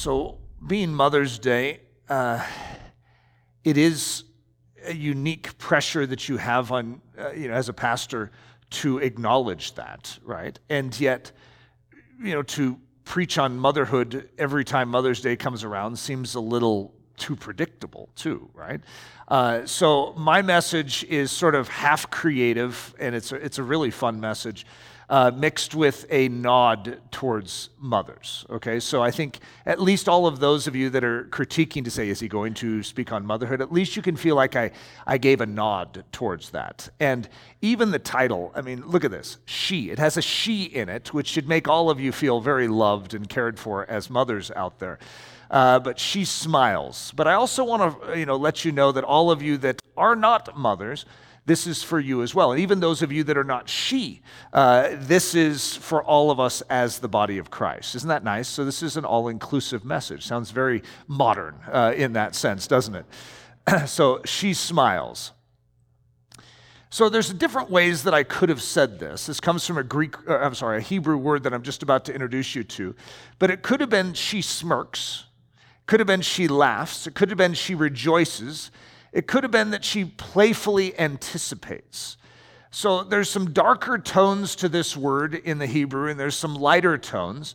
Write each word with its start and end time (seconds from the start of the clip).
So, 0.00 0.38
being 0.64 0.94
Mother's 0.94 1.40
Day, 1.40 1.80
uh, 2.08 2.46
it 3.64 3.76
is 3.76 4.22
a 4.84 4.94
unique 4.94 5.58
pressure 5.58 6.06
that 6.06 6.28
you 6.28 6.36
have 6.36 6.70
on, 6.70 7.02
uh, 7.18 7.32
you 7.32 7.48
know, 7.48 7.54
as 7.54 7.68
a 7.68 7.72
pastor 7.72 8.30
to 8.70 8.98
acknowledge 8.98 9.74
that, 9.74 10.16
right? 10.22 10.56
And 10.70 10.98
yet, 11.00 11.32
you 12.22 12.32
know, 12.32 12.44
to 12.44 12.78
preach 13.04 13.38
on 13.38 13.58
motherhood 13.58 14.30
every 14.38 14.64
time 14.64 14.88
Mother's 14.88 15.20
Day 15.20 15.34
comes 15.34 15.64
around 15.64 15.98
seems 15.98 16.36
a 16.36 16.40
little 16.40 16.94
too 17.16 17.34
predictable, 17.34 18.08
too, 18.14 18.48
right? 18.54 18.80
Uh, 19.26 19.66
so 19.66 20.14
my 20.16 20.42
message 20.42 21.02
is 21.08 21.32
sort 21.32 21.56
of 21.56 21.66
half 21.66 22.08
creative, 22.08 22.94
and 23.00 23.16
it's 23.16 23.32
a, 23.32 23.34
it's 23.34 23.58
a 23.58 23.64
really 23.64 23.90
fun 23.90 24.20
message 24.20 24.64
uh, 25.10 25.30
mixed 25.34 25.74
with 25.74 26.04
a 26.10 26.28
nod 26.28 27.00
towards 27.10 27.70
mothers. 27.78 28.44
Okay, 28.50 28.78
so 28.78 29.02
I 29.02 29.10
think 29.10 29.38
at 29.64 29.80
least 29.80 30.08
all 30.08 30.26
of 30.26 30.38
those 30.38 30.66
of 30.66 30.76
you 30.76 30.90
that 30.90 31.02
are 31.02 31.24
critiquing 31.24 31.84
to 31.84 31.90
say, 31.90 32.08
is 32.08 32.20
he 32.20 32.28
going 32.28 32.54
to 32.54 32.82
speak 32.82 33.10
on 33.10 33.24
motherhood? 33.24 33.60
At 33.62 33.72
least 33.72 33.96
you 33.96 34.02
can 34.02 34.16
feel 34.16 34.36
like 34.36 34.54
I, 34.54 34.70
I 35.06 35.18
gave 35.18 35.40
a 35.40 35.46
nod 35.46 36.04
towards 36.12 36.50
that. 36.50 36.90
And 37.00 37.28
even 37.62 37.90
the 37.90 37.98
title, 37.98 38.52
I 38.54 38.60
mean, 38.60 38.82
look 38.86 39.04
at 39.04 39.10
this 39.10 39.38
she. 39.46 39.90
It 39.90 39.98
has 39.98 40.16
a 40.16 40.22
she 40.22 40.64
in 40.64 40.88
it, 40.88 41.14
which 41.14 41.28
should 41.28 41.48
make 41.48 41.68
all 41.68 41.88
of 41.88 41.98
you 41.98 42.12
feel 42.12 42.40
very 42.40 42.68
loved 42.68 43.14
and 43.14 43.28
cared 43.28 43.58
for 43.58 43.88
as 43.88 44.10
mothers 44.10 44.50
out 44.50 44.78
there. 44.78 44.98
Uh, 45.50 45.78
but 45.78 45.98
she 45.98 46.26
smiles. 46.26 47.12
But 47.16 47.26
I 47.26 47.32
also 47.32 47.64
want 47.64 48.02
to, 48.02 48.18
you 48.18 48.26
know, 48.26 48.36
let 48.36 48.66
you 48.66 48.72
know 48.72 48.92
that 48.92 49.04
all 49.04 49.30
of 49.30 49.40
you 49.40 49.56
that 49.58 49.80
are 49.96 50.14
not 50.14 50.56
mothers, 50.58 51.06
this 51.48 51.66
is 51.66 51.82
for 51.82 51.98
you 51.98 52.22
as 52.22 52.34
well. 52.34 52.52
And 52.52 52.60
even 52.60 52.78
those 52.78 53.02
of 53.02 53.10
you 53.10 53.24
that 53.24 53.36
are 53.36 53.44
not 53.44 53.68
she, 53.68 54.20
uh, 54.52 54.90
this 54.92 55.34
is 55.34 55.74
for 55.74 56.02
all 56.04 56.30
of 56.30 56.38
us 56.38 56.60
as 56.70 56.98
the 56.98 57.08
body 57.08 57.38
of 57.38 57.50
Christ. 57.50 57.94
Isn't 57.96 58.08
that 58.08 58.22
nice? 58.22 58.46
So, 58.46 58.64
this 58.64 58.82
is 58.82 58.96
an 58.96 59.04
all 59.04 59.28
inclusive 59.28 59.84
message. 59.84 60.24
Sounds 60.24 60.50
very 60.50 60.82
modern 61.06 61.56
uh, 61.72 61.94
in 61.96 62.12
that 62.12 62.34
sense, 62.34 62.66
doesn't 62.66 62.94
it? 62.94 63.06
so, 63.88 64.20
she 64.24 64.54
smiles. 64.54 65.32
So 66.90 67.08
there's 67.08 67.32
different 67.34 67.70
ways 67.70 68.04
that 68.04 68.14
I 68.14 68.22
could 68.22 68.48
have 68.48 68.62
said 68.62 68.98
this. 68.98 69.26
This 69.26 69.40
comes 69.40 69.66
from 69.66 69.76
a 69.76 69.82
Greek, 69.82 70.14
uh, 70.26 70.38
I'm 70.38 70.54
sorry, 70.54 70.78
a 70.78 70.80
Hebrew 70.80 71.18
word 71.18 71.42
that 71.42 71.52
I'm 71.52 71.62
just 71.62 71.82
about 71.82 72.06
to 72.06 72.14
introduce 72.14 72.54
you 72.54 72.64
to. 72.64 72.94
But 73.38 73.50
it 73.50 73.62
could 73.62 73.80
have 73.80 73.90
been 73.90 74.14
she 74.14 74.40
smirks. 74.40 75.24
Could 75.86 76.00
have 76.00 76.06
been 76.06 76.22
she 76.22 76.48
laughs. 76.48 77.06
It 77.06 77.14
could 77.14 77.28
have 77.28 77.36
been 77.36 77.54
she 77.54 77.74
rejoices. 77.74 78.70
It 79.12 79.26
could 79.26 79.42
have 79.44 79.50
been 79.50 79.70
that 79.70 79.84
she 79.84 80.04
playfully 80.04 80.98
anticipates. 80.98 82.16
So 82.70 83.02
there's 83.02 83.30
some 83.30 83.52
darker 83.52 83.98
tones 83.98 84.54
to 84.56 84.68
this 84.68 84.96
word 84.96 85.34
in 85.34 85.58
the 85.58 85.66
Hebrew, 85.66 86.10
and 86.10 86.20
there's 86.20 86.36
some 86.36 86.54
lighter 86.54 86.98
tones. 86.98 87.54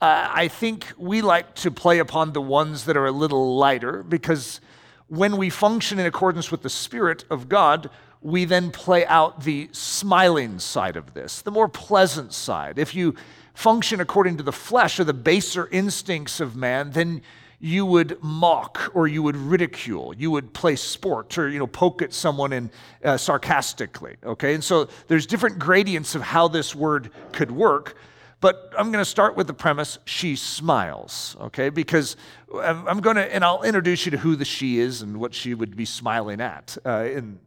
Uh, 0.00 0.28
I 0.32 0.48
think 0.48 0.92
we 0.96 1.22
like 1.22 1.54
to 1.56 1.70
play 1.70 1.98
upon 1.98 2.32
the 2.32 2.42
ones 2.42 2.84
that 2.84 2.96
are 2.96 3.06
a 3.06 3.12
little 3.12 3.56
lighter 3.56 4.02
because 4.02 4.60
when 5.08 5.36
we 5.36 5.50
function 5.50 5.98
in 5.98 6.06
accordance 6.06 6.50
with 6.50 6.62
the 6.62 6.70
Spirit 6.70 7.24
of 7.30 7.48
God, 7.48 7.90
we 8.20 8.44
then 8.44 8.70
play 8.70 9.04
out 9.06 9.44
the 9.44 9.68
smiling 9.72 10.58
side 10.58 10.96
of 10.96 11.14
this, 11.14 11.42
the 11.42 11.50
more 11.50 11.68
pleasant 11.68 12.32
side. 12.32 12.78
If 12.78 12.94
you 12.94 13.14
function 13.54 14.00
according 14.00 14.38
to 14.38 14.42
the 14.42 14.52
flesh 14.52 14.98
or 14.98 15.04
the 15.04 15.12
baser 15.12 15.68
instincts 15.70 16.40
of 16.40 16.56
man, 16.56 16.90
then 16.90 17.22
you 17.60 17.86
would 17.86 18.22
mock 18.22 18.90
or 18.94 19.06
you 19.06 19.22
would 19.22 19.36
ridicule 19.36 20.14
you 20.16 20.30
would 20.30 20.52
play 20.52 20.76
sport 20.76 21.36
or 21.38 21.48
you 21.48 21.58
know 21.58 21.66
poke 21.66 22.02
at 22.02 22.12
someone 22.12 22.52
and 22.52 22.70
uh, 23.04 23.16
sarcastically 23.16 24.16
okay 24.24 24.54
and 24.54 24.62
so 24.62 24.88
there's 25.08 25.26
different 25.26 25.58
gradients 25.58 26.14
of 26.14 26.22
how 26.22 26.48
this 26.48 26.74
word 26.74 27.10
could 27.32 27.50
work 27.50 27.96
but 28.40 28.72
i'm 28.78 28.90
going 28.90 29.02
to 29.02 29.10
start 29.10 29.36
with 29.36 29.46
the 29.46 29.54
premise 29.54 29.98
she 30.04 30.36
smiles 30.36 31.36
okay 31.40 31.68
because 31.68 32.16
i'm 32.62 33.00
going 33.00 33.16
to 33.16 33.34
and 33.34 33.44
i'll 33.44 33.62
introduce 33.62 34.04
you 34.04 34.10
to 34.10 34.18
who 34.18 34.36
the 34.36 34.44
she 34.44 34.78
is 34.78 35.02
and 35.02 35.18
what 35.18 35.34
she 35.34 35.54
would 35.54 35.76
be 35.76 35.84
smiling 35.84 36.40
at 36.40 36.76
uh, 36.84 37.04
in 37.04 37.38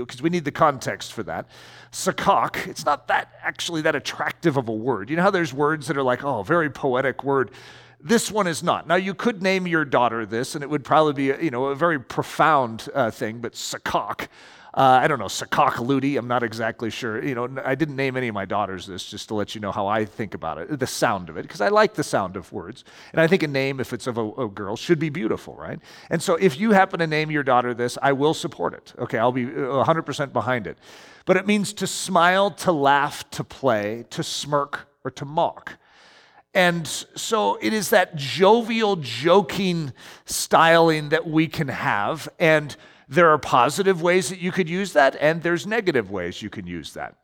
because 0.00 0.22
we 0.22 0.30
need 0.30 0.44
the 0.44 0.52
context 0.52 1.12
for 1.12 1.22
that. 1.24 1.46
Sakak, 1.90 2.66
it's 2.66 2.84
not 2.84 3.08
that 3.08 3.32
actually 3.42 3.82
that 3.82 3.94
attractive 3.94 4.56
of 4.56 4.68
a 4.68 4.72
word. 4.72 5.10
You 5.10 5.16
know 5.16 5.22
how 5.22 5.30
there's 5.30 5.52
words 5.52 5.86
that 5.88 5.96
are 5.96 6.02
like, 6.02 6.24
oh, 6.24 6.42
very 6.42 6.70
poetic 6.70 7.24
word. 7.24 7.50
This 8.04 8.32
one 8.32 8.48
is 8.48 8.64
not. 8.64 8.88
Now, 8.88 8.96
you 8.96 9.14
could 9.14 9.42
name 9.42 9.66
your 9.66 9.84
daughter 9.84 10.26
this, 10.26 10.56
and 10.56 10.64
it 10.64 10.70
would 10.70 10.84
probably 10.84 11.12
be, 11.12 11.30
a, 11.30 11.40
you 11.40 11.52
know, 11.52 11.66
a 11.66 11.74
very 11.76 12.00
profound 12.00 12.88
uh, 12.94 13.12
thing, 13.12 13.38
but 13.38 13.52
Sakak, 13.52 14.22
uh, 14.74 14.80
I 14.80 15.06
don't 15.06 15.20
know, 15.20 15.26
Sakak 15.26 15.74
Ludy, 15.74 16.18
I'm 16.18 16.26
not 16.26 16.42
exactly 16.42 16.90
sure. 16.90 17.22
You 17.22 17.36
know, 17.36 17.48
I 17.64 17.76
didn't 17.76 17.94
name 17.94 18.16
any 18.16 18.26
of 18.26 18.34
my 18.34 18.44
daughters 18.44 18.86
this 18.86 19.04
just 19.04 19.28
to 19.28 19.34
let 19.34 19.54
you 19.54 19.60
know 19.60 19.70
how 19.70 19.86
I 19.86 20.04
think 20.04 20.34
about 20.34 20.58
it, 20.58 20.80
the 20.80 20.86
sound 20.86 21.28
of 21.28 21.36
it, 21.36 21.42
because 21.42 21.60
I 21.60 21.68
like 21.68 21.94
the 21.94 22.02
sound 22.02 22.36
of 22.36 22.50
words. 22.52 22.82
And 23.12 23.20
I 23.20 23.28
think 23.28 23.44
a 23.44 23.48
name, 23.48 23.78
if 23.78 23.92
it's 23.92 24.08
of 24.08 24.18
a, 24.18 24.32
a, 24.32 24.48
girl, 24.48 24.74
should 24.74 24.98
be 24.98 25.10
beautiful, 25.10 25.54
right? 25.54 25.78
And 26.10 26.20
so 26.20 26.34
if 26.34 26.58
you 26.58 26.72
happen 26.72 26.98
to 26.98 27.06
name 27.06 27.30
your 27.30 27.44
daughter 27.44 27.72
this, 27.72 27.98
I 28.02 28.14
will 28.14 28.34
support 28.34 28.74
it. 28.74 28.94
Okay, 28.98 29.18
I'll 29.18 29.30
be 29.30 29.46
100% 29.46 30.20
uh, 30.20 30.26
behind 30.26 30.66
it. 30.66 30.76
But 31.24 31.36
it 31.36 31.46
means 31.46 31.72
to 31.74 31.86
smile, 31.86 32.50
to 32.50 32.72
laugh, 32.72 33.30
to 33.30 33.44
play, 33.44 34.06
to 34.10 34.24
smirk, 34.24 34.88
or 35.04 35.10
to 35.12 35.24
mock. 35.24 35.76
And 36.54 36.86
so 36.86 37.58
it 37.62 37.72
is 37.72 37.90
that 37.90 38.14
jovial, 38.14 38.96
joking 38.96 39.92
styling 40.26 41.08
that 41.08 41.26
we 41.26 41.48
can 41.48 41.68
have. 41.68 42.28
And 42.38 42.76
there 43.08 43.30
are 43.30 43.38
positive 43.38 44.02
ways 44.02 44.28
that 44.28 44.38
you 44.38 44.52
could 44.52 44.68
use 44.68 44.92
that, 44.92 45.16
and 45.20 45.42
there's 45.42 45.66
negative 45.66 46.10
ways 46.10 46.42
you 46.42 46.50
can 46.50 46.66
use 46.66 46.94
that. 46.94 47.16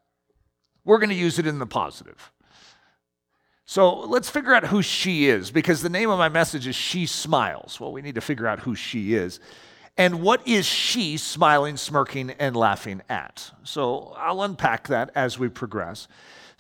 We're 0.85 0.99
going 0.99 1.11
to 1.11 1.15
use 1.15 1.39
it 1.39 1.47
in 1.47 1.59
the 1.59 1.67
positive. 1.67 2.33
So 3.67 4.01
let's 4.01 4.31
figure 4.31 4.55
out 4.55 4.65
who 4.65 4.81
she 4.81 5.29
is, 5.29 5.51
because 5.51 5.83
the 5.83 5.91
name 5.91 6.09
of 6.09 6.19
my 6.19 6.31
message 6.31 6.67
is 6.67 6.75
She 6.75 7.05
Smiles. 7.05 7.79
Well, 7.79 7.93
we 7.93 8.01
need 8.01 8.15
to 8.15 8.23
figure 8.23 8.47
out 8.47 8.61
who 8.61 8.75
she 8.75 9.15
is. 9.15 9.41
And 9.99 10.23
what 10.23 10.47
is 10.47 10.65
she 10.65 11.17
smiling, 11.17 11.77
smirking, 11.77 12.31
and 12.31 12.57
laughing 12.57 13.03
at? 13.09 13.51
So 13.65 14.15
I'll 14.17 14.43
unpack 14.43 14.89
that 14.89 15.11
as 15.15 15.39
we 15.39 15.49
progress. 15.49 16.09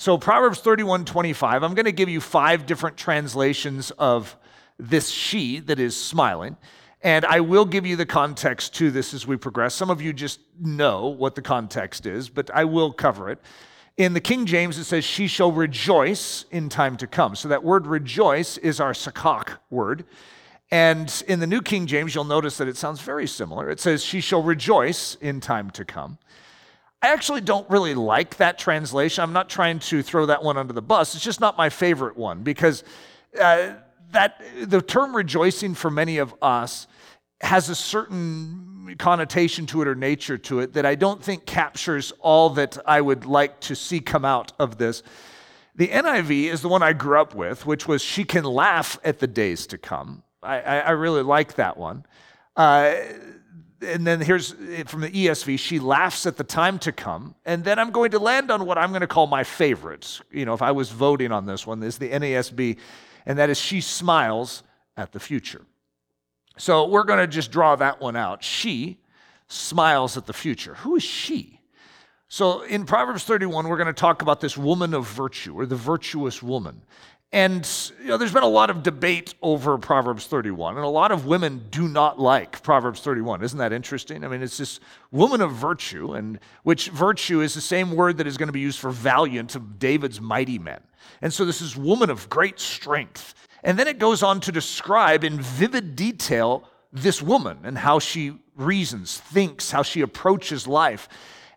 So, 0.01 0.17
Proverbs 0.17 0.61
31 0.61 1.07
25, 1.07 1.65
I'm 1.65 1.75
going 1.75 1.87
to 1.87 1.93
give 1.93 2.09
you 2.09 2.21
five 2.21 2.67
different 2.67 2.97
translations 2.97 3.91
of 3.91 4.37
this 4.79 5.09
she 5.09 5.59
that 5.59 5.81
is 5.81 6.01
smiling. 6.01 6.57
And 7.03 7.25
I 7.25 7.41
will 7.41 7.65
give 7.65 7.85
you 7.85 7.97
the 7.97 8.07
context 8.07 8.77
to 8.77 8.93
this 8.93 9.13
as 9.13 9.27
we 9.27 9.37
progress. 9.37 9.75
Some 9.75 9.91
of 9.91 10.01
you 10.01 10.13
just 10.13 10.39
know 10.61 11.09
what 11.09 11.35
the 11.35 11.43
context 11.43 12.07
is, 12.07 12.29
but 12.29 12.49
I 12.55 12.65
will 12.65 12.93
cover 12.93 13.29
it. 13.29 13.41
In 13.97 14.13
the 14.15 14.21
King 14.21 14.47
James, 14.47 14.79
it 14.79 14.85
says, 14.85 15.05
She 15.05 15.27
shall 15.27 15.51
rejoice 15.51 16.45
in 16.53 16.69
time 16.69 16.97
to 16.99 17.09
come. 17.09 17.35
So 17.35 17.49
that 17.49 17.65
word 17.65 17.89
rejoice 17.89 18.57
is 18.57 18.79
our 18.79 18.93
sakak 18.93 19.59
word. 19.69 20.05
And 20.71 21.25
in 21.27 21.41
the 21.41 21.47
New 21.49 21.61
King 21.61 21.89
James, 21.89 22.15
you'll 22.15 22.23
notice 22.23 22.57
that 22.59 22.69
it 22.69 22.77
sounds 22.77 23.01
very 23.01 23.27
similar. 23.27 23.69
It 23.69 23.81
says, 23.81 24.05
She 24.05 24.21
shall 24.21 24.45
rejoice 24.45 25.17
in 25.17 25.41
time 25.41 25.71
to 25.71 25.85
come. 25.85 26.19
I 27.01 27.09
actually 27.13 27.43
don't 27.43 27.69
really 27.71 27.95
like 27.95 28.37
that 28.39 28.59
translation. 28.59 29.23
I'm 29.23 29.33
not 29.33 29.49
trying 29.49 29.79
to 29.81 30.03
throw 30.03 30.27
that 30.27 30.43
one 30.43 30.57
under 30.57 30.73
the 30.73 30.83
bus. 30.83 31.15
It's 31.15 31.23
just 31.23 31.41
not 31.41 31.57
my 31.57 31.69
favorite 31.69 32.17
one 32.17 32.43
because 32.43 32.83
uh, 33.41 33.75
that 34.11 34.43
the 34.65 34.83
term 34.83 35.15
rejoicing 35.15 35.75
for 35.75 35.91
many 35.91 36.19
of 36.19 36.35
us 36.43 36.89
has 37.41 37.69
a 37.69 37.75
certain 37.75 38.97
connotation 38.99 39.67
to 39.67 39.83
it 39.83 39.87
or 39.87 39.95
nature 39.95 40.39
to 40.39 40.59
it 40.59 40.73
that 40.73 40.85
I 40.85 40.97
don't 40.97 41.23
think 41.23 41.47
captures 41.47 42.13
all 42.19 42.51
that 42.51 42.79
I 42.85 43.01
would 43.01 43.27
like 43.27 43.61
to 43.61 43.77
see 43.77 44.01
come 44.01 44.25
out 44.25 44.53
of 44.59 44.79
this. 44.79 45.05
The 45.77 45.89
NIV 45.89 46.47
is 46.47 46.63
the 46.63 46.69
one 46.69 46.83
I 46.83 46.95
grew 46.95 47.21
up 47.21 47.35
with, 47.35 47.65
which 47.65 47.87
was 47.87 48.03
she 48.03 48.25
can 48.25 48.43
laugh 48.43 48.99
at 49.05 49.21
the 49.21 49.29
days 49.29 49.69
to 49.69 49.79
come. 49.79 50.25
I, 50.43 50.61
I, 50.61 50.79
I 50.79 50.91
really 50.91 51.23
like 51.23 51.55
that 51.55 51.77
one. 51.77 52.05
Uh, 52.57 52.97
and 53.81 54.07
then 54.07 54.21
here's 54.21 54.55
eh, 54.71 54.85
from 54.85 55.03
the 55.03 55.11
ESV, 55.11 55.59
she 55.59 55.79
laughs 55.79 56.27
at 56.27 56.37
the 56.37 56.45
time 56.45 56.79
to 56.81 56.93
come. 56.93 57.35
And 57.45 57.65
then 57.65 57.79
I'm 57.79 57.91
going 57.91 58.11
to 58.13 58.19
land 58.19 58.51
on 58.51 58.67
what 58.67 58.79
I'm 58.79 58.91
going 58.91 59.03
to 59.03 59.07
call 59.07 59.27
my 59.27 59.45
favorites. 59.45 60.21
You 60.31 60.45
know, 60.45 60.55
if 60.55 60.63
I 60.63 60.73
was 60.73 60.91
voting 60.91 61.33
on 61.33 61.47
this 61.47 61.67
one, 61.67 61.83
is 61.83 61.99
the 61.99 62.11
NASB, 62.11 62.79
and 63.27 63.39
that 63.39 63.51
is 63.51 63.59
she 63.59 63.81
smiles 63.81 64.63
at 64.97 65.13
the 65.13 65.21
future. 65.21 65.63
So 66.57 66.89
we're 66.89 67.05
going 67.05 67.21
to 67.21 67.27
just 67.27 67.53
draw 67.53 67.77
that 67.77 68.01
one 68.01 68.17
out. 68.17 68.43
She 68.43 68.99
smiles 69.47 70.17
at 70.17 70.27
the 70.27 70.33
future. 70.33 70.75
Who 70.75 70.97
is 70.97 71.03
she? 71.03 71.61
So 72.29 72.63
in 72.63 72.85
Proverbs 72.85 73.25
31, 73.25 73.69
we're 73.69 73.77
going 73.77 73.87
to 73.87 73.93
talk 73.93 74.21
about 74.21 74.41
this 74.41 74.59
woman 74.59 74.93
of 74.93 75.07
virtue 75.07 75.59
or 75.59 75.65
the 75.65 75.77
virtuous 75.77 76.43
woman. 76.43 76.83
And 77.31 77.69
you 78.01 78.07
know, 78.09 78.17
there's 78.17 78.33
been 78.33 78.43
a 78.43 78.49
lot 78.49 78.71
of 78.71 78.83
debate 78.83 79.35
over 79.43 79.77
Proverbs 79.77 80.27
31, 80.27 80.77
and 80.77 80.85
a 80.85 80.89
lot 80.89 81.13
of 81.13 81.27
women 81.27 81.67
do 81.71 81.87
not 81.87 82.19
like 82.19 82.63
Proverbs 82.63 83.01
31. 83.01 83.43
Isn't 83.43 83.59
that 83.59 83.73
interesting? 83.73 84.25
I 84.25 84.29
mean, 84.29 84.43
it's 84.43 84.57
this 84.57 84.81
woman 85.11 85.43
of 85.43 85.53
virtue, 85.53 86.15
and 86.15 86.41
which 86.63 86.89
virtue 86.89 87.43
is 87.43 87.53
the 87.53 87.61
same 87.61 87.93
word 87.93 88.17
that 88.17 88.27
is 88.27 88.39
going 88.39 88.47
to 88.47 88.53
be 88.53 88.61
used 88.61 88.79
for 88.79 88.91
valiant 88.91 89.55
of 89.57 89.79
David's 89.79 90.23
mighty 90.23 90.59
men. 90.59 90.81
And 91.21 91.33
so 91.33 91.45
this 91.45 91.61
is 91.61 91.77
woman 91.77 92.09
of 92.09 92.31
great 92.31 92.59
strength. 92.59 93.35
And 93.63 93.79
then 93.79 93.89
it 93.89 93.99
goes 93.99 94.23
on 94.23 94.41
to 94.41 94.53
describe 94.53 95.23
in 95.23 95.39
vivid 95.39 95.97
detail 95.97 96.65
this 96.93 97.21
woman 97.21 97.59
and 97.65 97.77
how 97.77 97.99
she 97.99 98.39
reasons, 98.57 99.19
thinks, 99.19 99.71
how 99.71 99.83
she 99.83 100.01
approaches 100.01 100.67
life. 100.67 101.09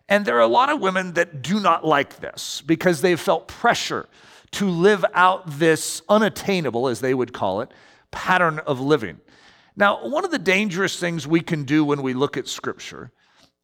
And 0.06 0.26
there 0.26 0.36
are 0.36 0.40
a 0.40 0.46
lot 0.46 0.68
of 0.68 0.80
women 0.80 1.14
that 1.14 1.40
do 1.40 1.60
not 1.60 1.86
like 1.86 2.20
this 2.20 2.62
because 2.66 3.00
they've 3.00 3.18
felt 3.18 3.48
pressure 3.48 4.06
to 4.52 4.68
live 4.68 5.04
out 5.14 5.42
this 5.46 6.02
unattainable, 6.08 6.88
as 6.88 7.00
they 7.00 7.14
would 7.14 7.32
call 7.32 7.60
it, 7.60 7.72
pattern 8.10 8.58
of 8.60 8.80
living. 8.80 9.20
Now, 9.74 10.06
one 10.06 10.24
of 10.24 10.30
the 10.30 10.38
dangerous 10.38 10.98
things 10.98 11.26
we 11.26 11.40
can 11.40 11.64
do 11.64 11.84
when 11.84 12.02
we 12.02 12.12
look 12.12 12.36
at 12.36 12.46
Scripture 12.46 13.10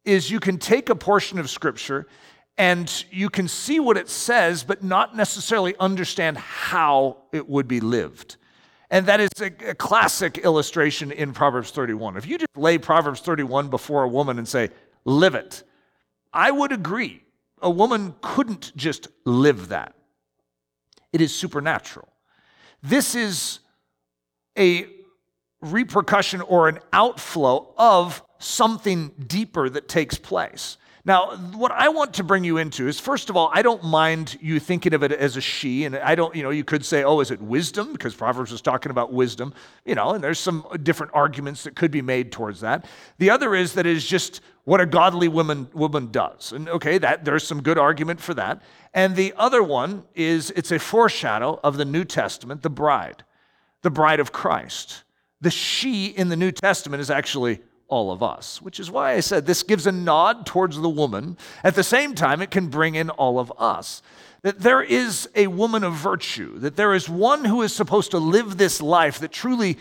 is 0.03 0.31
you 0.31 0.39
can 0.39 0.57
take 0.57 0.89
a 0.89 0.95
portion 0.95 1.37
of 1.37 1.49
Scripture 1.49 2.07
and 2.57 3.05
you 3.11 3.29
can 3.29 3.47
see 3.47 3.79
what 3.79 3.95
it 3.95 4.09
says, 4.09 4.63
but 4.63 4.83
not 4.83 5.15
necessarily 5.15 5.75
understand 5.79 6.37
how 6.37 7.17
it 7.31 7.47
would 7.47 7.67
be 7.67 7.79
lived. 7.79 8.35
And 8.89 9.05
that 9.05 9.21
is 9.21 9.29
a, 9.39 9.51
a, 9.69 9.75
classic 9.75 10.39
illustration 10.39 11.11
in 11.11 11.31
Proverbs 11.31 11.69
31. 11.71 12.17
If 12.17 12.25
you 12.25 12.39
just 12.39 12.57
lay 12.57 12.79
Proverbs 12.79 13.21
31 13.21 13.69
before 13.69 14.03
a 14.03 14.09
woman 14.09 14.39
and 14.39 14.47
say, 14.47 14.71
live 15.05 15.35
it, 15.35 15.63
I 16.33 16.49
would 16.49 16.71
agree. 16.71 17.21
A 17.61 17.69
woman 17.69 18.15
couldn't 18.21 18.75
just 18.75 19.07
live 19.25 19.69
that 19.69 19.95
it 21.11 21.21
is 21.21 21.33
supernatural. 21.33 22.07
This 22.81 23.15
is 23.15 23.59
a 24.57 24.87
repercussion 25.61 26.41
or 26.41 26.69
an 26.69 26.79
outflow 26.93 27.73
of 27.77 28.23
something 28.39 29.11
deeper 29.27 29.69
that 29.69 29.87
takes 29.87 30.17
place. 30.17 30.77
Now, 31.05 31.37
what 31.55 31.71
I 31.71 31.89
want 31.89 32.13
to 32.15 32.23
bring 32.23 32.43
you 32.43 32.57
into 32.57 32.87
is 32.87 32.99
first 32.99 33.29
of 33.29 33.37
all, 33.37 33.49
I 33.53 33.61
don't 33.61 33.83
mind 33.83 34.37
you 34.41 34.59
thinking 34.59 34.93
of 34.93 35.01
it 35.01 35.11
as 35.11 35.37
a 35.37 35.41
she, 35.41 35.85
and 35.85 35.95
I 35.95 36.15
don't, 36.15 36.35
you 36.35 36.43
know, 36.43 36.49
you 36.49 36.63
could 36.63 36.83
say, 36.83 37.03
oh, 37.03 37.19
is 37.21 37.31
it 37.31 37.41
wisdom? 37.41 37.93
Because 37.93 38.13
Proverbs 38.13 38.51
is 38.51 38.61
talking 38.61 38.89
about 38.89 39.13
wisdom, 39.13 39.53
you 39.85 39.95
know, 39.95 40.11
and 40.11 40.23
there's 40.23 40.39
some 40.39 40.65
different 40.83 41.13
arguments 41.15 41.63
that 41.63 41.75
could 41.75 41.91
be 41.91 42.01
made 42.01 42.31
towards 42.31 42.59
that. 42.61 42.85
The 43.17 43.29
other 43.29 43.55
is 43.55 43.73
that 43.73 43.85
it 43.85 43.95
is 43.95 44.05
just 44.05 44.41
what 44.65 44.81
a 44.81 44.85
godly 44.85 45.27
woman 45.27 45.69
woman 45.73 46.11
does. 46.11 46.51
And 46.51 46.67
okay, 46.69 46.97
that 46.97 47.25
there's 47.25 47.47
some 47.47 47.63
good 47.63 47.77
argument 47.77 48.19
for 48.19 48.33
that. 48.35 48.61
And 48.93 49.15
the 49.15 49.33
other 49.37 49.63
one 49.63 50.03
is 50.15 50.51
it's 50.51 50.71
a 50.71 50.79
foreshadow 50.79 51.59
of 51.63 51.77
the 51.77 51.85
New 51.85 52.03
Testament, 52.03 52.61
the 52.61 52.69
bride, 52.69 53.23
the 53.81 53.89
bride 53.89 54.19
of 54.19 54.31
Christ. 54.31 55.03
The 55.41 55.49
she 55.49 56.07
in 56.07 56.27
the 56.27 56.35
New 56.35 56.51
Testament 56.51 57.01
is 57.01 57.09
actually 57.09 57.61
all 57.89 58.11
of 58.11 58.23
us, 58.23 58.61
which 58.61 58.79
is 58.79 58.89
why 58.89 59.13
I 59.13 59.19
said 59.19 59.45
this 59.45 59.63
gives 59.63 59.85
a 59.87 59.91
nod 59.91 60.45
towards 60.45 60.79
the 60.79 60.89
woman. 60.89 61.37
At 61.63 61.75
the 61.75 61.83
same 61.83 62.15
time, 62.15 62.41
it 62.41 62.51
can 62.51 62.67
bring 62.67 62.95
in 62.95 63.09
all 63.09 63.39
of 63.39 63.51
us. 63.57 64.01
That 64.43 64.59
there 64.59 64.81
is 64.81 65.27
a 65.35 65.47
woman 65.47 65.83
of 65.83 65.93
virtue, 65.93 66.57
that 66.59 66.77
there 66.77 66.93
is 66.93 67.09
one 67.09 67.43
who 67.43 67.61
is 67.61 67.73
supposed 67.73 68.11
to 68.11 68.19
live 68.19 68.57
this 68.57 68.81
life 68.81 69.19
that 69.19 69.31
truly 69.31 69.77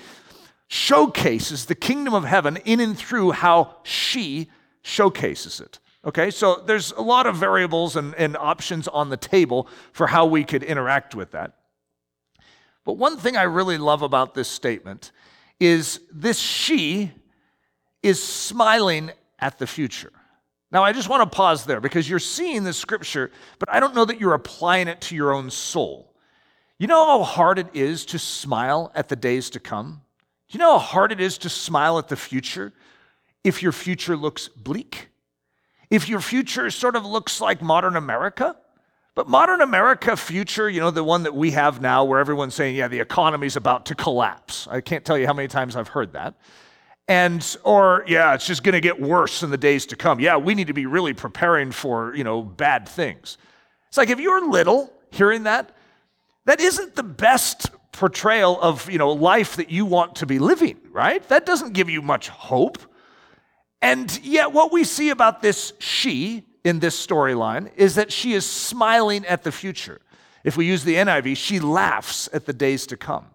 showcases 0.66 1.66
the 1.66 1.74
kingdom 1.74 2.14
of 2.14 2.24
heaven 2.24 2.56
in 2.64 2.80
and 2.80 2.98
through 2.98 3.30
how 3.32 3.76
she 3.84 4.48
showcases 4.82 5.60
it. 5.60 5.78
Okay, 6.04 6.30
so 6.30 6.62
there's 6.66 6.92
a 6.92 7.02
lot 7.02 7.26
of 7.26 7.36
variables 7.36 7.94
and, 7.94 8.14
and 8.14 8.36
options 8.36 8.88
on 8.88 9.10
the 9.10 9.16
table 9.16 9.68
for 9.92 10.06
how 10.06 10.26
we 10.26 10.44
could 10.44 10.62
interact 10.62 11.14
with 11.14 11.32
that. 11.32 11.52
But 12.84 12.94
one 12.94 13.16
thing 13.16 13.36
I 13.36 13.42
really 13.42 13.78
love 13.78 14.02
about 14.02 14.34
this 14.34 14.48
statement 14.48 15.12
is 15.60 16.00
this 16.12 16.38
she 16.38 17.12
is 18.02 18.22
smiling 18.22 19.10
at 19.38 19.58
the 19.58 19.66
future. 19.66 20.12
Now, 20.70 20.84
I 20.84 20.92
just 20.92 21.08
want 21.08 21.22
to 21.30 21.36
pause 21.36 21.64
there 21.64 21.80
because 21.80 22.08
you're 22.08 22.18
seeing 22.18 22.64
the 22.64 22.72
scripture, 22.72 23.30
but 23.58 23.70
I 23.70 23.80
don't 23.80 23.94
know 23.94 24.04
that 24.04 24.20
you're 24.20 24.34
applying 24.34 24.88
it 24.88 25.00
to 25.02 25.16
your 25.16 25.32
own 25.32 25.50
soul. 25.50 26.14
You 26.78 26.86
know 26.86 27.06
how 27.06 27.22
hard 27.24 27.58
it 27.58 27.68
is 27.72 28.04
to 28.06 28.18
smile 28.18 28.92
at 28.94 29.08
the 29.08 29.16
days 29.16 29.50
to 29.50 29.60
come? 29.60 30.02
Do 30.48 30.58
you 30.58 30.58
know 30.58 30.72
how 30.72 30.78
hard 30.78 31.12
it 31.12 31.20
is 31.20 31.38
to 31.38 31.48
smile 31.48 31.98
at 31.98 32.08
the 32.08 32.16
future 32.16 32.72
if 33.42 33.62
your 33.62 33.72
future 33.72 34.16
looks 34.16 34.48
bleak? 34.48 35.08
If 35.90 36.08
your 36.08 36.20
future 36.20 36.70
sort 36.70 36.96
of 36.96 37.06
looks 37.06 37.40
like 37.40 37.62
modern 37.62 37.96
America? 37.96 38.54
But 39.14 39.26
modern 39.26 39.62
America 39.62 40.16
future, 40.16 40.68
you 40.68 40.80
know, 40.80 40.90
the 40.90 41.02
one 41.02 41.24
that 41.24 41.34
we 41.34 41.50
have 41.52 41.80
now 41.80 42.04
where 42.04 42.20
everyone's 42.20 42.54
saying, 42.54 42.76
yeah, 42.76 42.88
the 42.88 43.00
economy's 43.00 43.56
about 43.56 43.86
to 43.86 43.94
collapse. 43.94 44.68
I 44.70 44.80
can't 44.80 45.04
tell 45.04 45.18
you 45.18 45.26
how 45.26 45.32
many 45.32 45.48
times 45.48 45.74
I've 45.74 45.88
heard 45.88 46.12
that 46.12 46.34
and 47.08 47.56
or 47.64 48.04
yeah 48.06 48.34
it's 48.34 48.46
just 48.46 48.62
going 48.62 48.74
to 48.74 48.80
get 48.80 49.00
worse 49.00 49.42
in 49.42 49.50
the 49.50 49.56
days 49.56 49.86
to 49.86 49.96
come. 49.96 50.20
Yeah 50.20 50.36
we 50.36 50.54
need 50.54 50.66
to 50.68 50.74
be 50.74 50.86
really 50.86 51.14
preparing 51.14 51.72
for 51.72 52.14
you 52.14 52.22
know 52.22 52.42
bad 52.42 52.88
things. 52.88 53.38
It's 53.88 53.96
like 53.96 54.10
if 54.10 54.20
you're 54.20 54.48
little 54.48 54.92
hearing 55.10 55.44
that 55.44 55.74
that 56.44 56.60
isn't 56.60 56.94
the 56.94 57.02
best 57.02 57.70
portrayal 57.92 58.60
of 58.60 58.88
you 58.90 58.98
know 58.98 59.10
life 59.10 59.56
that 59.56 59.70
you 59.70 59.86
want 59.86 60.16
to 60.16 60.26
be 60.26 60.38
living 60.38 60.78
right? 60.90 61.26
That 61.28 61.46
doesn't 61.46 61.72
give 61.72 61.88
you 61.88 62.02
much 62.02 62.28
hope. 62.28 62.78
And 63.80 64.18
yet 64.24 64.52
what 64.52 64.72
we 64.72 64.84
see 64.84 65.10
about 65.10 65.40
this 65.40 65.72
she 65.78 66.44
in 66.64 66.80
this 66.80 67.06
storyline 67.06 67.70
is 67.76 67.94
that 67.94 68.12
she 68.12 68.34
is 68.34 68.44
smiling 68.44 69.24
at 69.26 69.44
the 69.44 69.52
future. 69.52 70.00
If 70.44 70.56
we 70.56 70.66
use 70.66 70.84
the 70.84 70.96
niv 70.96 71.36
she 71.36 71.58
laughs 71.58 72.28
at 72.32 72.44
the 72.44 72.52
days 72.52 72.86
to 72.88 72.96
come 72.96 73.26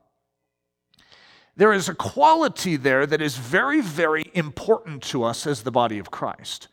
there 1.55 1.73
is 1.73 1.87
a 1.87 1.95
quality 1.95 2.75
there 2.75 3.05
that 3.05 3.21
is 3.21 3.37
very, 3.37 3.81
very 3.81 4.25
important 4.33 5.03
to 5.03 5.23
us 5.23 5.45
as 5.45 5.63
the 5.63 5.71
body 5.71 5.99
of 5.99 6.11
Christ. 6.11 6.67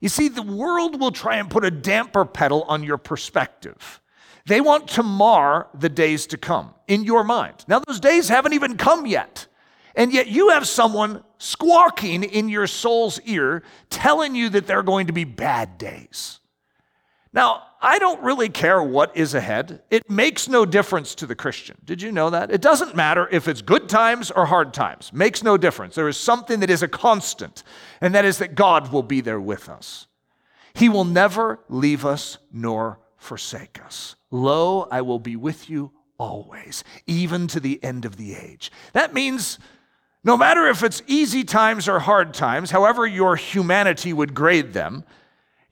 You 0.00 0.08
see, 0.08 0.28
the 0.28 0.42
world 0.42 1.00
will 1.00 1.12
try 1.12 1.36
and 1.36 1.48
put 1.48 1.64
a 1.64 1.70
damper 1.70 2.24
pedal 2.24 2.64
on 2.64 2.82
your 2.82 2.98
perspective. 2.98 4.00
They 4.46 4.60
want 4.60 4.88
to 4.88 5.04
mar 5.04 5.68
the 5.72 5.88
days 5.88 6.26
to 6.28 6.36
come 6.36 6.74
in 6.88 7.04
your 7.04 7.22
mind. 7.22 7.64
Now, 7.68 7.78
those 7.78 8.00
days 8.00 8.28
haven't 8.28 8.54
even 8.54 8.76
come 8.76 9.06
yet. 9.06 9.46
And 9.94 10.12
yet, 10.12 10.26
you 10.26 10.48
have 10.48 10.66
someone 10.66 11.22
squawking 11.38 12.24
in 12.24 12.48
your 12.48 12.66
soul's 12.66 13.20
ear 13.20 13.62
telling 13.90 14.34
you 14.34 14.48
that 14.48 14.66
they're 14.66 14.82
going 14.82 15.06
to 15.06 15.12
be 15.12 15.24
bad 15.24 15.78
days. 15.78 16.40
Now, 17.32 17.62
I 17.80 17.98
don't 17.98 18.22
really 18.22 18.48
care 18.48 18.82
what 18.82 19.16
is 19.16 19.34
ahead. 19.34 19.82
It 19.90 20.08
makes 20.08 20.48
no 20.48 20.66
difference 20.66 21.14
to 21.16 21.26
the 21.26 21.34
Christian. 21.34 21.76
Did 21.84 22.02
you 22.02 22.12
know 22.12 22.30
that? 22.30 22.50
It 22.50 22.60
doesn't 22.60 22.94
matter 22.94 23.26
if 23.30 23.48
it's 23.48 23.62
good 23.62 23.88
times 23.88 24.30
or 24.30 24.46
hard 24.46 24.74
times. 24.74 25.12
Makes 25.12 25.42
no 25.42 25.56
difference. 25.56 25.94
There 25.94 26.08
is 26.08 26.16
something 26.16 26.60
that 26.60 26.70
is 26.70 26.82
a 26.82 26.88
constant, 26.88 27.64
and 28.00 28.14
that 28.14 28.24
is 28.24 28.38
that 28.38 28.54
God 28.54 28.92
will 28.92 29.02
be 29.02 29.20
there 29.20 29.40
with 29.40 29.68
us. 29.68 30.06
He 30.74 30.88
will 30.88 31.04
never 31.04 31.60
leave 31.68 32.04
us 32.04 32.38
nor 32.52 33.00
forsake 33.16 33.82
us. 33.82 34.14
Lo, 34.30 34.86
I 34.90 35.00
will 35.02 35.18
be 35.18 35.36
with 35.36 35.70
you 35.70 35.92
always, 36.18 36.84
even 37.06 37.46
to 37.48 37.60
the 37.60 37.82
end 37.82 38.04
of 38.04 38.16
the 38.16 38.34
age. 38.34 38.70
That 38.92 39.14
means 39.14 39.58
no 40.22 40.36
matter 40.36 40.66
if 40.66 40.82
it's 40.82 41.02
easy 41.06 41.44
times 41.44 41.88
or 41.88 41.98
hard 41.98 42.32
times, 42.32 42.70
however 42.70 43.06
your 43.06 43.36
humanity 43.36 44.12
would 44.12 44.34
grade 44.34 44.72
them, 44.72 45.04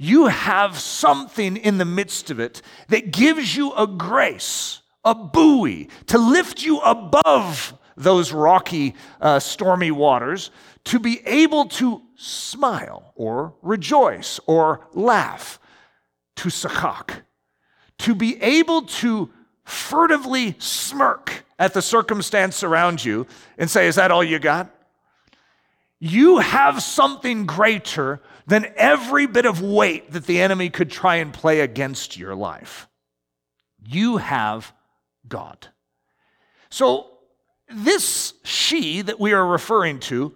you 0.03 0.29
have 0.29 0.79
something 0.79 1.59
in 1.59 1.77
the 1.77 1.85
midst 1.85 2.31
of 2.31 2.41
it 2.41 2.63
that 2.89 3.11
gives 3.11 3.55
you 3.55 3.71
a 3.75 3.87
grace, 3.87 4.81
a 5.05 5.15
buoy 5.15 5.91
to 6.07 6.17
lift 6.17 6.63
you 6.63 6.79
above 6.81 7.79
those 7.99 8.33
rocky, 8.33 8.95
uh, 9.21 9.39
stormy 9.39 9.91
waters, 9.91 10.51
to 10.85 10.99
be 10.99 11.21
able 11.27 11.67
to 11.67 12.01
smile 12.17 13.13
or 13.15 13.53
rejoice 13.61 14.41
or 14.47 14.89
laugh, 14.95 15.61
to 16.35 16.49
sakak, 16.49 17.21
to 17.99 18.15
be 18.15 18.41
able 18.41 18.81
to 18.87 19.29
furtively 19.65 20.57
smirk 20.59 21.45
at 21.59 21.75
the 21.75 21.83
circumstance 21.83 22.63
around 22.63 23.05
you 23.05 23.27
and 23.59 23.69
say, 23.69 23.87
Is 23.87 23.97
that 23.97 24.11
all 24.11 24.25
you 24.25 24.39
got? 24.39 24.75
You 26.01 26.39
have 26.39 26.83
something 26.83 27.45
greater 27.45 28.23
than 28.47 28.73
every 28.77 29.27
bit 29.27 29.45
of 29.45 29.61
weight 29.61 30.13
that 30.13 30.27
the 30.27 30.41
enemy 30.41 30.71
could 30.71 30.91
try 30.91 31.17
and 31.17 31.33
play 31.33 31.61
against 31.61 32.17
your 32.17 32.35
life. 32.35 32.89
You 33.87 34.17
have 34.17 34.73
God. 35.29 35.69
So, 36.71 37.07
this 37.69 38.35
she 38.43 39.03
that 39.03 39.21
we 39.21 39.33
are 39.33 39.47
referring 39.47 40.01
to 40.01 40.35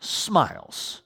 smiles. 0.00 1.02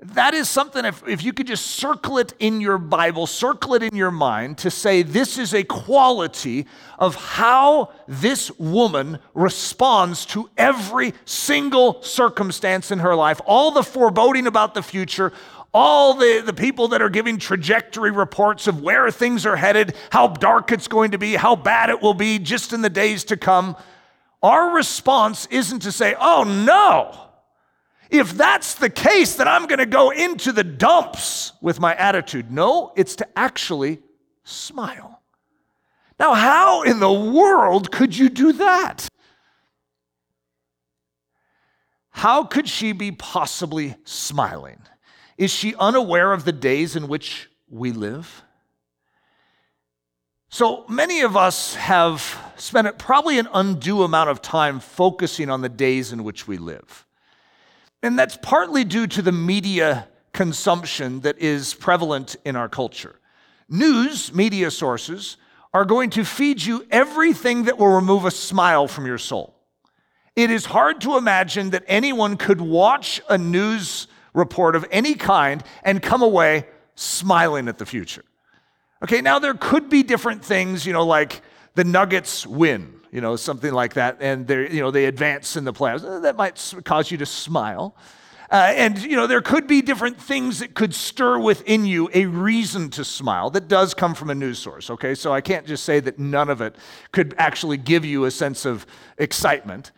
That 0.00 0.34
is 0.34 0.48
something, 0.48 0.84
if, 0.84 1.06
if 1.06 1.22
you 1.22 1.32
could 1.32 1.46
just 1.46 1.66
circle 1.66 2.18
it 2.18 2.34
in 2.40 2.60
your 2.60 2.78
Bible, 2.78 3.26
circle 3.26 3.74
it 3.74 3.82
in 3.82 3.94
your 3.94 4.10
mind 4.10 4.58
to 4.58 4.70
say 4.70 5.02
this 5.02 5.38
is 5.38 5.54
a 5.54 5.62
quality 5.62 6.66
of 6.98 7.14
how 7.14 7.92
this 8.08 8.50
woman 8.58 9.20
responds 9.34 10.26
to 10.26 10.50
every 10.58 11.14
single 11.24 12.02
circumstance 12.02 12.90
in 12.90 12.98
her 12.98 13.14
life, 13.14 13.40
all 13.46 13.70
the 13.70 13.84
foreboding 13.84 14.48
about 14.48 14.74
the 14.74 14.82
future, 14.82 15.32
all 15.72 16.14
the, 16.14 16.42
the 16.44 16.52
people 16.52 16.88
that 16.88 17.00
are 17.00 17.08
giving 17.08 17.38
trajectory 17.38 18.10
reports 18.10 18.66
of 18.66 18.82
where 18.82 19.10
things 19.12 19.46
are 19.46 19.56
headed, 19.56 19.94
how 20.10 20.26
dark 20.28 20.72
it's 20.72 20.88
going 20.88 21.12
to 21.12 21.18
be, 21.18 21.34
how 21.34 21.54
bad 21.54 21.88
it 21.88 22.02
will 22.02 22.14
be 22.14 22.40
just 22.40 22.72
in 22.72 22.82
the 22.82 22.90
days 22.90 23.24
to 23.24 23.36
come, 23.36 23.76
our 24.42 24.74
response 24.74 25.46
isn't 25.46 25.80
to 25.80 25.92
say, 25.92 26.16
oh 26.18 26.42
no. 26.44 27.23
If 28.10 28.32
that's 28.32 28.74
the 28.74 28.90
case, 28.90 29.36
then 29.36 29.48
I'm 29.48 29.66
going 29.66 29.78
to 29.78 29.86
go 29.86 30.10
into 30.10 30.52
the 30.52 30.64
dumps 30.64 31.52
with 31.60 31.80
my 31.80 31.94
attitude. 31.94 32.50
No, 32.50 32.92
it's 32.96 33.16
to 33.16 33.38
actually 33.38 34.00
smile. 34.44 35.22
Now, 36.18 36.34
how 36.34 36.82
in 36.82 37.00
the 37.00 37.12
world 37.12 37.90
could 37.90 38.16
you 38.16 38.28
do 38.28 38.52
that? 38.52 39.08
How 42.10 42.44
could 42.44 42.68
she 42.68 42.92
be 42.92 43.10
possibly 43.10 43.96
smiling? 44.04 44.78
Is 45.36 45.50
she 45.50 45.74
unaware 45.74 46.32
of 46.32 46.44
the 46.44 46.52
days 46.52 46.94
in 46.94 47.08
which 47.08 47.50
we 47.68 47.90
live? 47.90 48.44
So 50.48 50.84
many 50.88 51.22
of 51.22 51.36
us 51.36 51.74
have 51.74 52.38
spent 52.56 52.96
probably 52.98 53.40
an 53.40 53.48
undue 53.52 54.04
amount 54.04 54.30
of 54.30 54.40
time 54.40 54.78
focusing 54.78 55.50
on 55.50 55.62
the 55.62 55.68
days 55.68 56.12
in 56.12 56.22
which 56.22 56.46
we 56.46 56.56
live. 56.56 57.04
And 58.04 58.18
that's 58.18 58.36
partly 58.42 58.84
due 58.84 59.06
to 59.06 59.22
the 59.22 59.32
media 59.32 60.06
consumption 60.34 61.20
that 61.20 61.38
is 61.38 61.72
prevalent 61.72 62.36
in 62.44 62.54
our 62.54 62.68
culture. 62.68 63.18
News, 63.66 64.30
media 64.30 64.70
sources, 64.70 65.38
are 65.72 65.86
going 65.86 66.10
to 66.10 66.22
feed 66.22 66.62
you 66.62 66.86
everything 66.90 67.62
that 67.62 67.78
will 67.78 67.88
remove 67.88 68.26
a 68.26 68.30
smile 68.30 68.86
from 68.88 69.06
your 69.06 69.16
soul. 69.16 69.54
It 70.36 70.50
is 70.50 70.66
hard 70.66 71.00
to 71.00 71.16
imagine 71.16 71.70
that 71.70 71.82
anyone 71.86 72.36
could 72.36 72.60
watch 72.60 73.22
a 73.30 73.38
news 73.38 74.06
report 74.34 74.76
of 74.76 74.84
any 74.90 75.14
kind 75.14 75.64
and 75.82 76.02
come 76.02 76.20
away 76.20 76.66
smiling 76.96 77.68
at 77.68 77.78
the 77.78 77.86
future. 77.86 78.24
Okay, 79.02 79.22
now 79.22 79.38
there 79.38 79.54
could 79.54 79.88
be 79.88 80.02
different 80.02 80.44
things, 80.44 80.84
you 80.84 80.92
know, 80.92 81.06
like 81.06 81.40
the 81.74 81.84
Nuggets 81.84 82.46
win, 82.46 82.93
you 83.14 83.20
know, 83.20 83.36
something 83.36 83.72
like 83.72 83.94
that, 83.94 84.18
and 84.20 84.46
they 84.46 84.70
you 84.70 84.80
know 84.80 84.90
they 84.90 85.06
advance 85.06 85.56
in 85.56 85.64
the 85.64 85.72
playoffs. 85.72 86.22
That 86.22 86.36
might 86.36 86.74
cause 86.84 87.10
you 87.10 87.18
to 87.18 87.26
smile. 87.26 87.96
Uh, 88.50 88.72
and 88.76 89.02
you 89.02 89.16
know 89.16 89.26
there 89.26 89.40
could 89.40 89.66
be 89.66 89.80
different 89.80 90.20
things 90.20 90.58
that 90.58 90.74
could 90.74 90.94
stir 90.94 91.38
within 91.38 91.86
you 91.86 92.10
a 92.12 92.26
reason 92.26 92.90
to 92.90 93.04
smile 93.04 93.48
that 93.50 93.68
does 93.68 93.94
come 93.94 94.14
from 94.14 94.28
a 94.28 94.34
news 94.34 94.58
source 94.58 94.90
okay 94.90 95.14
so 95.14 95.32
i 95.32 95.40
can't 95.40 95.66
just 95.66 95.82
say 95.82 95.98
that 95.98 96.18
none 96.18 96.50
of 96.50 96.60
it 96.60 96.76
could 97.10 97.34
actually 97.38 97.78
give 97.78 98.04
you 98.04 98.26
a 98.26 98.30
sense 98.30 98.66
of 98.66 98.86
excitement 99.16 99.92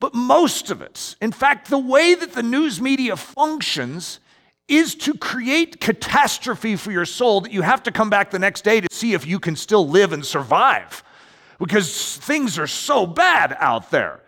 but 0.00 0.14
most 0.14 0.70
of 0.70 0.80
it, 0.80 1.14
in 1.20 1.30
fact, 1.30 1.68
the 1.68 1.78
way 1.78 2.14
that 2.14 2.32
the 2.32 2.42
news 2.42 2.80
media 2.80 3.16
functions 3.16 4.18
is 4.66 4.94
to 4.94 5.14
create 5.14 5.80
catastrophe 5.80 6.74
for 6.76 6.90
your 6.90 7.04
soul 7.04 7.42
that 7.42 7.52
you 7.52 7.60
have 7.60 7.82
to 7.82 7.92
come 7.92 8.08
back 8.08 8.30
the 8.30 8.38
next 8.38 8.64
day 8.64 8.80
to 8.80 8.88
see 8.90 9.12
if 9.12 9.26
you 9.26 9.38
can 9.38 9.56
still 9.56 9.86
live 9.86 10.12
and 10.12 10.24
survive 10.24 11.02
because 11.60 12.16
things 12.16 12.58
are 12.58 12.66
so 12.66 13.06
bad 13.06 13.56
out 13.60 13.90
there. 13.90 14.22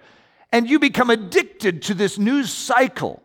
And 0.53 0.69
you 0.69 0.79
become 0.79 1.11
addicted 1.11 1.83
to 1.83 1.95
this 1.95 2.19
news 2.19 2.53
cycle. 2.53 3.23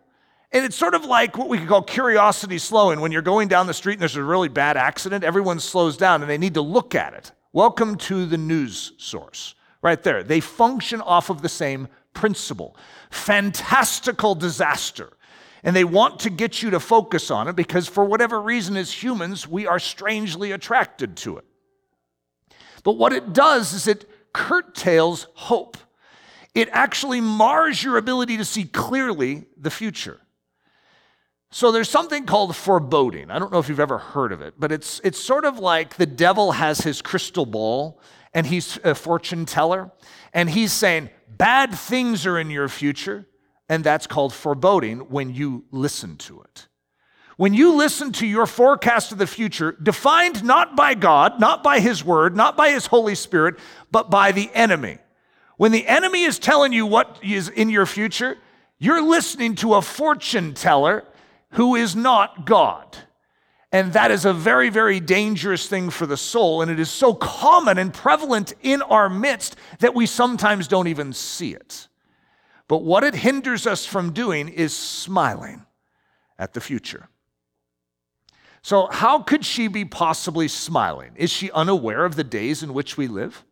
And 0.53 0.63
it's 0.63 0.77
sort 0.77 0.95
of 0.95 1.03
like 1.03 1.37
what 1.37 1.49
we 1.49 1.57
could 1.57 1.67
call 1.67 1.83
curiosity 1.83 2.57
slowing. 2.57 3.01
When 3.01 3.11
you're 3.11 3.21
going 3.21 3.49
down 3.49 3.67
the 3.67 3.73
street 3.73 3.93
and 3.93 4.01
there's 4.01 4.15
a 4.15 4.23
really 4.23 4.47
bad 4.47 4.77
accident, 4.77 5.25
everyone 5.25 5.59
slows 5.59 5.97
down 5.97 6.21
and 6.21 6.29
they 6.29 6.37
need 6.37 6.53
to 6.53 6.61
look 6.61 6.95
at 6.95 7.13
it. 7.13 7.33
Welcome 7.51 7.97
to 7.97 8.25
the 8.25 8.37
news 8.37 8.93
source, 8.97 9.55
right 9.81 10.01
there. 10.01 10.23
They 10.23 10.39
function 10.39 11.01
off 11.01 11.29
of 11.29 11.41
the 11.41 11.49
same 11.49 11.89
principle. 12.13 12.77
Fantastical 13.11 14.35
disaster. 14.35 15.09
And 15.63 15.75
they 15.75 15.83
want 15.83 16.21
to 16.21 16.29
get 16.29 16.63
you 16.63 16.69
to 16.69 16.79
focus 16.79 17.29
on 17.29 17.49
it 17.49 17.57
because, 17.57 17.89
for 17.89 18.05
whatever 18.05 18.41
reason, 18.41 18.77
as 18.77 18.91
humans, 18.91 19.47
we 19.47 19.67
are 19.67 19.79
strangely 19.79 20.53
attracted 20.53 21.17
to 21.17 21.37
it. 21.37 21.45
But 22.87 22.93
what 22.93 23.11
it 23.11 23.33
does 23.33 23.73
is 23.73 23.85
it 23.85 24.09
curtails 24.31 25.27
hope. 25.33 25.75
It 26.55 26.69
actually 26.71 27.19
mars 27.19 27.83
your 27.83 27.97
ability 27.97 28.37
to 28.37 28.45
see 28.45 28.63
clearly 28.63 29.43
the 29.57 29.69
future. 29.69 30.21
So 31.51 31.73
there's 31.73 31.89
something 31.89 32.25
called 32.25 32.55
foreboding. 32.55 33.29
I 33.29 33.39
don't 33.39 33.51
know 33.51 33.59
if 33.59 33.67
you've 33.67 33.81
ever 33.81 33.97
heard 33.97 34.31
of 34.31 34.39
it, 34.39 34.53
but 34.57 34.71
it's, 34.71 35.01
it's 35.03 35.19
sort 35.19 35.43
of 35.43 35.59
like 35.59 35.97
the 35.97 36.05
devil 36.05 36.53
has 36.53 36.79
his 36.79 37.01
crystal 37.01 37.45
ball 37.45 37.99
and 38.33 38.47
he's 38.47 38.79
a 38.85 38.95
fortune 38.95 39.45
teller 39.45 39.91
and 40.31 40.49
he's 40.49 40.71
saying, 40.71 41.09
bad 41.27 41.75
things 41.75 42.25
are 42.25 42.39
in 42.39 42.49
your 42.49 42.69
future, 42.69 43.27
and 43.67 43.83
that's 43.83 44.07
called 44.07 44.33
foreboding 44.33 44.99
when 45.09 45.33
you 45.33 45.65
listen 45.71 46.15
to 46.19 46.39
it. 46.39 46.69
When 47.37 47.53
you 47.53 47.75
listen 47.75 48.11
to 48.13 48.27
your 48.27 48.47
forecast 48.47 49.11
of 49.11 49.19
the 49.19 49.27
future, 49.27 49.77
defined 49.81 50.43
not 50.43 50.75
by 50.75 50.95
God, 50.95 51.39
not 51.39 51.63
by 51.63 51.79
His 51.79 52.03
Word, 52.03 52.35
not 52.35 52.57
by 52.57 52.71
His 52.71 52.87
Holy 52.87 53.13
Spirit, 53.13 53.59
but 53.91 54.09
by 54.09 54.31
the 54.31 54.49
enemy. 54.53 54.97
When 55.57 55.71
the 55.71 55.87
enemy 55.87 56.23
is 56.23 56.39
telling 56.39 56.73
you 56.73 56.85
what 56.85 57.19
is 57.23 57.47
in 57.49 57.69
your 57.69 57.85
future, 57.85 58.37
you're 58.79 59.03
listening 59.03 59.55
to 59.55 59.75
a 59.75 59.81
fortune 59.83 60.55
teller 60.55 61.03
who 61.51 61.75
is 61.75 61.95
not 61.95 62.45
God. 62.45 62.97
And 63.71 63.93
that 63.93 64.11
is 64.11 64.25
a 64.25 64.33
very, 64.33 64.69
very 64.69 64.99
dangerous 64.99 65.67
thing 65.67 65.89
for 65.91 66.05
the 66.05 66.17
soul. 66.17 66.61
And 66.61 66.71
it 66.71 66.79
is 66.79 66.89
so 66.89 67.13
common 67.13 67.77
and 67.77 67.93
prevalent 67.93 68.53
in 68.63 68.81
our 68.81 69.09
midst 69.09 69.55
that 69.79 69.93
we 69.93 70.05
sometimes 70.05 70.67
don't 70.67 70.87
even 70.87 71.13
see 71.13 71.53
it. 71.53 71.87
But 72.67 72.83
what 72.83 73.03
it 73.03 73.13
hinders 73.13 73.67
us 73.67 73.85
from 73.85 74.13
doing 74.13 74.49
is 74.49 74.75
smiling 74.75 75.65
at 76.39 76.53
the 76.53 76.61
future. 76.61 77.09
So, 78.67 78.87
how 78.87 79.19
could 79.19 79.45
she 79.45 79.69
be 79.69 79.85
possibly 79.85 80.49
smiling? 80.49 81.11
Is 81.15 81.31
she 81.31 81.49
unaware 81.51 82.03
of 82.03 82.17
the 82.17 82.23
days 82.25 82.63
in 82.63 82.73
which 82.73 82.97
we 82.97 83.07
live? 83.07 83.45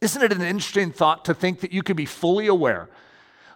Isn't 0.00 0.22
it 0.22 0.30
an 0.30 0.40
interesting 0.40 0.92
thought 0.92 1.24
to 1.24 1.34
think 1.34 1.58
that 1.62 1.72
you 1.72 1.82
could 1.82 1.96
be 1.96 2.06
fully 2.06 2.46
aware 2.46 2.88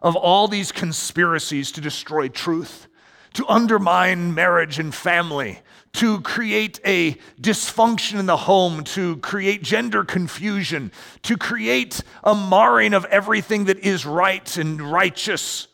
of 0.03 0.17
all 0.17 0.49
these 0.49 0.73
conspiracies 0.73 1.71
to 1.71 1.81
destroy 1.81 2.27
truth? 2.27 2.89
to 3.35 3.45
undermine 3.49 4.33
marriage 4.33 4.79
and 4.79 4.95
family, 4.95 5.59
to 5.93 6.21
create 6.21 6.79
a 6.85 7.17
dysfunction 7.41 8.21
in 8.21 8.27
the 8.27 8.37
home, 8.37 8.85
to 8.85 9.17
create 9.17 9.61
gender 9.61 10.05
confusion, 10.05 10.93
to 11.23 11.37
create 11.37 12.01
a 12.23 12.33
marring 12.33 12.95
of 12.95 13.05
everything 13.07 13.65
that 13.65 13.81
is 13.81 14.07
right 14.07 14.57
and 14.57 14.81
righteous, 14.81 15.67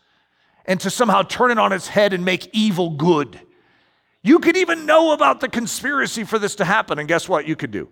and 0.64 0.80
to 0.80 0.88
somehow 0.88 1.23
turn 1.23 1.50
it 1.50 1.59
on 1.59 1.71
its 1.71 1.88
head 1.88 2.14
and 2.14 2.25
make 2.25 2.49
evil 2.54 2.97
good. 2.97 3.38
You 4.22 4.38
could 4.38 4.56
even 4.56 4.86
know 4.86 5.12
about 5.12 5.40
the 5.40 5.48
conspiracy 5.48 6.24
for 6.24 6.38
this 6.38 6.56
to 6.56 6.64
happen, 6.64 6.98
and 6.98 7.08
guess 7.08 7.28
what 7.28 7.46
you 7.46 7.56
could 7.56 7.70
do? 7.70 7.88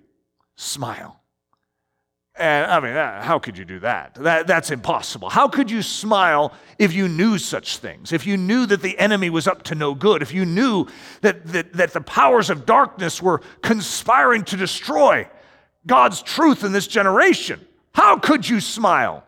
Smile. 0.57 1.19
And 2.39 2.71
I 2.71 2.81
mean, 2.81 2.95
uh, 2.95 3.21
how 3.23 3.39
could 3.39 3.59
you 3.59 3.65
do 3.65 3.81
that? 3.81 4.15
that? 4.15 4.47
That's 4.47 4.71
impossible. 4.71 5.29
How 5.29 5.49
could 5.49 5.71
you 5.71 5.83
smile 5.83 6.53
if 6.79 6.93
you 6.93 7.09
knew 7.09 7.37
such 7.37 7.79
things? 7.79 8.13
If 8.13 8.27
you 8.27 8.37
knew 8.37 8.65
that 8.67 8.81
the 8.81 8.97
enemy 8.99 9.29
was 9.29 9.49
up 9.49 9.65
to 9.65 9.75
no 9.75 9.95
good? 9.95 10.23
If 10.23 10.33
you 10.33 10.45
knew 10.47 10.87
that, 11.23 11.45
that, 11.47 11.73
that 11.73 11.93
the 11.93 12.01
powers 12.01 12.49
of 12.49 12.65
darkness 12.65 13.21
were 13.21 13.41
conspiring 13.63 14.45
to 14.45 14.57
destroy 14.57 15.29
God's 15.87 16.23
truth 16.23 16.63
in 16.63 16.73
this 16.73 16.87
generation? 16.87 17.67
How 17.93 18.19
could 18.19 18.49
you 18.49 18.61
smile? 18.61 19.25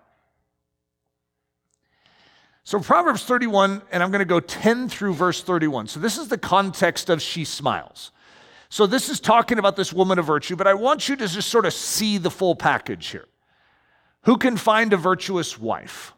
So, 2.64 2.78
Proverbs 2.78 3.24
31, 3.24 3.82
and 3.90 4.02
I'm 4.02 4.10
going 4.10 4.20
to 4.20 4.24
go 4.24 4.40
10 4.40 4.88
through 4.88 5.14
verse 5.14 5.42
31. 5.42 5.88
So, 5.88 5.98
this 6.00 6.18
is 6.18 6.28
the 6.28 6.38
context 6.38 7.08
of 7.08 7.22
she 7.22 7.44
smiles. 7.44 8.12
So, 8.68 8.86
this 8.86 9.08
is 9.08 9.18
talking 9.18 9.58
about 9.58 9.76
this 9.76 9.92
woman 9.92 10.18
of 10.18 10.26
virtue, 10.26 10.56
but 10.56 10.66
I 10.66 10.74
want 10.74 11.08
you 11.08 11.16
to 11.16 11.26
just 11.26 11.48
sort 11.48 11.66
of 11.66 11.72
see 11.72 12.18
the 12.18 12.30
full 12.30 12.54
package 12.54 13.08
here. 13.08 13.26
Who 14.24 14.36
can 14.36 14.56
find 14.56 14.92
a 14.92 14.98
virtuous 14.98 15.58
wife? 15.58 16.12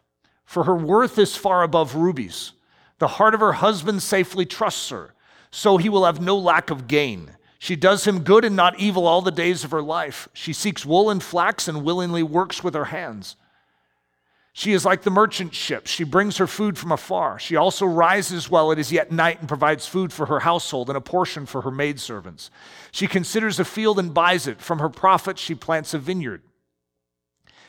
For 0.45 0.65
her 0.65 0.75
worth 0.75 1.17
is 1.17 1.35
far 1.35 1.63
above 1.63 1.95
rubies. 1.95 2.51
The 2.99 3.07
heart 3.07 3.33
of 3.33 3.39
her 3.39 3.53
husband 3.53 4.03
safely 4.03 4.45
trusts 4.45 4.89
her, 4.89 5.13
so 5.49 5.77
he 5.77 5.89
will 5.89 6.05
have 6.05 6.21
no 6.21 6.37
lack 6.37 6.69
of 6.69 6.87
gain. 6.87 7.31
She 7.57 7.75
does 7.77 8.05
him 8.05 8.23
good 8.23 8.43
and 8.43 8.55
not 8.55 8.77
evil 8.77 9.07
all 9.07 9.21
the 9.21 9.31
days 9.31 9.63
of 9.63 9.71
her 9.71 9.81
life. 9.81 10.27
She 10.33 10.51
seeks 10.51 10.85
wool 10.85 11.09
and 11.09 11.23
flax 11.23 11.67
and 11.69 11.83
willingly 11.83 12.21
works 12.21 12.63
with 12.63 12.73
her 12.73 12.85
hands. 12.85 13.37
She 14.55 14.73
is 14.73 14.85
like 14.85 15.01
the 15.01 15.09
merchant 15.09 15.55
ship. 15.55 15.87
She 15.87 16.03
brings 16.03 16.37
her 16.37 16.45
food 16.45 16.77
from 16.77 16.91
afar. 16.91 17.39
She 17.39 17.55
also 17.55 17.87
rises 17.87 18.51
while 18.51 18.71
it 18.71 18.77
is 18.77 18.91
yet 18.91 19.11
night 19.11 19.39
and 19.39 19.47
provides 19.47 19.87
food 19.87 20.13
for 20.13 20.27
her 20.27 20.41
household 20.41 20.89
and 20.89 20.97
a 20.97 21.01
portion 21.01 21.47
for 21.47 21.61
her 21.61 21.71
maidservants. 21.71 22.51
She 22.91 23.07
considers 23.07 23.59
a 23.59 23.65
field 23.65 23.97
and 23.97 24.13
buys 24.13 24.45
it. 24.45 24.61
From 24.61 24.77
her 24.77 24.89
profits, 24.89 25.41
she 25.41 25.55
plants 25.55 25.95
a 25.95 25.99
vineyard. 25.99 26.43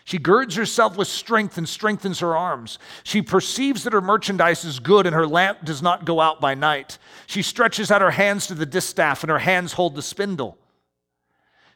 She 0.05 0.19
girds 0.19 0.57
herself 0.57 0.99
with 0.99 1.09
strength 1.09 1.57
and 1.57 1.67
strengthens 1.67 2.21
her 2.21 2.37
arms. 2.37 2.79
She 3.03 3.23
perceives 3.23 3.85
that 3.85 3.95
her 3.95 4.03
merchandise 4.03 4.63
is 4.63 4.79
good 4.79 5.07
and 5.07 5.15
her 5.15 5.27
lamp 5.27 5.65
does 5.65 5.81
not 5.81 6.05
go 6.05 6.21
out 6.21 6.39
by 6.39 6.55
night. 6.55 6.99
She 7.27 7.41
stretches 7.41 7.91
out 7.91 8.03
her 8.03 8.11
hands 8.11 8.47
to 8.49 8.55
the 8.55 8.67
distaff 8.67 9.23
and 9.23 9.31
her 9.31 9.39
hands 9.39 9.73
hold 9.73 9.95
the 9.95 10.03
spindle. 10.03 10.59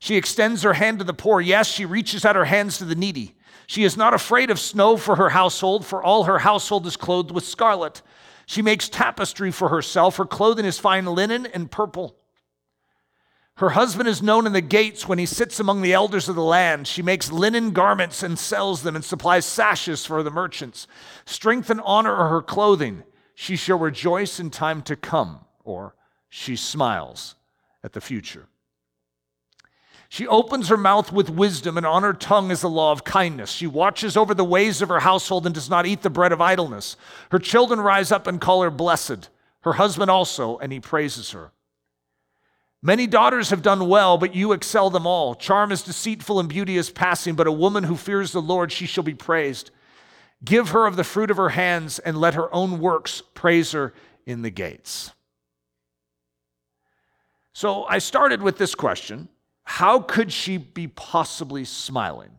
She 0.00 0.17
extends 0.17 0.62
her 0.65 0.75
hand 0.75 0.99
to 0.99 1.05
the 1.05 1.15
poor. 1.15 1.41
Yes, 1.41 1.67
she 1.67 1.87
reaches 1.87 2.27
out 2.27 2.37
her 2.37 2.45
hands 2.45 2.77
to 2.77 2.85
the 2.85 2.95
needy. 2.95 3.35
She 3.69 3.85
is 3.85 3.99
not 3.99 4.15
afraid 4.15 4.49
of 4.51 4.59
snow 4.59 4.97
for 4.97 5.17
her 5.17 5.29
household, 5.29 5.85
for 5.85 6.03
all 6.03 6.25
her 6.25 6.39
household 6.39 6.87
is 6.87 6.97
clothed 6.97 7.31
with 7.31 7.45
scarlet. 7.45 8.01
She 8.47 8.63
makes 8.63 8.89
tapestry 8.89 9.51
for 9.51 9.69
herself. 9.69 10.17
Her 10.17 10.25
clothing 10.25 10.65
is 10.65 10.79
fine 10.79 11.05
linen 11.05 11.45
and 11.45 11.71
purple. 11.71 12.17
Her 13.57 13.71
husband 13.71 14.09
is 14.09 14.23
known 14.23 14.47
in 14.47 14.55
the 14.55 14.63
gates 14.63 15.07
when 15.07 15.19
he 15.19 15.27
sits 15.27 15.61
among 15.61 15.83
the 15.83 15.93
elders 15.93 16.31
of 16.31 16.35
the 16.35 16.43
land. 16.43 16.89
She 16.89 17.03
makes 17.03 17.31
linen 17.31 17.73
garments 17.73 18.23
and 18.23 18.39
sells 18.39 18.85
them 18.85 18.97
and 18.97 19.05
supplies 19.05 19.45
sashes 19.45 20.07
for 20.07 20.23
the 20.23 20.31
merchants. 20.31 20.87
Strength 21.27 21.69
and 21.69 21.83
honor 21.85 22.15
are 22.15 22.31
her 22.31 22.43
clothing. 22.43 23.03
She 23.35 23.55
shall 23.57 23.79
rejoice 23.79 24.41
in 24.41 24.49
time 24.49 24.81
to 24.83 24.97
come, 24.97 25.45
or 25.63 25.95
she 26.31 26.57
smiles 26.57 27.35
at 27.85 27.93
the 27.93 28.01
future. 28.01 28.49
She 30.11 30.27
opens 30.27 30.69
her 30.69 30.77
mouth 30.79 31.12
with 31.12 31.29
wisdom, 31.29 31.77
and 31.77 31.85
on 31.85 32.03
her 32.03 32.15
tongue 32.15 32.50
is 32.50 32.62
the 32.62 32.71
law 32.71 32.93
of 32.93 33.05
kindness. 33.05 33.50
She 33.50 33.67
watches 33.67 34.17
over 34.17 34.33
the 34.33 34.45
ways 34.45 34.81
of 34.81 34.88
her 34.88 35.00
household 35.00 35.45
and 35.45 35.55
does 35.55 35.69
not 35.69 35.87
eat 35.87 36.00
the 36.00 36.09
bread 36.09 36.33
of 36.33 36.41
idleness. 36.41 36.97
Her 37.31 37.38
children 37.38 37.81
rise 37.81 38.11
up 38.11 38.27
and 38.27 38.41
call 38.41 38.62
her 38.62 38.71
blessed, 38.71 39.29
her 39.62 39.75
husband 39.75 40.11
also, 40.11 40.57
and 40.59 40.73
he 40.73 40.81
praises 40.81 41.33
her. 41.33 41.53
Many 42.81 43.07
daughters 43.07 43.50
have 43.50 43.61
done 43.61 43.88
well, 43.88 44.17
but 44.17 44.35
you 44.35 44.53
excel 44.53 44.88
them 44.88 45.07
all. 45.07 45.35
Charm 45.35 45.73
is 45.73 45.83
deceitful 45.83 46.41
and 46.41 46.49
beauty 46.49 46.77
is 46.77 46.91
passing, 46.91 47.35
but 47.35 47.47
a 47.47 47.53
woman 47.53 47.85
who 47.85 47.97
fears 47.97 48.33
the 48.33 48.41
Lord, 48.41 48.73
she 48.73 48.87
shall 48.87 49.05
be 49.05 49.15
praised. 49.15 49.71
Give 50.43 50.71
her 50.71 50.87
of 50.87 50.97
the 50.97 51.05
fruit 51.05 51.31
of 51.31 51.37
her 51.37 51.50
hands, 51.50 51.99
and 51.99 52.19
let 52.19 52.35
her 52.35 52.55
own 52.55 52.79
works 52.79 53.23
praise 53.35 53.73
her 53.73 53.93
in 54.25 54.43
the 54.43 54.50
gates. 54.50 55.12
So 57.53 57.85
I 57.85 57.99
started 57.99 58.41
with 58.41 58.57
this 58.57 58.75
question 58.77 59.29
how 59.69 60.01
could 60.01 60.33
she 60.33 60.57
be 60.57 60.87
possibly 60.89 61.63
smiling? 61.63 62.31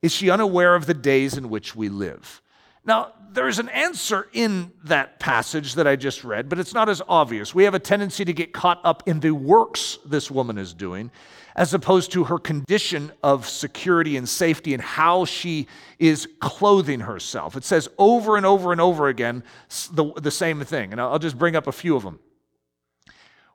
Is 0.00 0.12
she 0.12 0.30
unaware 0.30 0.74
of 0.74 0.86
the 0.86 0.94
days 0.94 1.36
in 1.36 1.50
which 1.50 1.76
we 1.76 1.90
live? 1.90 2.40
Now, 2.86 3.12
there's 3.30 3.58
an 3.58 3.68
answer 3.68 4.28
in 4.32 4.72
that 4.84 5.20
passage 5.20 5.74
that 5.74 5.86
I 5.86 5.96
just 5.96 6.24
read, 6.24 6.48
but 6.48 6.58
it's 6.58 6.72
not 6.72 6.88
as 6.88 7.02
obvious. 7.06 7.54
We 7.54 7.64
have 7.64 7.74
a 7.74 7.78
tendency 7.78 8.24
to 8.24 8.32
get 8.32 8.54
caught 8.54 8.80
up 8.82 9.02
in 9.06 9.20
the 9.20 9.32
works 9.32 9.98
this 10.06 10.30
woman 10.30 10.56
is 10.56 10.72
doing, 10.72 11.10
as 11.54 11.74
opposed 11.74 12.12
to 12.12 12.24
her 12.24 12.38
condition 12.38 13.12
of 13.22 13.46
security 13.46 14.16
and 14.16 14.26
safety 14.26 14.72
and 14.72 14.82
how 14.82 15.26
she 15.26 15.68
is 15.98 16.26
clothing 16.40 17.00
herself. 17.00 17.56
It 17.56 17.64
says 17.64 17.90
over 17.98 18.38
and 18.38 18.46
over 18.46 18.72
and 18.72 18.80
over 18.80 19.08
again 19.08 19.44
the, 19.92 20.14
the 20.14 20.30
same 20.30 20.64
thing, 20.64 20.92
and 20.92 21.00
I'll 21.00 21.18
just 21.18 21.36
bring 21.36 21.56
up 21.56 21.66
a 21.66 21.72
few 21.72 21.94
of 21.94 22.04
them. 22.04 22.20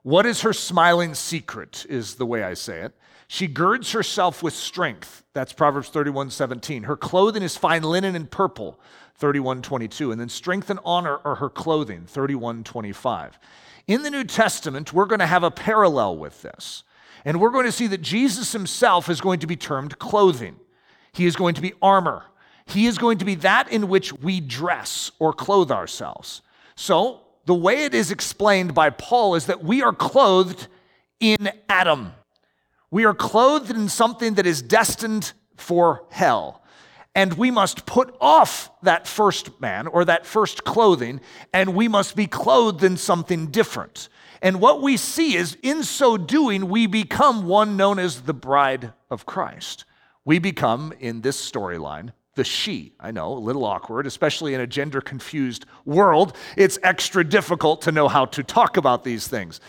What 0.02 0.26
is 0.26 0.42
her 0.42 0.52
smiling 0.52 1.14
secret, 1.14 1.84
is 1.88 2.14
the 2.14 2.26
way 2.26 2.42
I 2.42 2.54
say 2.54 2.80
it. 2.80 2.92
She 3.28 3.46
girds 3.46 3.92
herself 3.92 4.42
with 4.42 4.54
strength. 4.54 5.24
That's 5.34 5.52
Proverbs 5.52 5.88
31 5.88 6.30
17. 6.30 6.84
Her 6.84 6.96
clothing 6.96 7.42
is 7.42 7.56
fine 7.56 7.82
linen 7.82 8.16
and 8.16 8.30
purple, 8.30 8.80
31 9.16 9.62
22. 9.62 10.10
And 10.10 10.20
then 10.20 10.28
strength 10.28 10.70
and 10.70 10.80
honor 10.84 11.18
are 11.24 11.36
her 11.36 11.50
clothing, 11.50 12.06
31 12.06 12.64
25. 12.64 13.38
In 13.86 14.02
the 14.02 14.10
New 14.10 14.24
Testament, 14.24 14.92
we're 14.92 15.06
going 15.06 15.20
to 15.20 15.26
have 15.26 15.44
a 15.44 15.50
parallel 15.50 16.16
with 16.16 16.42
this. 16.42 16.82
And 17.24 17.40
we're 17.40 17.50
going 17.50 17.66
to 17.66 17.72
see 17.72 17.86
that 17.88 18.00
Jesus 18.00 18.52
himself 18.52 19.08
is 19.08 19.20
going 19.20 19.40
to 19.40 19.46
be 19.46 19.56
termed 19.56 19.98
clothing, 19.98 20.56
he 21.12 21.26
is 21.26 21.36
going 21.36 21.54
to 21.54 21.62
be 21.62 21.74
armor. 21.82 22.24
He 22.66 22.86
is 22.86 22.98
going 22.98 23.18
to 23.18 23.24
be 23.24 23.34
that 23.36 23.70
in 23.72 23.88
which 23.88 24.12
we 24.12 24.40
dress 24.40 25.10
or 25.18 25.32
clothe 25.32 25.72
ourselves. 25.72 26.40
So, 26.76 27.22
the 27.50 27.54
way 27.56 27.82
it 27.82 27.94
is 27.94 28.12
explained 28.12 28.74
by 28.74 28.90
Paul 28.90 29.34
is 29.34 29.46
that 29.46 29.64
we 29.64 29.82
are 29.82 29.92
clothed 29.92 30.68
in 31.18 31.50
Adam. 31.68 32.12
We 32.92 33.04
are 33.04 33.12
clothed 33.12 33.72
in 33.72 33.88
something 33.88 34.34
that 34.34 34.46
is 34.46 34.62
destined 34.62 35.32
for 35.56 36.04
hell. 36.10 36.62
And 37.12 37.34
we 37.34 37.50
must 37.50 37.86
put 37.86 38.14
off 38.20 38.70
that 38.84 39.08
first 39.08 39.60
man 39.60 39.88
or 39.88 40.04
that 40.04 40.26
first 40.26 40.62
clothing, 40.62 41.20
and 41.52 41.74
we 41.74 41.88
must 41.88 42.14
be 42.14 42.28
clothed 42.28 42.84
in 42.84 42.96
something 42.96 43.48
different. 43.48 44.08
And 44.40 44.60
what 44.60 44.80
we 44.80 44.96
see 44.96 45.34
is 45.34 45.56
in 45.60 45.82
so 45.82 46.16
doing, 46.16 46.68
we 46.68 46.86
become 46.86 47.48
one 47.48 47.76
known 47.76 47.98
as 47.98 48.20
the 48.20 48.32
bride 48.32 48.92
of 49.10 49.26
Christ. 49.26 49.86
We 50.24 50.38
become, 50.38 50.92
in 51.00 51.22
this 51.22 51.50
storyline, 51.50 52.12
the 52.34 52.44
she. 52.44 52.92
I 53.00 53.10
know, 53.10 53.32
a 53.32 53.38
little 53.38 53.64
awkward, 53.64 54.06
especially 54.06 54.54
in 54.54 54.60
a 54.60 54.66
gender 54.66 55.00
confused 55.00 55.66
world. 55.84 56.36
It's 56.56 56.78
extra 56.82 57.24
difficult 57.24 57.82
to 57.82 57.92
know 57.92 58.08
how 58.08 58.26
to 58.26 58.42
talk 58.42 58.76
about 58.76 59.04
these 59.04 59.26
things. 59.26 59.60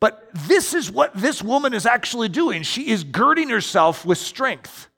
But 0.00 0.28
this 0.34 0.74
is 0.74 0.90
what 0.90 1.14
this 1.14 1.42
woman 1.42 1.74
is 1.74 1.86
actually 1.86 2.28
doing. 2.28 2.62
She 2.62 2.88
is 2.88 3.02
girding 3.02 3.48
herself 3.48 4.04
with 4.04 4.18
strength. 4.18 4.88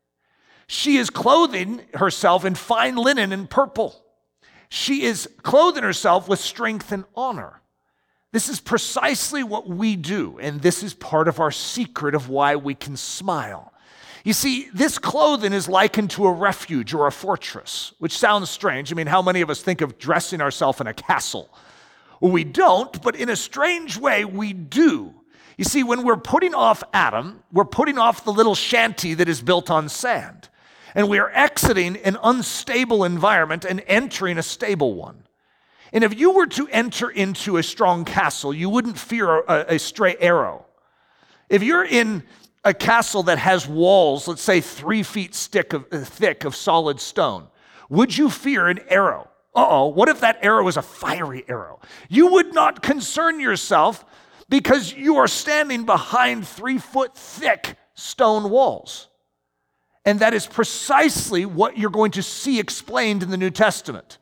She 0.66 0.98
is 0.98 1.08
clothing 1.08 1.82
herself 1.94 2.44
in 2.44 2.54
fine 2.54 2.96
linen 2.96 3.32
and 3.32 3.48
purple. 3.48 4.04
She 4.68 5.04
is 5.04 5.28
clothing 5.42 5.82
herself 5.82 6.28
with 6.28 6.40
strength 6.40 6.92
and 6.92 7.04
honor. 7.14 7.62
This 8.32 8.50
is 8.50 8.60
precisely 8.60 9.42
what 9.42 9.66
we 9.66 9.96
do, 9.96 10.38
and 10.38 10.60
this 10.60 10.82
is 10.82 10.92
part 10.92 11.28
of 11.28 11.40
our 11.40 11.50
secret 11.50 12.14
of 12.14 12.28
why 12.28 12.56
we 12.56 12.74
can 12.74 12.96
smile. 12.96 13.72
You 14.28 14.34
see, 14.34 14.68
this 14.74 14.98
clothing 14.98 15.54
is 15.54 15.70
likened 15.70 16.10
to 16.10 16.26
a 16.26 16.30
refuge 16.30 16.92
or 16.92 17.06
a 17.06 17.10
fortress, 17.10 17.94
which 17.98 18.18
sounds 18.18 18.50
strange. 18.50 18.92
I 18.92 18.94
mean, 18.94 19.06
how 19.06 19.22
many 19.22 19.40
of 19.40 19.48
us 19.48 19.62
think 19.62 19.80
of 19.80 19.96
dressing 19.96 20.42
ourselves 20.42 20.82
in 20.82 20.86
a 20.86 20.92
castle? 20.92 21.48
Well, 22.20 22.30
we 22.30 22.44
don't, 22.44 23.00
but 23.00 23.16
in 23.16 23.30
a 23.30 23.36
strange 23.36 23.96
way, 23.96 24.26
we 24.26 24.52
do. 24.52 25.14
You 25.56 25.64
see, 25.64 25.82
when 25.82 26.02
we're 26.02 26.18
putting 26.18 26.52
off 26.52 26.84
Adam, 26.92 27.42
we're 27.54 27.64
putting 27.64 27.96
off 27.96 28.26
the 28.26 28.30
little 28.30 28.54
shanty 28.54 29.14
that 29.14 29.30
is 29.30 29.40
built 29.40 29.70
on 29.70 29.88
sand. 29.88 30.50
And 30.94 31.08
we 31.08 31.18
are 31.18 31.30
exiting 31.30 31.96
an 31.96 32.18
unstable 32.22 33.04
environment 33.04 33.64
and 33.64 33.82
entering 33.86 34.36
a 34.36 34.42
stable 34.42 34.92
one. 34.92 35.22
And 35.90 36.04
if 36.04 36.20
you 36.20 36.32
were 36.32 36.48
to 36.48 36.68
enter 36.68 37.08
into 37.08 37.56
a 37.56 37.62
strong 37.62 38.04
castle, 38.04 38.52
you 38.52 38.68
wouldn't 38.68 38.98
fear 38.98 39.38
a, 39.38 39.76
a 39.76 39.78
stray 39.78 40.16
arrow. 40.20 40.66
If 41.48 41.62
you're 41.62 41.86
in 41.86 42.24
a 42.64 42.74
castle 42.74 43.22
that 43.24 43.38
has 43.38 43.66
walls, 43.66 44.28
let's 44.28 44.42
say 44.42 44.60
three 44.60 45.02
feet 45.02 45.48
of, 45.72 45.86
uh, 45.92 45.98
thick 45.98 46.44
of 46.44 46.54
solid 46.54 47.00
stone, 47.00 47.48
would 47.88 48.16
you 48.16 48.28
fear 48.30 48.68
an 48.68 48.80
arrow? 48.88 49.28
Uh 49.54 49.66
oh, 49.68 49.86
what 49.88 50.08
if 50.08 50.20
that 50.20 50.38
arrow 50.42 50.68
is 50.68 50.76
a 50.76 50.82
fiery 50.82 51.44
arrow? 51.48 51.80
You 52.08 52.28
would 52.28 52.52
not 52.52 52.82
concern 52.82 53.40
yourself 53.40 54.04
because 54.48 54.92
you 54.92 55.16
are 55.16 55.28
standing 55.28 55.84
behind 55.84 56.46
three 56.46 56.78
foot 56.78 57.16
thick 57.16 57.76
stone 57.94 58.50
walls. 58.50 59.08
And 60.04 60.20
that 60.20 60.32
is 60.32 60.46
precisely 60.46 61.44
what 61.44 61.76
you're 61.76 61.90
going 61.90 62.12
to 62.12 62.22
see 62.22 62.58
explained 62.58 63.22
in 63.22 63.30
the 63.30 63.36
New 63.36 63.50
Testament. 63.50 64.18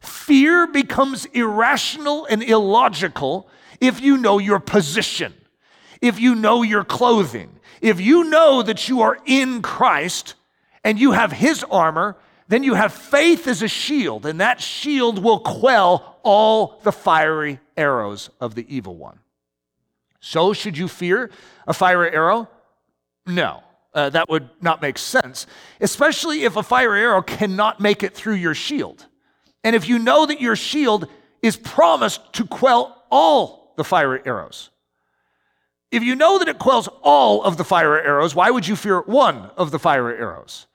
Fear 0.00 0.68
becomes 0.68 1.26
irrational 1.26 2.26
and 2.26 2.42
illogical 2.42 3.48
if 3.80 4.00
you 4.00 4.16
know 4.16 4.38
your 4.38 4.58
position, 4.58 5.34
if 6.00 6.18
you 6.18 6.34
know 6.34 6.62
your 6.62 6.84
clothing, 6.84 7.57
if 7.80 8.00
you 8.00 8.24
know 8.24 8.62
that 8.62 8.88
you 8.88 9.02
are 9.02 9.18
in 9.26 9.62
Christ 9.62 10.34
and 10.84 10.98
you 10.98 11.12
have 11.12 11.32
His 11.32 11.64
armor, 11.64 12.16
then 12.48 12.62
you 12.62 12.74
have 12.74 12.92
faith 12.92 13.46
as 13.46 13.62
a 13.62 13.68
shield, 13.68 14.24
and 14.24 14.40
that 14.40 14.60
shield 14.60 15.22
will 15.22 15.40
quell 15.40 16.18
all 16.22 16.80
the 16.82 16.92
fiery 16.92 17.60
arrows 17.76 18.30
of 18.40 18.54
the 18.54 18.66
evil 18.74 18.96
one. 18.96 19.18
So, 20.20 20.52
should 20.52 20.76
you 20.76 20.88
fear 20.88 21.30
a 21.66 21.74
fiery 21.74 22.10
arrow? 22.12 22.48
No, 23.26 23.62
uh, 23.94 24.10
that 24.10 24.28
would 24.28 24.48
not 24.60 24.80
make 24.80 24.98
sense, 24.98 25.46
especially 25.80 26.44
if 26.44 26.56
a 26.56 26.62
fiery 26.62 27.02
arrow 27.02 27.22
cannot 27.22 27.80
make 27.80 28.02
it 28.02 28.14
through 28.14 28.34
your 28.34 28.54
shield. 28.54 29.06
And 29.62 29.76
if 29.76 29.88
you 29.88 29.98
know 29.98 30.24
that 30.26 30.40
your 30.40 30.56
shield 30.56 31.08
is 31.42 31.56
promised 31.56 32.32
to 32.34 32.46
quell 32.46 33.04
all 33.10 33.74
the 33.76 33.84
fiery 33.84 34.20
arrows. 34.24 34.70
If 35.90 36.02
you 36.02 36.14
know 36.14 36.38
that 36.38 36.48
it 36.48 36.58
quells 36.58 36.88
all 37.02 37.42
of 37.42 37.56
the 37.56 37.64
fiery 37.64 38.02
arrows, 38.02 38.34
why 38.34 38.50
would 38.50 38.66
you 38.66 38.76
fear 38.76 39.00
one 39.00 39.50
of 39.56 39.70
the 39.70 39.78
fiery 39.78 40.18
arrows? 40.18 40.66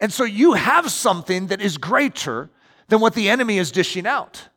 And 0.00 0.12
so 0.12 0.24
you 0.24 0.54
have 0.54 0.90
something 0.90 1.48
that 1.48 1.60
is 1.60 1.78
greater 1.78 2.50
than 2.88 3.00
what 3.00 3.14
the 3.14 3.28
enemy 3.28 3.58
is 3.58 3.72
dishing 3.72 4.06
out. 4.06 4.48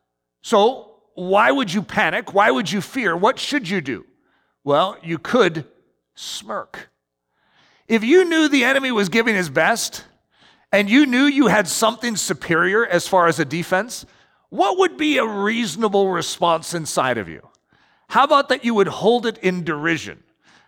So 0.42 0.96
why 1.16 1.52
would 1.52 1.74
you 1.74 1.82
panic? 1.82 2.34
Why 2.34 2.52
would 2.52 2.72
you 2.72 2.82
fear? 2.82 3.16
What 3.16 3.40
should 3.40 3.68
you 3.68 3.82
do? 3.82 4.06
Well, 4.64 4.98
you 5.04 5.18
could 5.18 5.66
smirk. 6.16 6.90
If 7.88 8.04
you 8.04 8.26
knew 8.26 8.48
the 8.48 8.64
enemy 8.64 8.92
was 8.92 9.10
giving 9.10 9.36
his 9.36 9.50
best 9.50 10.04
and 10.72 10.90
you 10.90 11.06
knew 11.06 11.24
you 11.24 11.48
had 11.48 11.68
something 11.68 12.16
superior 12.16 12.86
as 12.86 13.08
far 13.08 13.28
as 13.28 13.40
a 13.40 13.46
defense, 13.46 14.06
what 14.50 14.78
would 14.80 14.98
be 14.98 15.18
a 15.18 15.26
reasonable 15.26 16.10
response 16.10 16.74
inside 16.74 17.18
of 17.18 17.30
you? 17.30 17.48
How 18.08 18.24
about 18.24 18.50
that 18.50 18.64
you 18.64 18.74
would 18.76 18.88
hold 18.88 19.26
it 19.26 19.38
in 19.40 19.64
derision? 19.64 20.24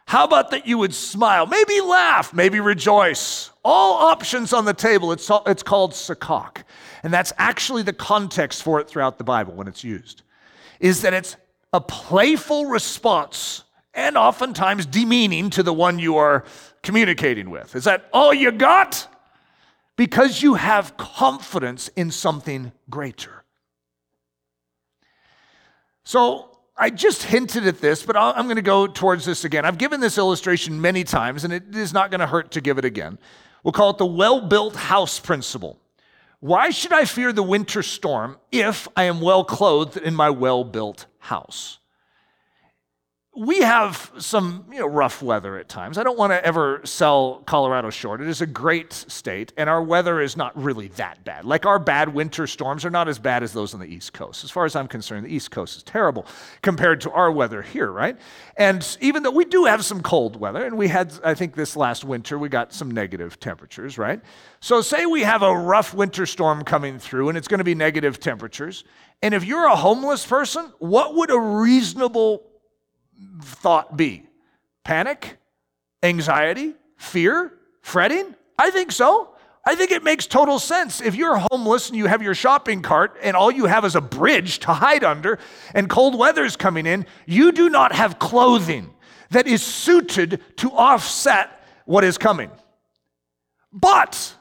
How 0.08 0.23
about 0.23 0.52
that 0.52 0.65
you 0.65 0.78
would 0.78 0.93
smile, 0.93 1.45
maybe 1.45 1.82
laugh, 1.82 2.34
maybe 2.34 2.62
rejoice? 2.62 3.52
All 3.63 4.08
options 4.08 4.54
on 4.54 4.63
the 4.63 4.73
table. 4.73 5.12
It's, 5.12 5.30
it's 5.45 5.63
called 5.63 5.91
sakak. 5.91 6.63
And 7.04 7.13
that's 7.13 7.34
actually 7.38 7.84
the 7.84 7.93
context 7.93 8.63
for 8.63 8.80
it 8.80 8.89
throughout 8.89 9.17
the 9.17 9.26
Bible 9.26 9.54
when 9.54 9.67
it's 9.67 9.84
used, 9.84 10.23
is 10.80 11.02
that 11.02 11.13
it's 11.13 11.36
a 11.73 11.82
playful 11.82 12.67
response 12.67 13.65
and 13.93 14.15
oftentimes 14.15 14.86
demeaning 14.86 15.50
to 15.50 15.63
the 15.63 15.73
one 15.73 16.00
you 16.00 16.15
are 16.15 16.45
communicating 16.84 17.50
with. 17.50 17.76
Is 17.76 17.84
that 17.84 18.08
all 18.13 18.34
you 18.34 18.52
got? 18.52 19.08
Because 19.97 20.41
you 20.41 20.54
have 20.54 20.95
confidence 20.95 21.89
in 21.95 22.12
something 22.12 22.71
greater. 22.89 23.43
So 26.06 26.46
I 26.77 26.91
just 26.91 27.23
hinted 27.23 27.65
at 27.65 27.81
this, 27.81 28.03
but 28.03 28.15
I'm 28.15 28.45
going 28.45 28.57
to 28.57 28.61
go 28.61 28.85
towards 28.85 29.25
this 29.25 29.43
again. 29.43 29.65
I've 29.65 29.79
given 29.79 29.99
this 29.99 30.17
illustration 30.17 30.79
many 30.79 31.03
times, 31.03 31.43
and 31.43 31.51
it 31.51 31.75
is 31.75 31.91
not 31.91 32.11
going 32.11 32.19
to 32.19 32.27
hurt 32.27 32.51
to 32.51 32.61
give 32.61 32.77
it 32.77 32.85
again. 32.85 33.17
We'll 33.63 33.71
call 33.71 33.89
it 33.89 33.97
the 33.97 34.05
well 34.05 34.41
built 34.41 34.75
house 34.75 35.19
principle. 35.19 35.79
Why 36.39 36.69
should 36.69 36.93
I 36.93 37.05
fear 37.05 37.33
the 37.33 37.41
winter 37.41 37.81
storm 37.81 38.37
if 38.51 38.87
I 38.95 39.05
am 39.05 39.21
well 39.21 39.43
clothed 39.43 39.97
in 39.97 40.13
my 40.13 40.29
well 40.29 40.63
built 40.63 41.07
house? 41.17 41.79
We 43.38 43.60
have 43.60 44.12
some 44.17 44.65
you 44.71 44.80
know, 44.80 44.88
rough 44.88 45.21
weather 45.21 45.60
at 45.60 45.69
times. 45.69 46.00
I 46.00 46.04
don't 46.04 46.17
want 46.17 46.34
to 46.34 46.43
ever 46.43 46.82
sell 46.86 47.43
Colorado 47.45 47.91
short. 47.91 48.19
It 48.19 48.28
is 48.28 48.41
a 48.41 48.47
great 48.47 48.91
state, 48.91 49.54
and 49.58 49.69
our 49.69 49.84
weather 49.84 50.19
is 50.19 50.36
not 50.36 50.60
really 50.60 50.88
that 50.89 51.23
bad. 51.23 51.45
Like 51.45 51.67
our 51.67 51.78
bad 51.78 52.15
winter 52.15 52.47
storms 52.47 52.84
are 52.84 52.89
not 52.89 53.08
as 53.08 53.19
bad 53.19 53.43
as 53.43 53.54
those 53.54 53.76
on 53.76 53.80
the 53.80 53.86
East 53.86 54.12
Coast. 54.12 54.43
As 54.43 54.50
far 54.50 54.65
as 54.65 54.76
I'm 54.76 54.88
concerned, 54.88 55.23
the 55.23 55.32
East 55.32 55.52
Coast 55.52 55.78
is 55.78 55.84
terrible 55.84 56.26
compared 56.63 57.00
to 57.02 57.12
our 57.12 57.32
weather 57.32 57.62
here, 57.62 57.91
right? 57.91 58.17
And 58.58 58.97
even 59.02 59.21
though 59.21 59.30
we 59.30 59.45
do 59.45 59.65
have 59.65 59.86
some 59.86 60.02
cold 60.02 60.39
weather, 60.39 60.65
and 60.65 60.76
we 60.76 60.88
had, 60.88 61.13
I 61.23 61.36
think 61.36 61.54
this 61.54 61.76
last 61.76 62.04
winter, 62.04 62.39
we 62.39 62.50
got 62.50 62.73
some 62.73 62.89
negative 62.89 63.39
temperatures, 63.39 64.00
right? 64.00 64.19
So, 64.62 64.82
say 64.82 65.06
we 65.06 65.21
have 65.21 65.43
a 65.43 65.56
rough 65.56 65.93
winter 65.93 66.26
storm 66.26 66.63
coming 66.63 66.97
through, 66.97 67.30
and 67.30 67.38
it's 67.38 67.47
going 67.47 67.60
to 67.60 67.63
be 67.63 67.76
negative 67.76 68.19
temperatures. 68.19 68.84
And 69.21 69.36
if 69.36 69.45
you're 69.45 69.67
a 69.67 69.76
homeless 69.76 70.26
person, 70.26 70.73
what 70.80 71.13
would 71.13 71.30
a 71.30 71.39
reasonable 71.39 72.43
thought 73.41 73.97
be? 73.97 74.23
Panic? 74.84 75.38
Anxiety? 76.03 76.75
Fear? 76.97 77.53
Fretting? 77.82 78.36
I 78.58 78.69
think 78.69 78.91
so. 78.91 79.34
I 79.65 79.75
think 79.75 79.91
it 79.91 80.03
makes 80.03 80.27
total 80.27 80.60
sense. 80.60 81.01
If 81.01 81.15
you're 81.15 81.38
homeless 81.51 81.89
and 81.89 81.97
you 81.97 82.06
have 82.06 82.21
your 82.21 82.34
shopping 82.34 82.82
cart 82.82 83.17
and 83.21 83.36
all 83.36 83.51
you 83.51 83.65
have 83.65 83.84
is 83.84 83.95
a 83.95 84.01
bridge 84.01 84.60
to 84.60 84.71
hide 84.71 85.03
under 85.03 85.39
and 85.75 85.89
cold 85.89 86.17
weather's 86.17 86.56
coming 86.56 86.86
in, 86.86 87.06
you 87.25 87.51
do 87.51 87.69
not 87.69 87.91
have 87.93 88.17
clothing 88.17 88.93
that 89.32 89.45
is 89.45 89.62
suited 89.62 90.41
to 90.58 90.71
offset 90.71 91.49
what 91.86 92.06
is 92.06 92.17
coming. 92.17 92.49
But 93.73 94.34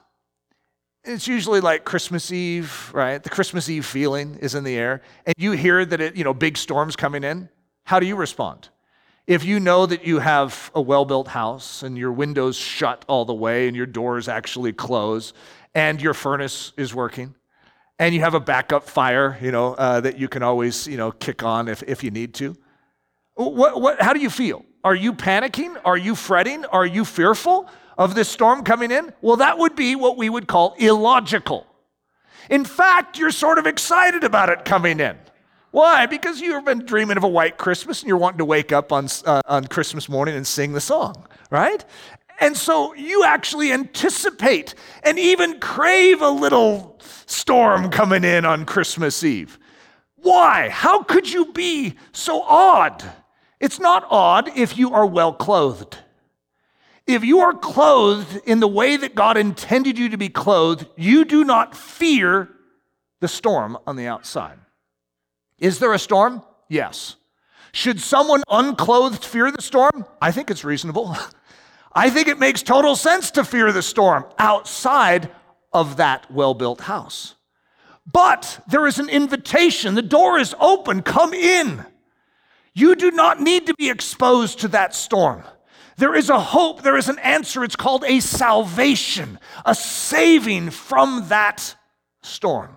it's 1.03 1.27
usually 1.27 1.61
like 1.61 1.85
Christmas 1.85 2.31
Eve, 2.31 2.91
right? 2.95 3.21
The 3.23 3.31
Christmas 3.31 3.69
Eve 3.69 3.85
feeling 3.85 4.37
is 4.37 4.55
in 4.55 4.65
the 4.65 4.77
air, 4.77 5.03
and 5.25 5.35
you 5.39 5.53
hear 5.53 5.85
that 5.85 6.01
it, 6.01 6.17
you 6.17 6.25
know, 6.25 6.35
big 6.35 6.57
storms 6.57 6.95
coming 6.95 7.25
in. 7.25 7.49
How 7.87 8.01
do 8.01 8.07
you 8.07 8.17
respond? 8.17 8.69
If 9.29 9.45
you 9.45 9.61
know 9.61 9.87
that 9.87 10.05
you 10.05 10.19
have 10.19 10.73
a 10.75 10.81
well 10.81 11.05
built 11.05 11.29
house 11.29 11.85
and 11.85 11.97
your 11.97 12.11
windows 12.11 12.57
shut 12.57 13.05
all 13.07 13.25
the 13.25 13.35
way 13.35 13.69
and 13.69 13.77
your 13.77 13.87
doors 13.87 14.27
actually 14.29 14.73
close 14.73 15.33
and 15.73 16.03
your 16.03 16.13
furnace 16.13 16.73
is 16.77 16.93
working 16.93 17.37
and 18.01 18.13
you 18.13 18.23
have 18.23 18.35
a 18.35 18.41
backup 18.41 18.89
fire, 18.89 19.39
you 19.41 19.53
know, 19.53 19.75
uh, 19.75 20.01
that 20.01 20.19
you 20.19 20.27
can 20.27 20.43
always, 20.43 20.89
you 20.89 20.97
know, 20.97 21.13
kick 21.13 21.45
on 21.45 21.69
if, 21.69 21.85
if 21.85 22.03
you 22.03 22.11
need 22.11 22.35
to, 22.35 22.57
what, 23.35 23.81
what, 23.81 24.03
how 24.03 24.13
do 24.13 24.21
you 24.21 24.31
feel? 24.31 24.65
Are 24.83 24.95
you 24.95 25.13
panicking? 25.13 25.81
Are 25.85 25.97
you 25.97 26.17
fretting? 26.17 26.65
Are 26.67 26.87
you 26.87 27.05
fearful 27.05 27.71
of 27.97 28.17
this 28.17 28.29
storm 28.29 28.65
coming 28.65 28.91
in? 28.91 29.13
Well, 29.21 29.37
that 29.37 29.59
would 29.59 29.77
be 29.77 29.95
what 29.95 30.17
we 30.17 30.29
would 30.29 30.49
call 30.49 30.75
illogical. 30.79 31.69
In 32.51 32.65
fact, 32.65 33.17
you're 33.17 33.31
sort 33.31 33.59
of 33.59 33.67
excited 33.67 34.25
about 34.25 34.49
it 34.49 34.65
coming 34.65 34.99
in. 34.99 35.17
Why? 35.77 36.07
Because 36.07 36.41
you've 36.41 36.65
been 36.65 36.87
dreaming 36.87 37.19
of 37.19 37.23
a 37.23 37.29
white 37.29 37.59
Christmas 37.59 38.01
and 38.01 38.09
you're 38.09 38.17
wanting 38.17 38.39
to 38.39 38.47
wake 38.47 38.73
up 38.73 38.93
on, 38.93 39.09
uh, 39.27 39.43
on 39.45 39.67
Christmas 39.67 40.09
morning 40.09 40.35
and 40.35 40.47
sing 40.47 40.73
the 40.73 40.81
song, 40.81 41.27
right? 41.51 41.85
And 42.41 42.57
so 42.57 42.95
you 42.95 43.25
actually 43.25 43.73
anticipate 43.73 44.75
and 45.03 45.19
even 45.19 45.61
crave 45.61 46.23
a 46.23 46.31
little 46.31 46.99
storm 47.27 47.91
coming 47.91 48.25
in 48.25 48.47
on 48.47 48.65
Christmas 48.65 49.23
Eve. 49.23 49.59
Why? 50.15 50.71
How 50.71 51.03
could 51.03 51.31
you 51.31 51.53
be 51.53 51.97
so 52.11 52.41
odd? 52.41 53.05
It's 53.61 53.79
not 53.79 54.07
odd 54.09 54.49
if 54.57 54.79
you 54.79 54.95
are 54.95 55.05
well 55.05 55.35
clothed. 55.35 55.99
If 57.07 57.23
you 57.23 57.41
are 57.41 57.53
clothed 57.53 58.41
in 58.47 58.61
the 58.61 58.67
way 58.67 58.97
that 58.97 59.15
God 59.15 59.37
intended 59.37 59.99
you 59.99 60.09
to 60.09 60.17
be 60.17 60.31
clothed, 60.31 60.87
you 60.97 61.27
do 61.27 61.45
not 61.45 61.77
fear 61.77 62.49
the 63.21 63.29
storm 63.29 63.77
on 63.87 63.97
the 63.97 64.07
outside. 64.07 64.57
Is 65.59 65.79
there 65.79 65.93
a 65.93 65.99
storm? 65.99 66.43
Yes. 66.69 67.17
Should 67.73 68.01
someone 68.01 68.43
unclothed 68.49 69.25
fear 69.25 69.51
the 69.51 69.63
storm? 69.63 70.05
I 70.21 70.33
think 70.33 70.51
it's 70.51 70.65
reasonable. 70.65 71.17
I 71.95 72.11
think 72.11 72.29
it 72.29 72.39
makes 72.39 72.63
total 72.63 72.95
sense 72.95 73.31
to 73.33 73.45
fear 73.45 73.73
the 73.73 73.83
storm 73.83 74.27
outside 74.39 75.31
of 75.73 75.97
that 75.97 76.31
well 76.31 76.55
built 76.55 76.83
house. 76.83 77.35
But 78.11 78.63
there 78.69 78.87
is 78.87 78.99
an 78.99 79.09
invitation. 79.09 79.95
The 79.95 80.03
door 80.03 80.39
is 80.39 80.55
open. 80.61 81.03
Come 81.03 81.33
in. 81.33 81.85
You 82.75 82.95
do 82.95 83.11
not 83.11 83.41
need 83.41 83.67
to 83.67 83.75
be 83.75 83.89
exposed 83.89 84.61
to 84.61 84.69
that 84.69 84.95
storm. 84.95 85.43
There 85.97 86.15
is 86.15 86.29
a 86.29 86.39
hope, 86.39 86.83
there 86.83 86.99
is 86.99 87.09
an 87.09 87.19
answer. 87.21 87.65
It's 87.65 87.77
called 87.77 88.05
a 88.05 88.21
salvation, 88.21 89.39
a 89.65 89.75
saving 89.75 90.71
from 90.71 91.29
that 91.29 91.75
storm. 92.23 92.77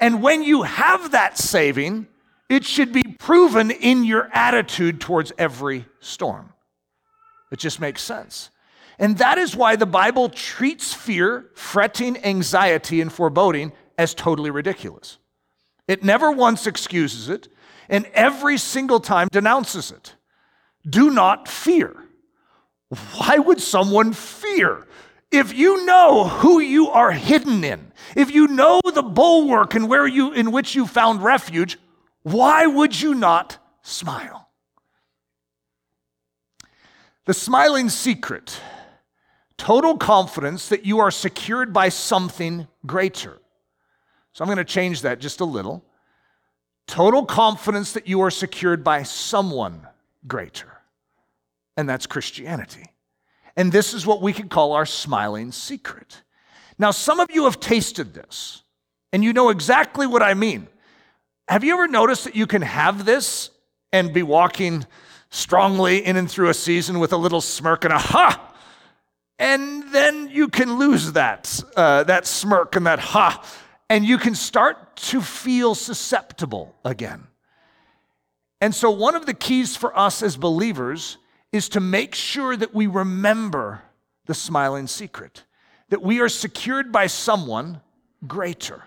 And 0.00 0.22
when 0.22 0.42
you 0.42 0.62
have 0.62 1.12
that 1.12 1.38
saving, 1.38 2.08
it 2.48 2.64
should 2.64 2.92
be 2.92 3.02
proven 3.18 3.70
in 3.70 4.04
your 4.04 4.28
attitude 4.32 5.00
towards 5.00 5.32
every 5.38 5.84
storm. 6.00 6.52
It 7.52 7.58
just 7.58 7.80
makes 7.80 8.02
sense. 8.02 8.50
And 8.98 9.18
that 9.18 9.38
is 9.38 9.54
why 9.54 9.76
the 9.76 9.86
Bible 9.86 10.28
treats 10.28 10.92
fear, 10.92 11.50
fretting, 11.54 12.22
anxiety, 12.24 13.00
and 13.00 13.12
foreboding 13.12 13.72
as 13.96 14.14
totally 14.14 14.50
ridiculous. 14.50 15.18
It 15.86 16.02
never 16.02 16.30
once 16.30 16.66
excuses 16.66 17.28
it, 17.28 17.48
and 17.88 18.06
every 18.14 18.58
single 18.58 19.00
time 19.00 19.28
denounces 19.30 19.90
it. 19.90 20.14
Do 20.88 21.10
not 21.10 21.48
fear. 21.48 21.94
Why 23.16 23.38
would 23.38 23.60
someone 23.60 24.12
fear? 24.12 24.86
If 25.30 25.54
you 25.54 25.84
know 25.86 26.26
who 26.26 26.58
you 26.58 26.88
are 26.88 27.12
hidden 27.12 27.62
in, 27.62 27.92
if 28.16 28.32
you 28.32 28.48
know 28.48 28.80
the 28.84 29.02
bulwark 29.02 29.74
and 29.74 29.88
where 29.88 30.06
you 30.06 30.32
in 30.32 30.50
which 30.50 30.74
you 30.74 30.86
found 30.86 31.22
refuge, 31.22 31.78
why 32.22 32.66
would 32.66 33.00
you 33.00 33.14
not 33.14 33.58
smile? 33.82 34.48
The 37.26 37.34
smiling 37.34 37.88
secret 37.88 38.60
total 39.56 39.98
confidence 39.98 40.70
that 40.70 40.86
you 40.86 41.00
are 41.00 41.10
secured 41.10 41.70
by 41.70 41.90
something 41.90 42.66
greater. 42.86 43.38
So 44.32 44.42
I'm 44.42 44.48
going 44.48 44.56
to 44.56 44.64
change 44.64 45.02
that 45.02 45.20
just 45.20 45.40
a 45.40 45.44
little. 45.44 45.84
Total 46.86 47.26
confidence 47.26 47.92
that 47.92 48.08
you 48.08 48.22
are 48.22 48.30
secured 48.30 48.82
by 48.82 49.02
someone 49.02 49.86
greater. 50.26 50.80
And 51.76 51.88
that's 51.88 52.06
Christianity. 52.06 52.86
And 53.60 53.70
this 53.70 53.92
is 53.92 54.06
what 54.06 54.22
we 54.22 54.32
could 54.32 54.48
call 54.48 54.72
our 54.72 54.86
smiling 54.86 55.52
secret. 55.52 56.22
Now, 56.78 56.92
some 56.92 57.20
of 57.20 57.30
you 57.30 57.44
have 57.44 57.60
tasted 57.60 58.14
this, 58.14 58.62
and 59.12 59.22
you 59.22 59.34
know 59.34 59.50
exactly 59.50 60.06
what 60.06 60.22
I 60.22 60.32
mean. 60.32 60.66
Have 61.46 61.62
you 61.62 61.74
ever 61.74 61.86
noticed 61.86 62.24
that 62.24 62.34
you 62.34 62.46
can 62.46 62.62
have 62.62 63.04
this 63.04 63.50
and 63.92 64.14
be 64.14 64.22
walking 64.22 64.86
strongly 65.28 66.02
in 66.02 66.16
and 66.16 66.30
through 66.30 66.48
a 66.48 66.54
season 66.54 67.00
with 67.00 67.12
a 67.12 67.18
little 67.18 67.42
smirk 67.42 67.84
and 67.84 67.92
a 67.92 67.98
ha? 67.98 68.54
And 69.38 69.92
then 69.92 70.30
you 70.30 70.48
can 70.48 70.78
lose 70.78 71.12
that, 71.12 71.62
uh, 71.76 72.04
that 72.04 72.26
smirk 72.26 72.76
and 72.76 72.86
that 72.86 72.98
ha, 72.98 73.44
and 73.90 74.06
you 74.06 74.16
can 74.16 74.34
start 74.34 74.96
to 74.96 75.20
feel 75.20 75.74
susceptible 75.74 76.74
again. 76.82 77.26
And 78.62 78.74
so, 78.74 78.90
one 78.90 79.16
of 79.16 79.26
the 79.26 79.34
keys 79.34 79.76
for 79.76 79.94
us 79.98 80.22
as 80.22 80.38
believers 80.38 81.18
is 81.52 81.68
to 81.70 81.80
make 81.80 82.14
sure 82.14 82.56
that 82.56 82.74
we 82.74 82.86
remember 82.86 83.82
the 84.26 84.34
smiling 84.34 84.86
secret, 84.86 85.44
that 85.88 86.02
we 86.02 86.20
are 86.20 86.28
secured 86.28 86.92
by 86.92 87.06
someone 87.06 87.80
greater. 88.26 88.84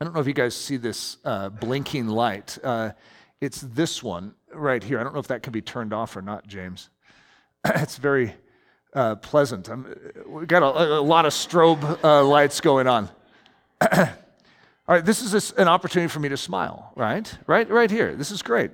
I 0.00 0.04
don't 0.04 0.14
know 0.14 0.20
if 0.20 0.26
you 0.26 0.32
guys 0.32 0.54
see 0.54 0.76
this 0.76 1.18
uh, 1.24 1.48
blinking 1.48 2.06
light. 2.06 2.58
Uh, 2.62 2.92
it's 3.40 3.60
this 3.60 4.02
one 4.02 4.34
right 4.52 4.82
here. 4.82 4.98
I 4.98 5.04
don't 5.04 5.12
know 5.12 5.20
if 5.20 5.28
that 5.28 5.42
can 5.42 5.52
be 5.52 5.62
turned 5.62 5.92
off 5.92 6.16
or 6.16 6.22
not, 6.22 6.46
James. 6.46 6.90
it's 7.64 7.96
very 7.96 8.34
uh, 8.94 9.16
pleasant. 9.16 9.68
I'm, 9.68 9.94
we've 10.26 10.48
got 10.48 10.62
a, 10.62 10.98
a, 10.98 11.00
lot 11.00 11.26
of 11.26 11.32
strobe 11.32 12.02
uh, 12.02 12.24
lights 12.24 12.60
going 12.60 12.86
on. 12.86 13.10
All 13.92 14.94
right, 14.94 15.04
this 15.04 15.22
is 15.22 15.52
a, 15.52 15.60
an 15.60 15.68
opportunity 15.68 16.08
for 16.08 16.20
me 16.20 16.28
to 16.30 16.36
smile, 16.36 16.92
right? 16.94 17.30
Right, 17.46 17.68
right 17.68 17.90
here. 17.90 18.14
This 18.14 18.30
is 18.30 18.40
great. 18.40 18.70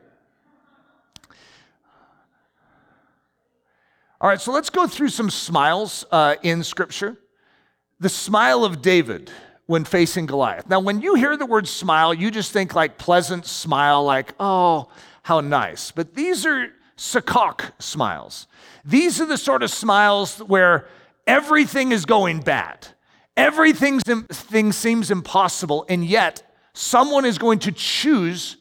All 4.23 4.29
right, 4.29 4.41
so 4.41 4.53
let's 4.53 4.71
go 4.71 4.87
through 4.87 5.09
some 5.09 5.31
smiles 5.31 6.05
uh, 6.13 6.37
in 6.45 6.63
Scripture. 6.63 7.19
The 7.99 8.09
smile 8.09 8.65
of 8.65 8.81
David 8.81 9.33
when 9.67 9.85
facing 9.85 10.27
Goliath. 10.27 10.69
Now, 10.69 10.79
when 10.79 11.01
you 11.01 11.17
hear 11.17 11.37
the 11.37 11.45
word 11.45 11.67
smile, 11.67 12.15
you 12.15 12.31
just 12.31 12.53
think 12.53 12.73
like 12.73 12.99
pleasant 12.99 13.47
smile, 13.47 14.05
like, 14.05 14.33
oh, 14.39 14.91
how 15.25 15.41
nice. 15.41 15.91
But 15.91 16.15
these 16.15 16.47
are 16.47 16.69
Sakak 16.97 17.73
smiles. 17.81 18.47
These 18.85 19.21
are 19.21 19.27
the 19.27 19.37
sort 19.37 19.65
of 19.65 19.73
smiles 19.73 20.39
where 20.39 20.87
everything 21.27 21.91
is 21.91 22.05
going 22.05 22.43
bad. 22.43 22.87
Everything 23.37 24.01
seems 24.71 25.11
impossible, 25.11 25.85
and 25.89 26.05
yet 26.05 26.49
someone 26.75 27.25
is 27.25 27.39
going 27.39 27.59
to 27.59 27.73
choose 27.73 28.57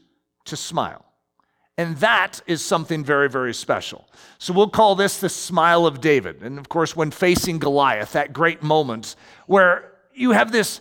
to 0.46 0.58
smile. 0.58 1.06
And 1.82 1.98
that 1.98 2.42
is 2.46 2.64
something 2.64 3.04
very, 3.04 3.28
very 3.28 3.56
special. 3.56 4.08
So 4.38 4.54
we'll 4.54 4.70
call 4.70 4.94
this 4.94 5.18
the 5.18 5.30
smile 5.30 5.88
of 5.88 6.00
David. 6.00 6.44
And 6.44 6.60
of 6.60 6.70
course, 6.70 6.96
when 6.96 7.10
facing 7.10 7.58
Goliath, 7.58 8.12
that 8.12 8.34
great 8.34 8.62
moment 8.62 9.16
where 9.48 9.92
you 10.14 10.30
have 10.32 10.52
this 10.52 10.80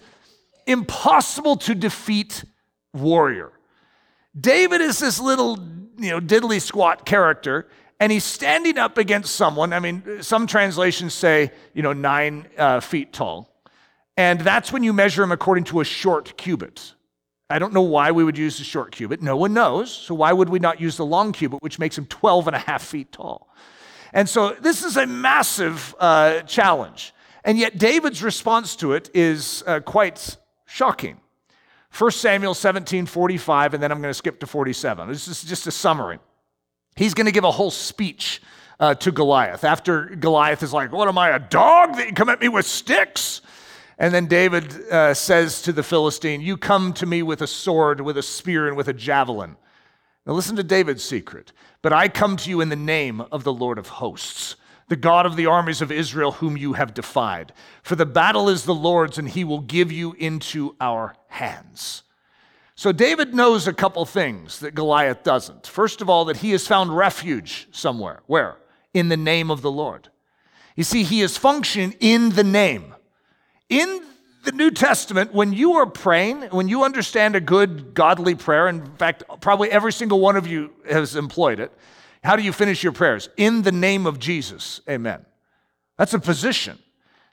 impossible 0.66 1.56
to 1.56 1.74
defeat 1.74 2.44
warrior. 2.92 3.50
David 4.38 4.82
is 4.82 4.98
this 4.98 5.18
little, 5.18 5.58
you 5.96 6.10
know, 6.10 6.20
diddly 6.20 6.60
squat 6.60 7.06
character, 7.06 7.66
and 7.98 8.12
he's 8.12 8.24
standing 8.24 8.76
up 8.76 8.98
against 8.98 9.34
someone. 9.34 9.72
I 9.72 9.78
mean, 9.78 10.22
some 10.22 10.46
translations 10.46 11.14
say, 11.14 11.50
you 11.72 11.82
know, 11.82 11.94
nine 11.94 12.46
uh, 12.58 12.80
feet 12.80 13.14
tall. 13.14 13.48
And 14.18 14.38
that's 14.42 14.70
when 14.70 14.82
you 14.82 14.92
measure 14.92 15.22
him 15.22 15.32
according 15.32 15.64
to 15.64 15.80
a 15.80 15.84
short 15.84 16.36
cubit. 16.36 16.92
I 17.50 17.58
don't 17.58 17.72
know 17.72 17.82
why 17.82 18.12
we 18.12 18.22
would 18.22 18.38
use 18.38 18.58
the 18.58 18.64
short 18.64 18.92
cubit. 18.92 19.20
No 19.20 19.36
one 19.36 19.52
knows. 19.52 19.92
So 19.92 20.14
why 20.14 20.32
would 20.32 20.48
we 20.48 20.60
not 20.60 20.80
use 20.80 20.96
the 20.96 21.04
long 21.04 21.32
cubit, 21.32 21.62
which 21.62 21.78
makes 21.78 21.98
him 21.98 22.06
12 22.06 22.46
and 22.46 22.56
a 22.56 22.60
half 22.60 22.82
feet 22.82 23.12
tall? 23.12 23.48
And 24.12 24.28
so 24.28 24.52
this 24.60 24.84
is 24.84 24.96
a 24.96 25.06
massive 25.06 25.94
uh, 25.98 26.40
challenge. 26.42 27.12
And 27.44 27.58
yet 27.58 27.78
David's 27.78 28.22
response 28.22 28.76
to 28.76 28.92
it 28.92 29.10
is 29.14 29.64
uh, 29.66 29.80
quite 29.80 30.36
shocking. 30.66 31.20
1 31.96 32.10
Samuel 32.12 32.54
17, 32.54 33.06
45, 33.06 33.74
and 33.74 33.82
then 33.82 33.90
I'm 33.90 34.00
going 34.00 34.10
to 34.10 34.14
skip 34.14 34.38
to 34.40 34.46
47. 34.46 35.08
This 35.08 35.26
is 35.26 35.42
just 35.42 35.66
a 35.66 35.72
summary. 35.72 36.20
He's 36.94 37.14
going 37.14 37.26
to 37.26 37.32
give 37.32 37.44
a 37.44 37.50
whole 37.50 37.70
speech 37.70 38.40
uh, 38.78 38.94
to 38.96 39.10
Goliath. 39.10 39.64
After 39.64 40.04
Goliath 40.04 40.62
is 40.62 40.72
like, 40.72 40.92
What 40.92 41.08
am 41.08 41.18
I, 41.18 41.30
a 41.30 41.38
dog 41.38 41.96
that 41.96 42.06
you 42.06 42.12
come 42.12 42.28
at 42.28 42.40
me 42.40 42.48
with 42.48 42.66
sticks? 42.66 43.40
And 44.00 44.14
then 44.14 44.26
David 44.26 44.72
uh, 44.90 45.12
says 45.12 45.60
to 45.62 45.72
the 45.72 45.82
Philistine, 45.82 46.40
You 46.40 46.56
come 46.56 46.94
to 46.94 47.04
me 47.04 47.22
with 47.22 47.42
a 47.42 47.46
sword, 47.46 48.00
with 48.00 48.16
a 48.16 48.22
spear, 48.22 48.66
and 48.66 48.74
with 48.74 48.88
a 48.88 48.94
javelin. 48.94 49.56
Now 50.26 50.32
listen 50.32 50.56
to 50.56 50.62
David's 50.62 51.04
secret. 51.04 51.52
But 51.82 51.92
I 51.92 52.08
come 52.08 52.38
to 52.38 52.48
you 52.48 52.62
in 52.62 52.70
the 52.70 52.76
name 52.76 53.20
of 53.20 53.44
the 53.44 53.52
Lord 53.52 53.76
of 53.76 53.88
hosts, 53.88 54.56
the 54.88 54.96
God 54.96 55.26
of 55.26 55.36
the 55.36 55.44
armies 55.44 55.82
of 55.82 55.92
Israel, 55.92 56.32
whom 56.32 56.56
you 56.56 56.72
have 56.72 56.94
defied. 56.94 57.52
For 57.82 57.94
the 57.94 58.06
battle 58.06 58.48
is 58.48 58.64
the 58.64 58.74
Lord's, 58.74 59.18
and 59.18 59.28
he 59.28 59.44
will 59.44 59.60
give 59.60 59.92
you 59.92 60.14
into 60.14 60.76
our 60.80 61.14
hands. 61.28 62.02
So 62.76 62.92
David 62.92 63.34
knows 63.34 63.66
a 63.68 63.74
couple 63.74 64.06
things 64.06 64.60
that 64.60 64.74
Goliath 64.74 65.22
doesn't. 65.24 65.66
First 65.66 66.00
of 66.00 66.08
all, 66.08 66.24
that 66.24 66.38
he 66.38 66.52
has 66.52 66.66
found 66.66 66.96
refuge 66.96 67.68
somewhere. 67.70 68.22
Where? 68.26 68.56
In 68.94 69.10
the 69.10 69.18
name 69.18 69.50
of 69.50 69.60
the 69.60 69.70
Lord. 69.70 70.08
You 70.74 70.84
see, 70.84 71.02
he 71.02 71.20
is 71.20 71.36
functioning 71.36 71.94
in 72.00 72.30
the 72.30 72.44
name. 72.44 72.94
In 73.70 74.02
the 74.44 74.52
New 74.52 74.70
Testament, 74.70 75.32
when 75.32 75.52
you 75.52 75.74
are 75.74 75.86
praying, 75.86 76.42
when 76.50 76.68
you 76.68 76.84
understand 76.84 77.36
a 77.36 77.40
good, 77.40 77.94
godly 77.94 78.34
prayer, 78.34 78.68
in 78.68 78.84
fact, 78.96 79.22
probably 79.40 79.70
every 79.70 79.92
single 79.92 80.20
one 80.20 80.36
of 80.36 80.46
you 80.46 80.72
has 80.88 81.16
employed 81.16 81.60
it, 81.60 81.72
how 82.22 82.36
do 82.36 82.42
you 82.42 82.52
finish 82.52 82.82
your 82.82 82.92
prayers? 82.92 83.28
In 83.36 83.62
the 83.62 83.72
name 83.72 84.06
of 84.06 84.18
Jesus, 84.18 84.80
amen. 84.88 85.24
That's 85.96 86.12
a 86.14 86.18
position. 86.18 86.78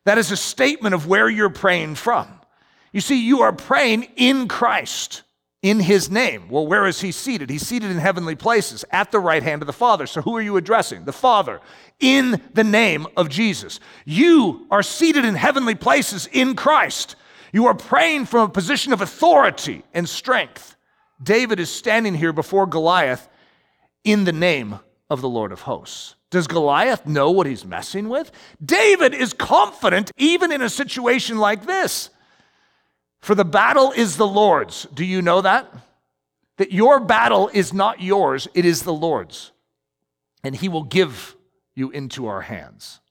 That 0.06 0.18
is 0.18 0.32
a 0.32 0.38
statement 0.38 0.96
of 0.96 1.08
where 1.08 1.30
you're 1.30 1.50
praying 1.50 1.96
from. 1.96 2.28
You 2.94 3.02
see, 3.02 3.26
you 3.26 3.42
are 3.42 3.52
praying 3.52 4.08
in 4.16 4.48
Christ 4.48 5.24
in 5.62 5.80
his 5.80 6.10
name. 6.10 6.50
Well, 6.50 6.68
where 6.68 6.86
is 6.86 7.02
he 7.02 7.12
seated? 7.12 7.50
He's 7.50 7.66
seated 7.66 7.90
in 7.90 7.98
heavenly 7.98 8.36
places 8.36 8.86
at 8.92 9.12
the 9.12 9.20
right 9.20 9.42
hand 9.42 9.62
of 9.62 9.68
the 9.68 9.74
Father. 9.74 10.06
So 10.06 10.22
who 10.22 10.36
are 10.38 10.42
you 10.42 10.58
addressing? 10.58 11.06
The 11.06 11.14
Father, 11.14 11.60
in 12.00 12.42
the 12.54 12.64
name 12.64 13.08
of 13.18 13.30
Jesus. 13.30 13.80
You 14.06 14.68
are 14.70 14.84
seated 14.84 15.26
in 15.26 15.36
heavenly 15.36 15.76
places 15.76 16.28
in 16.32 16.56
Christ. 16.56 17.16
You 17.52 17.66
are 17.68 17.74
praying 17.74 18.26
from 18.26 18.50
a 18.50 18.54
position 18.54 18.94
of 18.94 19.02
authority 19.02 19.84
and 19.94 20.08
strength. 20.08 20.76
David 21.22 21.60
is 21.60 21.72
standing 21.72 22.14
here 22.14 22.34
before 22.34 22.68
Goliath 22.68 23.28
in 24.04 24.26
the 24.26 24.34
name 24.34 24.80
of 25.10 25.22
the 25.22 25.30
Lord 25.30 25.52
of 25.52 25.62
hosts. 25.62 26.16
Does 26.30 26.46
Goliath 26.46 27.06
know 27.06 27.32
what 27.32 27.48
he's 27.48 27.66
messing 27.66 28.10
with? 28.10 28.32
David 28.64 29.14
is 29.14 29.34
confident 29.34 30.12
even 30.18 30.52
in 30.52 30.62
a 30.62 30.70
situation 30.70 31.38
like 31.38 31.66
this. 31.66 32.10
For 33.28 33.36
the 33.36 33.44
battle 33.44 33.92
is 33.92 34.16
the 34.16 34.26
Lord's. 34.26 34.88
Do 34.94 35.04
you 35.04 35.22
know 35.22 35.42
that? 35.42 35.70
That 36.56 36.72
your 36.72 37.02
battle 37.02 37.50
is 37.54 37.74
not 37.74 38.02
yours, 38.02 38.48
it 38.54 38.64
is 38.64 38.84
the 38.84 38.94
Lord's. 38.94 39.52
And 40.46 40.56
he 40.56 40.70
will 40.70 40.86
give 40.86 41.36
you 41.76 41.90
into 41.90 42.28
our 42.28 42.40
hands. 42.40 43.02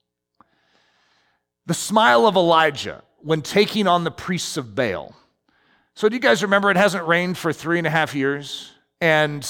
The 1.66 1.74
smile 1.74 2.26
of 2.26 2.34
Elijah 2.34 3.02
when 3.18 3.42
taking 3.42 3.86
on 3.86 4.04
the 4.04 4.10
priests 4.10 4.56
of 4.56 4.74
Baal. 4.74 5.14
So, 5.92 6.08
do 6.08 6.14
you 6.14 6.20
guys 6.20 6.42
remember 6.42 6.70
it 6.70 6.78
hasn't 6.78 7.06
rained 7.06 7.36
for 7.36 7.52
three 7.52 7.76
and 7.76 7.86
a 7.86 7.90
half 7.90 8.14
years? 8.14 8.72
And 9.02 9.46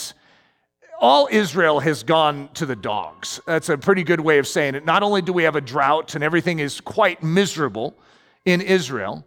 all 1.01 1.29
Israel 1.31 1.79
has 1.79 2.03
gone 2.03 2.49
to 2.55 2.67
the 2.67 2.75
dogs. 2.75 3.39
That's 3.47 3.69
a 3.69 3.79
pretty 3.79 4.03
good 4.03 4.19
way 4.19 4.39
of 4.39 4.49
saying 4.49 4.75
it. 4.75 4.85
Not 4.85 5.05
only 5.05 5.23
do 5.23 5.33
we 5.33 5.45
have 5.45 5.55
a 5.55 5.61
drought 5.61 6.17
and 6.17 6.25
everything 6.25 6.59
is 6.59 6.81
quite 6.81 7.23
miserable 7.23 7.97
in 8.45 8.61
Israel, 8.61 9.25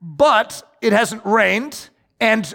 but 0.00 0.62
it 0.80 0.92
hasn't 0.92 1.24
rained, 1.24 1.88
and 2.20 2.54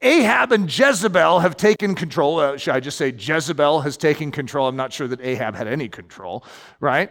Ahab 0.00 0.52
and 0.52 0.66
Jezebel 0.78 1.40
have 1.40 1.56
taken 1.56 1.94
control. 1.94 2.38
Uh, 2.38 2.56
should 2.56 2.74
I 2.74 2.80
just 2.80 2.96
say 2.96 3.12
Jezebel 3.16 3.80
has 3.80 3.96
taken 3.96 4.30
control? 4.30 4.68
I'm 4.68 4.76
not 4.76 4.92
sure 4.92 5.08
that 5.08 5.20
Ahab 5.20 5.56
had 5.56 5.66
any 5.66 5.88
control, 5.88 6.44
right? 6.78 7.10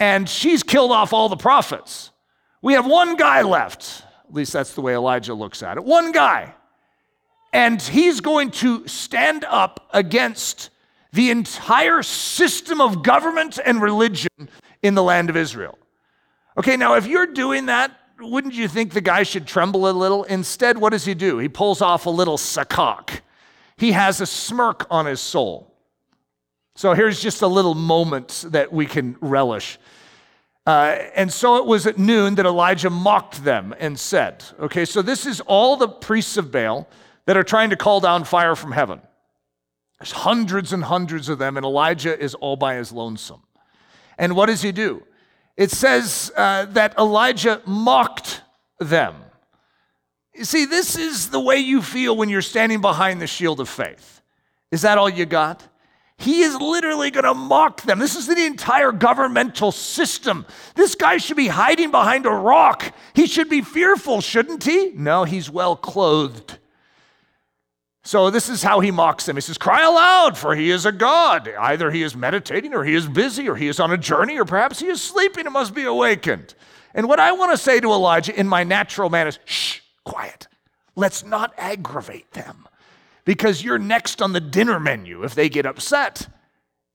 And 0.00 0.28
she's 0.28 0.62
killed 0.62 0.90
off 0.90 1.12
all 1.12 1.28
the 1.28 1.36
prophets. 1.36 2.10
We 2.60 2.72
have 2.72 2.86
one 2.86 3.16
guy 3.16 3.42
left. 3.42 4.02
At 4.28 4.34
least 4.34 4.52
that's 4.52 4.74
the 4.74 4.80
way 4.80 4.94
Elijah 4.94 5.34
looks 5.34 5.62
at 5.62 5.76
it. 5.76 5.84
One 5.84 6.10
guy. 6.10 6.54
And 7.52 7.80
he's 7.80 8.20
going 8.20 8.50
to 8.52 8.88
stand 8.88 9.44
up 9.44 9.88
against 9.92 10.70
the 11.12 11.30
entire 11.30 12.02
system 12.02 12.80
of 12.80 13.04
government 13.04 13.60
and 13.64 13.80
religion 13.80 14.48
in 14.82 14.96
the 14.96 15.02
land 15.02 15.30
of 15.30 15.36
Israel. 15.36 15.78
Okay, 16.58 16.76
now 16.76 16.94
if 16.94 17.06
you're 17.06 17.28
doing 17.28 17.66
that, 17.66 17.92
wouldn't 18.20 18.54
you 18.54 18.68
think 18.68 18.92
the 18.92 19.00
guy 19.00 19.22
should 19.22 19.46
tremble 19.46 19.88
a 19.88 19.92
little? 19.92 20.24
Instead, 20.24 20.78
what 20.78 20.90
does 20.90 21.04
he 21.04 21.14
do? 21.14 21.38
He 21.38 21.48
pulls 21.48 21.80
off 21.80 22.06
a 22.06 22.10
little 22.10 22.38
sakak. 22.38 23.20
He 23.76 23.92
has 23.92 24.20
a 24.20 24.26
smirk 24.26 24.86
on 24.90 25.06
his 25.06 25.20
soul. 25.20 25.74
So 26.76 26.92
here's 26.94 27.20
just 27.20 27.42
a 27.42 27.46
little 27.46 27.74
moment 27.74 28.46
that 28.48 28.72
we 28.72 28.86
can 28.86 29.16
relish. 29.20 29.78
Uh, 30.66 30.96
and 31.14 31.32
so 31.32 31.56
it 31.56 31.66
was 31.66 31.86
at 31.86 31.98
noon 31.98 32.36
that 32.36 32.46
Elijah 32.46 32.90
mocked 32.90 33.44
them 33.44 33.74
and 33.78 33.98
said, 33.98 34.44
Okay, 34.58 34.84
so 34.84 35.02
this 35.02 35.26
is 35.26 35.40
all 35.42 35.76
the 35.76 35.88
priests 35.88 36.36
of 36.36 36.50
Baal 36.50 36.88
that 37.26 37.36
are 37.36 37.42
trying 37.42 37.70
to 37.70 37.76
call 37.76 38.00
down 38.00 38.24
fire 38.24 38.56
from 38.56 38.72
heaven. 38.72 39.00
There's 39.98 40.12
hundreds 40.12 40.72
and 40.72 40.84
hundreds 40.84 41.28
of 41.28 41.38
them, 41.38 41.56
and 41.56 41.64
Elijah 41.64 42.18
is 42.18 42.34
all 42.34 42.56
by 42.56 42.74
his 42.76 42.92
lonesome. 42.92 43.42
And 44.18 44.34
what 44.34 44.46
does 44.46 44.62
he 44.62 44.72
do? 44.72 45.04
It 45.56 45.70
says 45.70 46.32
uh, 46.36 46.66
that 46.66 46.98
Elijah 46.98 47.62
mocked 47.66 48.42
them. 48.78 49.14
You 50.34 50.44
see, 50.44 50.64
this 50.64 50.96
is 50.96 51.30
the 51.30 51.40
way 51.40 51.58
you 51.58 51.80
feel 51.80 52.16
when 52.16 52.28
you're 52.28 52.42
standing 52.42 52.80
behind 52.80 53.20
the 53.20 53.26
shield 53.26 53.60
of 53.60 53.68
faith. 53.68 54.20
Is 54.72 54.82
that 54.82 54.98
all 54.98 55.08
you 55.08 55.26
got? 55.26 55.62
He 56.16 56.42
is 56.42 56.56
literally 56.56 57.10
going 57.10 57.24
to 57.24 57.34
mock 57.34 57.82
them. 57.82 57.98
This 57.98 58.16
is 58.16 58.26
the 58.26 58.44
entire 58.44 58.92
governmental 58.92 59.72
system. 59.72 60.46
This 60.74 60.94
guy 60.94 61.18
should 61.18 61.36
be 61.36 61.48
hiding 61.48 61.90
behind 61.90 62.26
a 62.26 62.30
rock. 62.30 62.94
He 63.14 63.26
should 63.26 63.48
be 63.48 63.62
fearful, 63.62 64.20
shouldn't 64.20 64.64
he? 64.64 64.92
No, 64.94 65.24
he's 65.24 65.50
well 65.50 65.76
clothed. 65.76 66.58
So 68.06 68.28
this 68.28 68.50
is 68.50 68.62
how 68.62 68.80
he 68.80 68.90
mocks 68.90 69.24
them. 69.24 69.36
He 69.36 69.40
says, 69.40 69.56
Cry 69.56 69.82
aloud, 69.82 70.36
for 70.36 70.54
he 70.54 70.70
is 70.70 70.84
a 70.84 70.92
God. 70.92 71.48
Either 71.48 71.90
he 71.90 72.02
is 72.02 72.14
meditating, 72.14 72.74
or 72.74 72.84
he 72.84 72.94
is 72.94 73.08
busy, 73.08 73.48
or 73.48 73.56
he 73.56 73.66
is 73.66 73.80
on 73.80 73.90
a 73.90 73.96
journey, 73.96 74.38
or 74.38 74.44
perhaps 74.44 74.78
he 74.78 74.88
is 74.88 75.00
sleeping 75.00 75.46
and 75.46 75.54
must 75.54 75.74
be 75.74 75.84
awakened. 75.84 76.54
And 76.94 77.08
what 77.08 77.18
I 77.18 77.32
want 77.32 77.52
to 77.52 77.58
say 77.58 77.80
to 77.80 77.90
Elijah 77.90 78.38
in 78.38 78.46
my 78.46 78.62
natural 78.62 79.08
man 79.08 79.26
is, 79.26 79.38
Shh, 79.46 79.80
quiet. 80.04 80.48
Let's 80.96 81.24
not 81.24 81.54
aggravate 81.56 82.30
them 82.32 82.68
because 83.24 83.64
you're 83.64 83.78
next 83.78 84.20
on 84.20 84.32
the 84.32 84.40
dinner 84.40 84.78
menu 84.78 85.24
if 85.24 85.34
they 85.34 85.48
get 85.48 85.66
upset. 85.66 86.28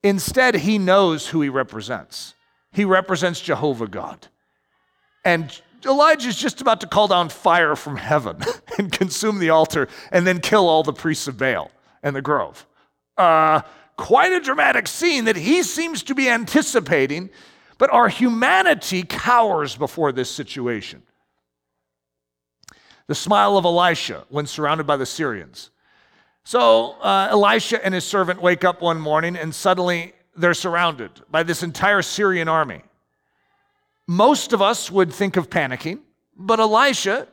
Instead, 0.02 0.54
he 0.54 0.78
knows 0.78 1.28
who 1.28 1.42
he 1.42 1.48
represents. 1.48 2.34
He 2.72 2.84
represents 2.84 3.40
Jehovah 3.40 3.88
God. 3.88 4.28
And 5.24 5.60
Elijah's 5.84 6.36
just 6.36 6.60
about 6.60 6.80
to 6.80 6.86
call 6.86 7.08
down 7.08 7.28
fire 7.28 7.76
from 7.76 7.96
heaven 7.96 8.38
and 8.78 8.92
consume 8.92 9.38
the 9.38 9.50
altar 9.50 9.88
and 10.12 10.26
then 10.26 10.40
kill 10.40 10.68
all 10.68 10.82
the 10.82 10.92
priests 10.92 11.28
of 11.28 11.38
Baal 11.38 11.70
and 12.02 12.14
the 12.14 12.22
grove. 12.22 12.66
Uh, 13.16 13.60
quite 13.96 14.32
a 14.32 14.40
dramatic 14.40 14.88
scene 14.88 15.24
that 15.26 15.36
he 15.36 15.62
seems 15.62 16.02
to 16.04 16.14
be 16.14 16.28
anticipating, 16.28 17.30
but 17.78 17.92
our 17.92 18.08
humanity 18.08 19.02
cowers 19.02 19.76
before 19.76 20.12
this 20.12 20.30
situation. 20.30 21.02
The 23.06 23.14
smile 23.14 23.58
of 23.58 23.64
Elisha 23.64 24.24
when 24.28 24.46
surrounded 24.46 24.86
by 24.86 24.96
the 24.96 25.06
Syrians. 25.06 25.70
So 26.44 26.92
uh, 27.00 27.28
Elisha 27.30 27.84
and 27.84 27.92
his 27.92 28.04
servant 28.04 28.40
wake 28.40 28.64
up 28.64 28.80
one 28.80 29.00
morning 29.00 29.36
and 29.36 29.54
suddenly 29.54 30.14
they're 30.36 30.54
surrounded 30.54 31.10
by 31.30 31.42
this 31.42 31.62
entire 31.62 32.02
Syrian 32.02 32.48
army. 32.48 32.82
Most 34.10 34.52
of 34.52 34.60
us 34.60 34.90
would 34.90 35.12
think 35.12 35.36
of 35.36 35.48
panicking, 35.48 36.00
but 36.36 36.58
Elisha 36.58 37.28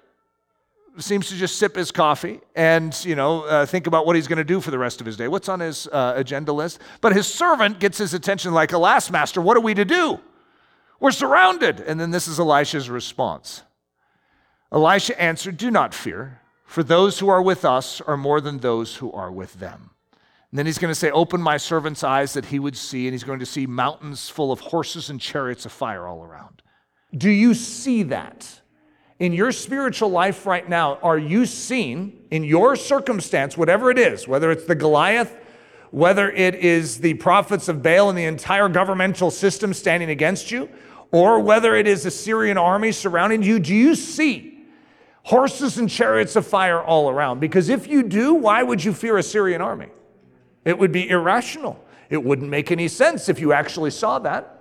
seems 0.99 1.27
to 1.29 1.35
just 1.35 1.55
sip 1.55 1.75
his 1.75 1.91
coffee 1.91 2.39
and 2.55 3.03
you 3.03 3.15
know 3.15 3.45
uh, 3.45 3.65
think 3.65 3.87
about 3.87 4.05
what 4.05 4.15
he's 4.15 4.27
going 4.27 4.37
to 4.37 4.43
do 4.43 4.61
for 4.61 4.69
the 4.69 4.77
rest 4.77 5.01
of 5.01 5.07
his 5.07 5.17
day. 5.17 5.27
What's 5.27 5.49
on 5.49 5.59
his 5.59 5.87
uh, 5.87 6.13
agenda 6.15 6.53
list? 6.53 6.79
But 7.01 7.15
his 7.15 7.25
servant 7.25 7.79
gets 7.79 7.97
his 7.97 8.13
attention 8.13 8.53
like 8.53 8.73
alas 8.73 9.09
master 9.09 9.41
what 9.41 9.57
are 9.57 9.61
we 9.61 9.73
to 9.73 9.85
do? 9.85 10.19
We're 10.99 11.09
surrounded. 11.09 11.79
And 11.79 11.99
then 11.99 12.11
this 12.11 12.27
is 12.27 12.39
elisha's 12.39 12.91
response. 12.91 13.63
Elisha 14.71 15.19
answered 15.19 15.57
do 15.57 15.71
not 15.71 15.95
fear 15.95 16.41
for 16.63 16.83
those 16.83 17.17
who 17.17 17.27
are 17.27 17.41
with 17.41 17.65
us 17.65 18.01
are 18.01 18.17
more 18.17 18.39
than 18.39 18.59
those 18.59 18.97
who 18.97 19.11
are 19.13 19.31
with 19.31 19.55
them. 19.55 19.89
And 20.51 20.59
then 20.59 20.67
he's 20.67 20.77
going 20.77 20.91
to 20.91 20.99
say 20.99 21.09
open 21.09 21.41
my 21.41 21.57
servant's 21.57 22.03
eyes 22.03 22.33
that 22.33 22.45
he 22.45 22.59
would 22.59 22.77
see 22.77 23.07
and 23.07 23.15
he's 23.15 23.23
going 23.23 23.39
to 23.39 23.47
see 23.47 23.65
mountains 23.65 24.29
full 24.29 24.51
of 24.51 24.59
horses 24.59 25.09
and 25.09 25.19
chariots 25.19 25.65
of 25.65 25.71
fire 25.71 26.05
all 26.05 26.23
around 26.23 26.61
do 27.15 27.29
you 27.29 27.53
see 27.53 28.03
that 28.03 28.61
in 29.19 29.33
your 29.33 29.51
spiritual 29.51 30.09
life 30.09 30.45
right 30.45 30.67
now, 30.67 30.99
are 31.01 31.17
you 31.17 31.45
seeing 31.45 32.25
in 32.29 32.43
your 32.43 32.75
circumstance, 32.75 33.57
whatever 33.57 33.89
it 33.89 33.97
is, 33.97 34.27
whether 34.27 34.51
it's 34.51 34.65
the 34.65 34.75
Goliath, 34.75 35.35
whether 35.89 36.29
it 36.29 36.55
is 36.55 36.99
the 36.99 37.15
prophets 37.15 37.67
of 37.67 37.81
Baal 37.81 38.09
and 38.09 38.17
the 38.17 38.25
entire 38.25 38.69
governmental 38.69 39.31
system 39.31 39.73
standing 39.73 40.09
against 40.09 40.51
you, 40.51 40.69
or 41.11 41.39
whether 41.39 41.75
it 41.75 41.87
is 41.87 42.05
a 42.05 42.11
Syrian 42.11 42.57
army 42.57 42.91
surrounding 42.91 43.41
you, 43.41 43.59
do 43.59 43.73
you 43.73 43.95
see 43.95 44.65
horses 45.23 45.77
and 45.77 45.89
chariots 45.89 46.35
of 46.35 46.45
fire 46.45 46.81
all 46.81 47.09
around? 47.09 47.39
Because 47.39 47.69
if 47.69 47.87
you 47.87 48.03
do, 48.03 48.33
why 48.33 48.61
would 48.61 48.83
you 48.83 48.93
fear 48.93 49.17
a 49.17 49.23
Syrian 49.23 49.61
army? 49.61 49.87
It 50.63 50.77
would 50.77 50.91
be 50.91 51.09
irrational. 51.09 51.83
It 52.09 52.23
wouldn't 52.23 52.49
make 52.49 52.71
any 52.71 52.87
sense 52.87 53.29
if 53.29 53.39
you 53.39 53.51
actually 53.51 53.91
saw 53.91 54.19
that. 54.19 54.56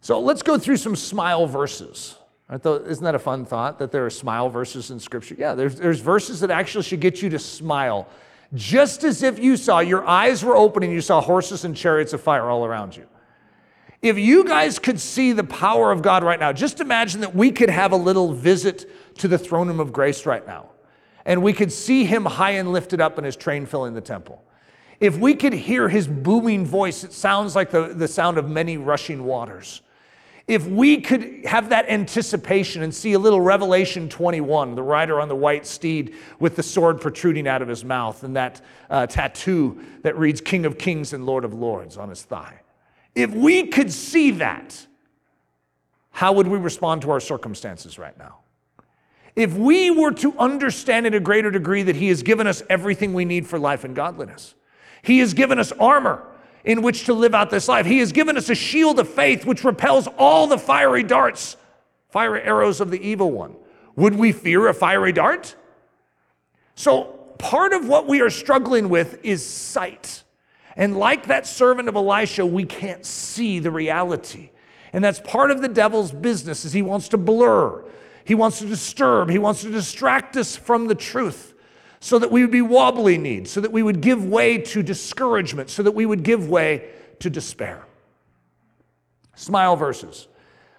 So 0.00 0.20
let's 0.20 0.42
go 0.42 0.58
through 0.58 0.76
some 0.76 0.96
smile 0.96 1.46
verses. 1.46 2.16
Isn't 2.50 3.04
that 3.04 3.14
a 3.14 3.18
fun 3.18 3.44
thought 3.44 3.78
that 3.78 3.92
there 3.92 4.06
are 4.06 4.10
smile 4.10 4.48
verses 4.48 4.90
in 4.90 4.98
Scripture? 4.98 5.36
Yeah, 5.38 5.54
there's, 5.54 5.76
there's 5.76 6.00
verses 6.00 6.40
that 6.40 6.50
actually 6.50 6.84
should 6.84 7.00
get 7.00 7.20
you 7.20 7.28
to 7.30 7.38
smile, 7.38 8.08
just 8.54 9.04
as 9.04 9.22
if 9.22 9.38
you 9.38 9.56
saw, 9.56 9.80
your 9.80 10.06
eyes 10.06 10.42
were 10.42 10.56
open 10.56 10.82
and 10.82 10.92
you 10.92 11.02
saw 11.02 11.20
horses 11.20 11.64
and 11.64 11.76
chariots 11.76 12.14
of 12.14 12.22
fire 12.22 12.44
all 12.44 12.64
around 12.64 12.96
you. 12.96 13.06
If 14.00 14.16
you 14.16 14.44
guys 14.44 14.78
could 14.78 14.98
see 14.98 15.32
the 15.32 15.44
power 15.44 15.90
of 15.90 16.00
God 16.00 16.22
right 16.22 16.38
now, 16.38 16.52
just 16.52 16.80
imagine 16.80 17.20
that 17.20 17.34
we 17.34 17.50
could 17.50 17.68
have 17.68 17.92
a 17.92 17.96
little 17.96 18.32
visit 18.32 18.88
to 19.18 19.28
the 19.28 19.36
throne 19.36 19.68
room 19.68 19.80
of 19.80 19.92
grace 19.92 20.24
right 20.24 20.46
now, 20.46 20.70
and 21.26 21.42
we 21.42 21.52
could 21.52 21.72
see 21.72 22.04
him 22.04 22.24
high 22.24 22.52
and 22.52 22.72
lifted 22.72 23.00
up 23.00 23.18
and 23.18 23.26
his 23.26 23.36
train 23.36 23.66
filling 23.66 23.92
the 23.92 24.00
temple. 24.00 24.42
If 25.00 25.18
we 25.18 25.34
could 25.34 25.52
hear 25.52 25.88
his 25.88 26.08
booming 26.08 26.64
voice, 26.64 27.04
it 27.04 27.12
sounds 27.12 27.54
like 27.54 27.70
the, 27.70 27.88
the 27.88 28.08
sound 28.08 28.38
of 28.38 28.48
many 28.48 28.78
rushing 28.78 29.24
waters 29.24 29.82
if 30.48 30.66
we 30.66 31.02
could 31.02 31.44
have 31.44 31.68
that 31.68 31.90
anticipation 31.90 32.82
and 32.82 32.92
see 32.92 33.12
a 33.12 33.18
little 33.18 33.40
Revelation 33.40 34.08
21, 34.08 34.74
the 34.74 34.82
rider 34.82 35.20
on 35.20 35.28
the 35.28 35.36
white 35.36 35.66
steed 35.66 36.14
with 36.40 36.56
the 36.56 36.62
sword 36.62 37.02
protruding 37.02 37.46
out 37.46 37.60
of 37.60 37.68
his 37.68 37.84
mouth 37.84 38.24
and 38.24 38.34
that 38.34 38.62
uh, 38.88 39.06
tattoo 39.06 39.78
that 40.02 40.16
reads 40.16 40.40
King 40.40 40.64
of 40.64 40.78
Kings 40.78 41.12
and 41.12 41.26
Lord 41.26 41.44
of 41.44 41.52
Lords 41.52 41.98
on 41.98 42.08
his 42.08 42.22
thigh. 42.22 42.62
If 43.14 43.30
we 43.34 43.66
could 43.66 43.92
see 43.92 44.30
that, 44.32 44.86
how 46.10 46.32
would 46.32 46.48
we 46.48 46.58
respond 46.58 47.02
to 47.02 47.10
our 47.10 47.20
circumstances 47.20 47.98
right 47.98 48.16
now? 48.18 48.38
If 49.36 49.54
we 49.54 49.90
were 49.90 50.12
to 50.14 50.36
understand 50.38 51.06
in 51.06 51.14
a 51.14 51.20
greater 51.20 51.50
degree 51.50 51.84
that 51.84 51.94
He 51.94 52.08
has 52.08 52.24
given 52.24 52.48
us 52.48 52.60
everything 52.68 53.14
we 53.14 53.24
need 53.24 53.46
for 53.46 53.56
life 53.56 53.84
and 53.84 53.94
godliness, 53.94 54.54
He 55.02 55.20
has 55.20 55.32
given 55.32 55.60
us 55.60 55.70
armor 55.72 56.27
in 56.64 56.82
which 56.82 57.04
to 57.04 57.14
live 57.14 57.34
out 57.34 57.50
this 57.50 57.68
life. 57.68 57.86
He 57.86 57.98
has 57.98 58.12
given 58.12 58.36
us 58.36 58.50
a 58.50 58.54
shield 58.54 58.98
of 58.98 59.08
faith 59.08 59.46
which 59.46 59.64
repels 59.64 60.06
all 60.18 60.46
the 60.46 60.58
fiery 60.58 61.02
darts, 61.02 61.56
fiery 62.10 62.42
arrows 62.42 62.80
of 62.80 62.90
the 62.90 63.00
evil 63.00 63.30
one. 63.30 63.56
Would 63.96 64.14
we 64.14 64.32
fear 64.32 64.68
a 64.68 64.74
fiery 64.74 65.12
dart? 65.12 65.56
So, 66.74 67.04
part 67.38 67.72
of 67.72 67.88
what 67.88 68.06
we 68.06 68.20
are 68.20 68.30
struggling 68.30 68.88
with 68.88 69.24
is 69.24 69.44
sight. 69.44 70.22
And 70.76 70.96
like 70.96 71.26
that 71.26 71.46
servant 71.46 71.88
of 71.88 71.96
Elisha, 71.96 72.46
we 72.46 72.64
can't 72.64 73.04
see 73.04 73.58
the 73.58 73.70
reality. 73.70 74.50
And 74.92 75.02
that's 75.02 75.20
part 75.20 75.50
of 75.50 75.60
the 75.60 75.68
devil's 75.68 76.12
business 76.12 76.64
is 76.64 76.72
he 76.72 76.82
wants 76.82 77.08
to 77.08 77.18
blur. 77.18 77.84
He 78.24 78.34
wants 78.34 78.60
to 78.60 78.66
disturb. 78.66 79.30
He 79.30 79.38
wants 79.38 79.62
to 79.62 79.70
distract 79.70 80.36
us 80.36 80.54
from 80.54 80.86
the 80.86 80.94
truth 80.94 81.54
so 82.00 82.18
that 82.18 82.30
we 82.30 82.42
would 82.42 82.50
be 82.50 82.62
wobbly 82.62 83.18
kneed, 83.18 83.48
so 83.48 83.60
that 83.60 83.72
we 83.72 83.82
would 83.82 84.00
give 84.00 84.24
way 84.24 84.58
to 84.58 84.82
discouragement, 84.82 85.70
so 85.70 85.82
that 85.82 85.92
we 85.92 86.06
would 86.06 86.22
give 86.22 86.48
way 86.48 86.90
to 87.20 87.28
despair. 87.28 87.84
Smile 89.34 89.76
verses. 89.76 90.28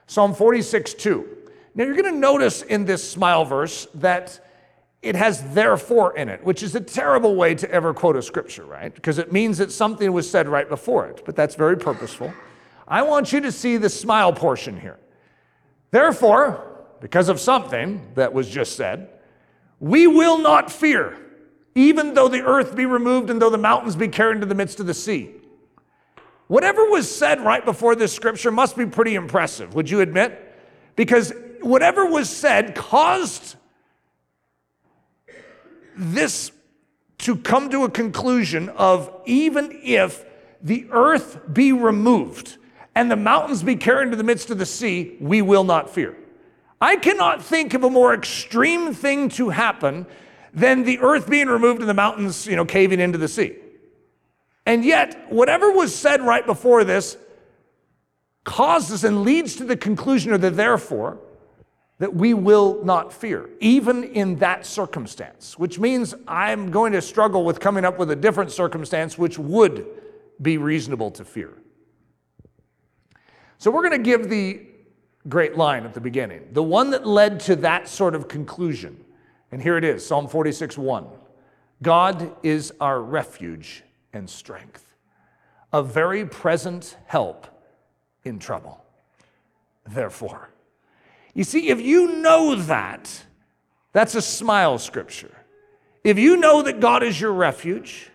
Psalm 0.08 0.34
46, 0.34 0.94
2. 0.96 1.38
Now 1.76 1.84
you're 1.84 1.96
going 1.96 2.14
to 2.14 2.20
notice 2.20 2.62
in 2.62 2.86
this 2.86 3.10
smile 3.10 3.46
verse 3.46 3.88
that 3.96 4.46
it 5.02 5.16
has 5.16 5.54
therefore 5.54 6.18
in 6.18 6.28
it, 6.28 6.44
which 6.44 6.62
is 6.62 6.76
a 6.76 6.82
terrible 6.82 7.36
way 7.36 7.56
to 7.56 7.70
ever 7.72 7.94
quote 7.94 8.16
a 8.16 8.22
scripture, 8.22 8.66
right? 8.66 8.94
Because 8.94 9.18
it 9.18 9.32
means 9.32 9.58
that 9.60 9.72
something 9.72 10.12
was 10.12 10.30
said 10.30 10.48
right 10.50 10.68
before 10.68 11.08
it, 11.08 11.24
but 11.26 11.36
that's 11.36 11.56
very 11.56 11.78
purposeful. 11.78 12.34
I 12.88 13.04
want 13.04 13.32
you 13.32 13.40
to 13.42 13.52
see 13.52 13.78
the 13.78 13.90
smile 13.90 14.34
portion 14.34 14.80
here. 14.80 15.00
Therefore, 15.92 16.66
because 17.00 17.30
of 17.30 17.40
something 17.40 18.12
that 18.16 18.34
was 18.34 18.50
just 18.50 18.76
said, 18.76 19.10
we 19.80 20.08
will 20.08 20.38
not 20.38 20.72
fear, 20.72 21.18
even 21.76 22.14
though 22.14 22.28
the 22.28 22.42
earth 22.42 22.76
be 22.76 22.86
removed 22.86 23.30
and 23.30 23.42
though 23.42 23.50
the 23.50 23.58
mountains 23.58 23.96
be 23.96 24.08
carried 24.08 24.36
into 24.36 24.46
the 24.46 24.56
midst 24.56 24.80
of 24.80 24.86
the 24.86 24.94
sea. 24.94 25.32
Whatever 26.48 26.90
was 26.90 27.14
said 27.14 27.42
right 27.42 27.64
before 27.64 27.96
this 27.96 28.14
scripture 28.14 28.52
must 28.52 28.76
be 28.76 28.86
pretty 28.86 29.16
impressive, 29.16 29.76
would 29.76 29.90
you 29.90 30.02
admit? 30.02 30.56
Because 30.96 31.32
whatever 31.62 32.06
was 32.06 32.30
said 32.30 32.76
caused 32.76 33.56
this 35.96 36.52
to 37.20 37.36
come 37.36 37.70
to 37.70 37.84
a 37.84 37.90
conclusion 37.90 38.70
of 38.70 39.12
even 39.26 39.80
if 39.84 40.26
the 40.62 40.88
earth 40.92 41.40
be 41.52 41.72
removed 41.72 42.58
and 42.96 43.12
the 43.12 43.16
mountains 43.16 43.62
be 43.62 43.76
carried 43.76 44.06
into 44.06 44.18
the 44.18 44.24
midst 44.24 44.50
of 44.50 44.58
the 44.58 44.66
sea, 44.66 45.18
we 45.20 45.42
will 45.42 45.64
not 45.64 45.90
fear. 45.90 46.18
I 46.82 46.96
cannot 46.96 47.44
think 47.44 47.74
of 47.74 47.84
a 47.84 47.90
more 47.90 48.14
extreme 48.14 48.94
thing 48.94 49.30
to 49.30 49.50
happen 49.50 50.06
than 50.54 50.84
the 50.84 51.00
earth 51.00 51.30
being 51.30 51.48
removed 51.48 51.82
and 51.82 51.90
the 51.90 51.94
mountains, 51.94 52.48
you 52.48 52.56
know, 52.56 52.66
caving 52.66 53.00
into 53.00 53.18
the 53.18 53.28
sea. 53.28 53.56
And 54.66 54.86
yet, 54.86 55.32
whatever 55.32 55.72
was 55.72 55.94
said 55.94 56.22
right 56.22 56.46
before 56.46 56.84
this 56.84 57.18
causes 58.44 59.04
and 59.04 59.24
leads 59.24 59.56
to 59.58 59.66
the 59.66 59.76
conclusion 59.76 60.32
or 60.32 60.38
the 60.38 60.50
therefore 60.50 61.20
that 62.00 62.16
we 62.16 62.34
will 62.34 62.84
not 62.86 63.12
fear, 63.12 63.50
even 63.60 64.06
in 64.06 64.38
that 64.38 64.66
circumstance, 64.66 65.60
which 65.60 65.78
means 65.80 66.16
I'm 66.28 66.72
going 66.72 66.94
to 66.94 67.02
struggle 67.02 67.44
with 67.44 67.60
coming 67.60 67.84
up 67.84 68.00
with 68.00 68.10
a 68.10 68.16
different 68.16 68.52
circumstance 68.52 69.18
which 69.18 69.38
would 69.38 69.86
be 70.42 70.58
reasonable 70.58 71.12
to 71.12 71.26
fear. 71.26 71.54
So 73.58 73.70
we're 73.70 73.82
going 73.82 74.02
to 74.02 74.10
give 74.10 74.30
the 74.30 74.69
great 75.28 75.58
line 75.58 75.86
at 75.86 75.94
the 75.94 76.02
beginning, 76.02 76.48
the 76.52 76.64
one 76.64 76.92
that 76.92 77.06
led 77.06 77.40
to 77.42 77.56
that 77.58 77.88
sort 77.88 78.16
of 78.16 78.28
conclusion. 78.28 79.04
And 79.52 79.62
here 79.62 79.78
it 79.78 79.84
is 79.84 80.06
Psalm 80.06 80.28
46 80.28 80.78
1. 80.78 81.06
God 81.82 82.36
is 82.44 82.74
our 82.80 83.02
refuge 83.02 83.84
and 84.14 84.30
strength, 84.30 84.96
a 85.72 85.82
very 85.82 86.26
present 86.26 86.98
help 87.06 87.48
in 88.24 88.40
trouble. 88.40 88.84
Therefore, 89.88 90.50
you 91.34 91.44
see, 91.44 91.70
if 91.70 91.82
you 91.82 92.18
know 92.18 92.56
that, 92.56 93.26
that's 93.94 94.16
a 94.16 94.22
smile 94.22 94.78
scripture. 94.78 95.32
If 96.04 96.18
you 96.18 96.38
know 96.38 96.62
that 96.62 96.80
God 96.80 97.04
is 97.04 97.20
your 97.20 97.34
refuge, 97.34 98.10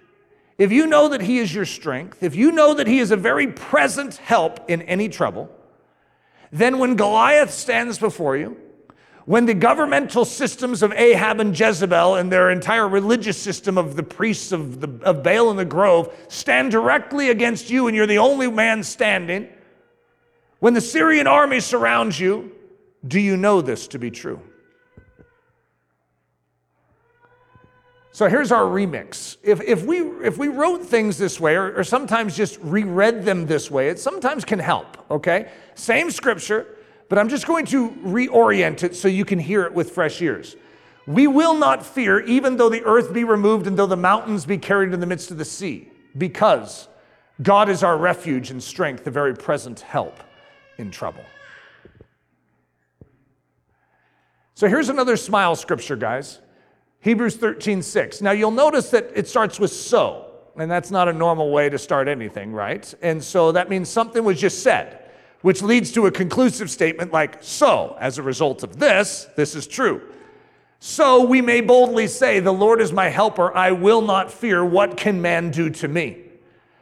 if 0.59 0.73
you 0.73 0.87
know 0.87 1.09
that 1.09 1.21
He 1.21 1.39
is 1.39 1.55
your 1.55 1.65
strength, 1.65 2.23
if 2.23 2.35
you 2.35 2.53
know 2.53 2.75
that 2.75 2.87
He 2.87 2.99
is 2.99 3.11
a 3.11 3.17
very 3.17 3.49
present 3.49 4.17
help 4.17 4.69
in 4.69 4.83
any 4.83 5.09
trouble, 5.09 5.51
then, 6.55 6.79
when 6.79 6.95
Goliath 6.95 7.51
stands 7.51 7.99
before 7.99 8.37
you, 8.37 8.57
when 9.25 9.45
the 9.45 9.55
governmental 9.55 10.25
systems 10.25 10.85
of 10.85 10.93
Ahab 10.93 11.41
and 11.41 11.59
Jezebel 11.59 12.15
and 12.15 12.31
their 12.31 12.49
entire 12.49 12.87
religious 12.87 13.37
system 13.37 13.77
of 13.77 13.97
the 13.97 14.05
priests 14.05 14.53
of, 14.53 14.81
the, 14.81 15.05
of 15.05 15.25
Baal 15.25 15.51
and 15.51 15.59
the 15.59 15.65
Grove 15.65 16.15
stand 16.29 16.71
directly 16.71 17.31
against 17.31 17.71
you 17.71 17.89
and 17.89 17.97
you're 17.97 18.07
the 18.07 18.19
only 18.19 18.49
man 18.49 18.85
standing, 18.85 19.49
when 20.61 20.75
the 20.75 20.81
Syrian 20.81 21.27
army 21.27 21.59
surrounds 21.59 22.21
you, 22.21 22.53
do 23.05 23.19
you 23.19 23.37
know 23.37 23.61
this 23.61 23.89
to 23.89 23.99
be 23.99 24.13
true? 24.13 24.41
So 28.15 28.29
here's 28.29 28.53
our 28.53 28.63
remix. 28.63 29.39
If, 29.43 29.61
if, 29.61 29.85
we, 29.85 29.99
if 30.25 30.39
we 30.39 30.47
wrote 30.47 30.87
things 30.87 31.19
this 31.19 31.41
way, 31.41 31.57
or, 31.57 31.79
or 31.79 31.83
sometimes 31.83 32.37
just 32.37 32.61
reread 32.63 33.25
them 33.25 33.45
this 33.45 33.73
way, 33.73 33.89
it 33.89 33.99
sometimes 33.99 34.45
can 34.45 34.61
help, 34.61 35.05
okay? 35.11 35.51
Same 35.75 36.13
scripture, 36.13 36.77
but 37.09 37.19
I'm 37.19 37.29
just 37.29 37.45
going 37.45 37.67
to 37.67 37.91
reorient 37.91 38.85
it 38.85 38.95
so 38.95 39.09
you 39.09 39.25
can 39.25 39.41
hear 39.41 39.65
it 39.65 39.75
with 39.75 39.91
fresh 39.91 40.23
ears. 40.23 40.55
We 41.09 41.27
will 41.27 41.55
not 41.55 41.85
fear, 41.85 42.21
even 42.21 42.57
though 42.57 42.69
the 42.69 42.85
earth 42.85 43.13
be 43.13 43.25
removed 43.25 43.67
and 43.67 43.77
though 43.77 43.85
the 43.85 43.97
mountains 43.97 44.47
be 44.47 44.59
carried 44.59 44.95
in 44.95 45.01
the 45.01 45.07
midst 45.07 45.33
of 45.33 45.37
the 45.37 45.45
sea, 45.45 45.91
because 46.17 46.87
God 47.43 47.69
is 47.69 47.83
our 47.83 47.99
refuge 47.99 48.53
and 48.53 48.63
strength, 48.63 49.03
the 49.03 49.11
very 49.11 49.35
present 49.35 49.81
help 49.81 50.21
in 50.79 50.93
trouble. 50.93 51.25
So 54.55 54.69
here's 54.69 54.89
another 54.89 55.17
smile 55.17 55.57
scripture, 55.57 55.97
guys. 55.97 56.39
Hebrews 57.05 57.37
13, 57.37 57.83
6. 57.83 58.23
Now 58.23 58.31
you'll 58.31 58.51
notice 58.51 58.89
that 58.89 59.11
it 59.15 59.29
starts 59.29 59.61
with 59.61 59.71
so, 59.71 60.25
and 60.57 60.71
that's 60.71 60.91
not 60.91 61.07
a 61.07 61.13
normal 61.13 61.51
way 61.51 61.69
to 61.69 61.77
start 61.77 62.09
anything, 62.09 62.51
right? 62.51 62.95
And 63.03 63.23
so 63.23 63.53
that 63.53 63.69
means 63.69 63.91
something 63.91 64.25
was 64.25 64.41
just 64.41 64.63
said, 64.63 65.01
which 65.43 65.61
leads 65.61 65.93
to 65.93 66.07
a 66.07 66.11
conclusive 66.11 66.71
statement 66.71 67.13
like, 67.13 67.43
so, 67.43 67.95
as 68.01 68.17
a 68.17 68.23
result 68.23 68.63
of 68.63 68.79
this, 68.79 69.27
this 69.37 69.55
is 69.55 69.67
true. 69.67 70.01
So 70.81 71.23
we 71.23 71.43
may 71.43 71.61
boldly 71.61 72.07
say, 72.07 72.41
The 72.41 72.55
Lord 72.55 72.81
is 72.81 72.91
my 72.91 73.11
helper, 73.11 73.55
I 73.55 73.73
will 73.73 74.01
not 74.01 74.33
fear. 74.33 74.65
What 74.65 74.97
can 74.97 75.21
man 75.21 75.51
do 75.51 75.69
to 75.69 75.89
me? 75.89 76.23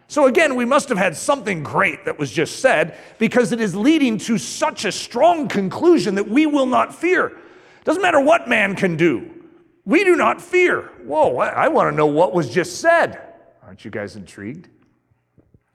So 0.07 0.27
again, 0.27 0.55
we 0.55 0.65
must 0.65 0.89
have 0.89 0.99
had 0.99 1.17
something 1.17 1.65
great 1.65 2.05
that 2.05 2.17
was 2.17 2.31
just 2.31 2.61
said 2.61 2.97
because 3.19 3.51
it 3.51 3.61
is 3.61 3.75
leading 3.75 4.19
to 4.19 4.39
such 4.39 4.85
a 4.85 4.93
strong 4.93 5.49
conclusion 5.49 6.15
that 6.15 6.29
we 6.29 6.47
will 6.47 6.67
not 6.67 6.95
fear. 6.95 7.37
Doesn't 7.83 8.03
matter 8.03 8.21
what 8.21 8.49
man 8.49 8.77
can 8.77 8.97
do, 8.97 9.42
we 9.85 10.05
do 10.05 10.17
not 10.17 10.41
fear. 10.41 10.91
Whoa, 11.05 11.39
I, 11.39 11.69
want 11.69 11.93
to 11.93 11.97
know 11.97 12.07
what 12.07 12.33
was 12.33 12.49
just 12.49 12.81
said. 12.81 13.21
Aren't 13.65 13.85
you 13.85 13.91
guys 13.91 14.17
intrigued? 14.17 14.69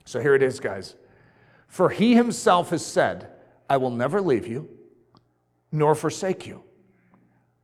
So 0.05 0.21
here 0.21 0.35
it 0.35 0.41
is, 0.41 0.59
guys. 0.59 0.95
For 1.67 1.89
he 1.89 2.15
himself 2.15 2.69
has 2.69 2.85
said, 2.85 3.29
I 3.69 3.77
will 3.77 3.91
never 3.91 4.21
leave 4.21 4.47
you 4.47 4.69
nor 5.71 5.95
forsake 5.95 6.47
you. 6.47 6.63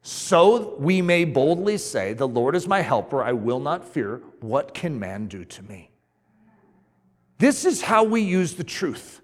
So 0.02 0.76
we 0.78 1.02
may 1.02 1.24
boldly 1.24 1.78
say, 1.78 2.14
The 2.14 2.28
Lord 2.28 2.56
is 2.56 2.68
my 2.68 2.82
helper, 2.82 3.24
I 3.24 3.32
will 3.32 3.62
not 3.62 3.86
fear. 3.86 4.22
What 4.42 4.74
can 4.74 5.00
man 5.00 5.28
do 5.28 5.46
to 5.46 5.64
me? 5.64 5.92
This 7.38 7.64
is 7.64 7.82
how 7.82 8.04
we 8.04 8.22
use 8.22 8.56
the 8.56 8.64
truth. 8.64 9.22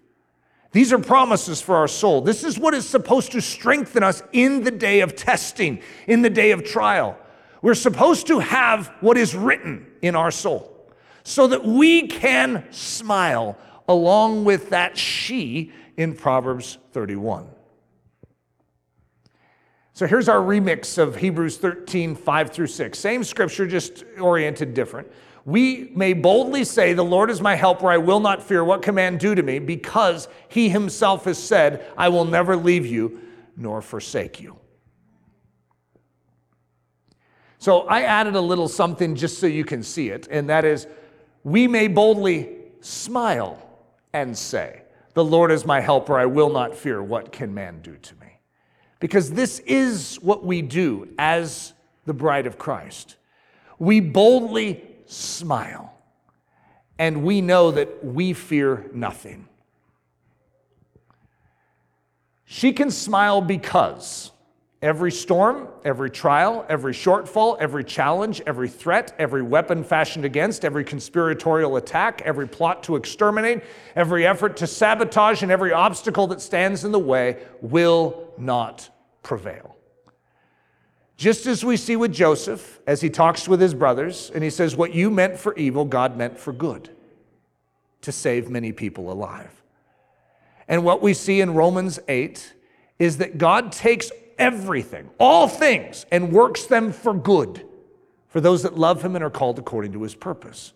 These 0.71 0.93
are 0.93 0.99
promises 0.99 1.61
for 1.61 1.75
our 1.75 1.87
soul. 1.87 2.21
This 2.21 2.43
is 2.43 2.59
what 2.59 2.73
is 2.73 2.87
supposed 2.87 3.31
to 3.31 3.41
strengthen 3.41 4.03
us 4.03 4.21
in 4.31 4.63
the 4.63 4.71
day 4.71 5.01
of 5.01 5.15
testing, 5.15 5.81
in 6.07 6.21
the 6.21 6.29
day 6.29 6.51
of 6.51 6.63
trial. 6.63 7.17
We're 7.61 7.73
supposed 7.73 8.27
to 8.27 8.39
have 8.39 8.93
what 9.01 9.17
is 9.17 9.35
written 9.35 9.87
in 10.01 10.15
our 10.15 10.31
soul 10.31 10.75
so 11.23 11.47
that 11.47 11.65
we 11.65 12.07
can 12.07 12.65
smile 12.71 13.57
along 13.87 14.45
with 14.45 14.69
that 14.69 14.97
she 14.97 15.71
in 15.97 16.13
Proverbs 16.13 16.77
31. 16.91 17.47
So 19.93 20.07
here's 20.07 20.29
our 20.29 20.39
remix 20.39 20.97
of 20.97 21.17
Hebrews 21.17 21.57
13, 21.57 22.15
5 22.15 22.51
through 22.51 22.67
6. 22.67 22.97
Same 22.97 23.23
scripture, 23.23 23.67
just 23.67 24.05
oriented 24.17 24.73
different 24.73 25.11
we 25.45 25.91
may 25.95 26.13
boldly 26.13 26.63
say, 26.63 26.93
The 26.93 27.03
Lord 27.03 27.29
is 27.29 27.41
my 27.41 27.55
helper, 27.55 27.89
I 27.89 27.97
will 27.97 28.19
not 28.19 28.43
fear. 28.43 28.63
What 28.63 28.81
can 28.81 28.95
man 28.95 29.17
do 29.17 29.35
to 29.35 29.43
me? 29.43 29.59
Because 29.59 30.27
he 30.47 30.69
himself 30.69 31.25
has 31.25 31.41
said, 31.41 31.85
I 31.97 32.09
will 32.09 32.25
never 32.25 32.55
leave 32.55 32.85
you 32.85 33.21
nor 33.55 33.81
forsake 33.81 34.39
you. 34.39 34.57
So 37.57 37.81
I 37.81 38.03
added 38.03 38.35
a 38.35 38.41
little 38.41 38.69
something 38.69 39.15
just 39.15 39.39
so 39.39 39.47
you 39.47 39.65
can 39.65 39.83
see 39.83 40.09
it, 40.09 40.27
and 40.31 40.49
that 40.49 40.63
is, 40.63 40.87
we 41.43 41.67
may 41.67 41.87
boldly 41.87 42.55
smile 42.79 43.61
and 44.13 44.37
say, 44.37 44.83
The 45.13 45.25
Lord 45.25 45.51
is 45.51 45.65
my 45.65 45.81
helper, 45.81 46.17
I 46.17 46.25
will 46.25 46.49
not 46.49 46.75
fear. 46.75 47.03
What 47.03 47.31
can 47.31 47.53
man 47.53 47.81
do 47.81 47.97
to 47.97 48.15
me? 48.15 48.39
Because 48.99 49.31
this 49.31 49.59
is 49.59 50.15
what 50.21 50.43
we 50.45 50.61
do 50.61 51.09
as 51.17 51.73
the 52.05 52.13
bride 52.13 52.47
of 52.47 52.57
Christ. 52.57 53.17
We 53.77 53.99
boldly 53.99 54.88
smile. 55.09 55.93
And 56.97 57.23
we 57.23 57.41
know 57.41 57.71
that 57.71 58.03
we 58.03 58.33
fear 58.33 58.89
nothing. 58.93 59.47
She 62.45 62.73
can 62.73 62.91
smile 62.91 63.41
because 63.41 64.31
every 64.81 65.11
storm, 65.11 65.67
every 65.83 66.09
trial, 66.09 66.65
every 66.69 66.93
shortfall, 66.93 67.57
every 67.59 67.83
challenge, 67.83 68.41
every 68.45 68.69
threat, 68.69 69.15
every 69.17 69.41
weapon 69.41 69.83
fashioned 69.83 70.25
against, 70.25 70.65
every 70.65 70.83
conspiratorial 70.83 71.77
attack, 71.77 72.21
every 72.25 72.47
plot 72.47 72.83
to 72.83 72.95
exterminate, 72.95 73.63
every 73.95 74.25
effort 74.25 74.57
to 74.57 74.67
sabotage, 74.67 75.41
and 75.41 75.51
every 75.51 75.73
obstacle 75.73 76.27
that 76.27 76.41
stands 76.41 76.85
in 76.85 76.91
the 76.91 76.99
way 76.99 77.37
will 77.61 78.33
not 78.37 78.89
prevail. 79.23 79.78
Just 81.19 81.47
as 81.47 81.65
we 81.65 81.75
see 81.75 81.97
with 81.97 82.13
Joseph 82.13 82.79
as 82.87 83.01
he 83.01 83.09
talks 83.09 83.45
with 83.45 83.59
his 83.59 83.73
brothers 83.73 84.31
and 84.33 84.41
he 84.41 84.49
says, 84.49 84.77
What 84.77 84.93
you 84.93 85.09
meant 85.09 85.37
for 85.37 85.53
evil, 85.55 85.83
God 85.83 86.15
meant 86.15 86.39
for 86.39 86.53
good 86.53 86.89
to 88.03 88.13
save 88.13 88.49
many 88.49 88.71
people 88.71 89.11
alive. 89.11 89.51
And 90.65 90.85
what 90.85 91.01
we 91.01 91.13
see 91.13 91.41
in 91.41 91.55
Romans 91.55 91.99
8 92.07 92.53
is 92.99 93.17
that 93.17 93.37
God 93.37 93.73
takes 93.73 94.13
everything, 94.37 95.09
all 95.19 95.49
things, 95.49 96.05
and 96.09 96.31
works 96.31 96.67
them 96.67 96.93
for 96.93 97.13
good 97.13 97.67
for 98.29 98.39
those 98.39 98.63
that 98.63 98.77
love 98.77 99.03
him 99.03 99.13
and 99.13 99.23
are 99.23 99.29
called 99.29 99.59
according 99.59 99.91
to 99.91 100.03
his 100.03 100.15
purpose. 100.15 100.71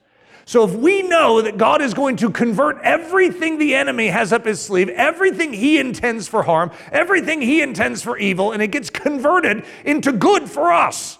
So 0.45 0.65
if 0.65 0.75
we 0.75 1.03
know 1.03 1.41
that 1.41 1.57
God 1.57 1.81
is 1.81 1.93
going 1.93 2.17
to 2.17 2.29
convert 2.29 2.77
everything 2.81 3.59
the 3.59 3.75
enemy 3.75 4.07
has 4.07 4.33
up 4.33 4.45
his 4.45 4.61
sleeve, 4.61 4.89
everything 4.89 5.53
he 5.53 5.79
intends 5.79 6.27
for 6.27 6.43
harm, 6.43 6.71
everything 6.91 7.41
he 7.41 7.61
intends 7.61 8.01
for 8.01 8.17
evil, 8.17 8.51
and 8.51 8.61
it 8.61 8.67
gets 8.67 8.89
converted 8.89 9.65
into 9.85 10.11
good 10.11 10.49
for 10.49 10.71
us, 10.71 11.17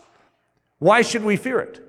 why 0.80 1.02
should 1.02 1.24
we 1.24 1.38
fear 1.38 1.62
it? 1.62 1.80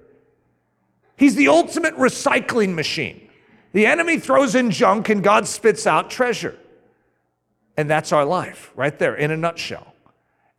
He's 1.17 1.35
the 1.35 1.49
ultimate 1.49 1.97
recycling 1.97 2.75
machine. 2.75 3.29
The 3.73 3.87
enemy 3.87 4.19
throws 4.19 4.55
in 4.55 4.71
junk 4.71 5.09
and 5.09 5.23
God 5.23 5.49
spits 5.49 5.87
out 5.87 6.11
treasure. 6.11 6.57
And 7.77 7.91
that's 7.91 8.13
our 8.13 8.25
life, 8.25 8.71
right 8.77 8.97
there, 8.97 9.17
in 9.17 9.33
a 9.33 9.37
nutshell. 9.37 9.95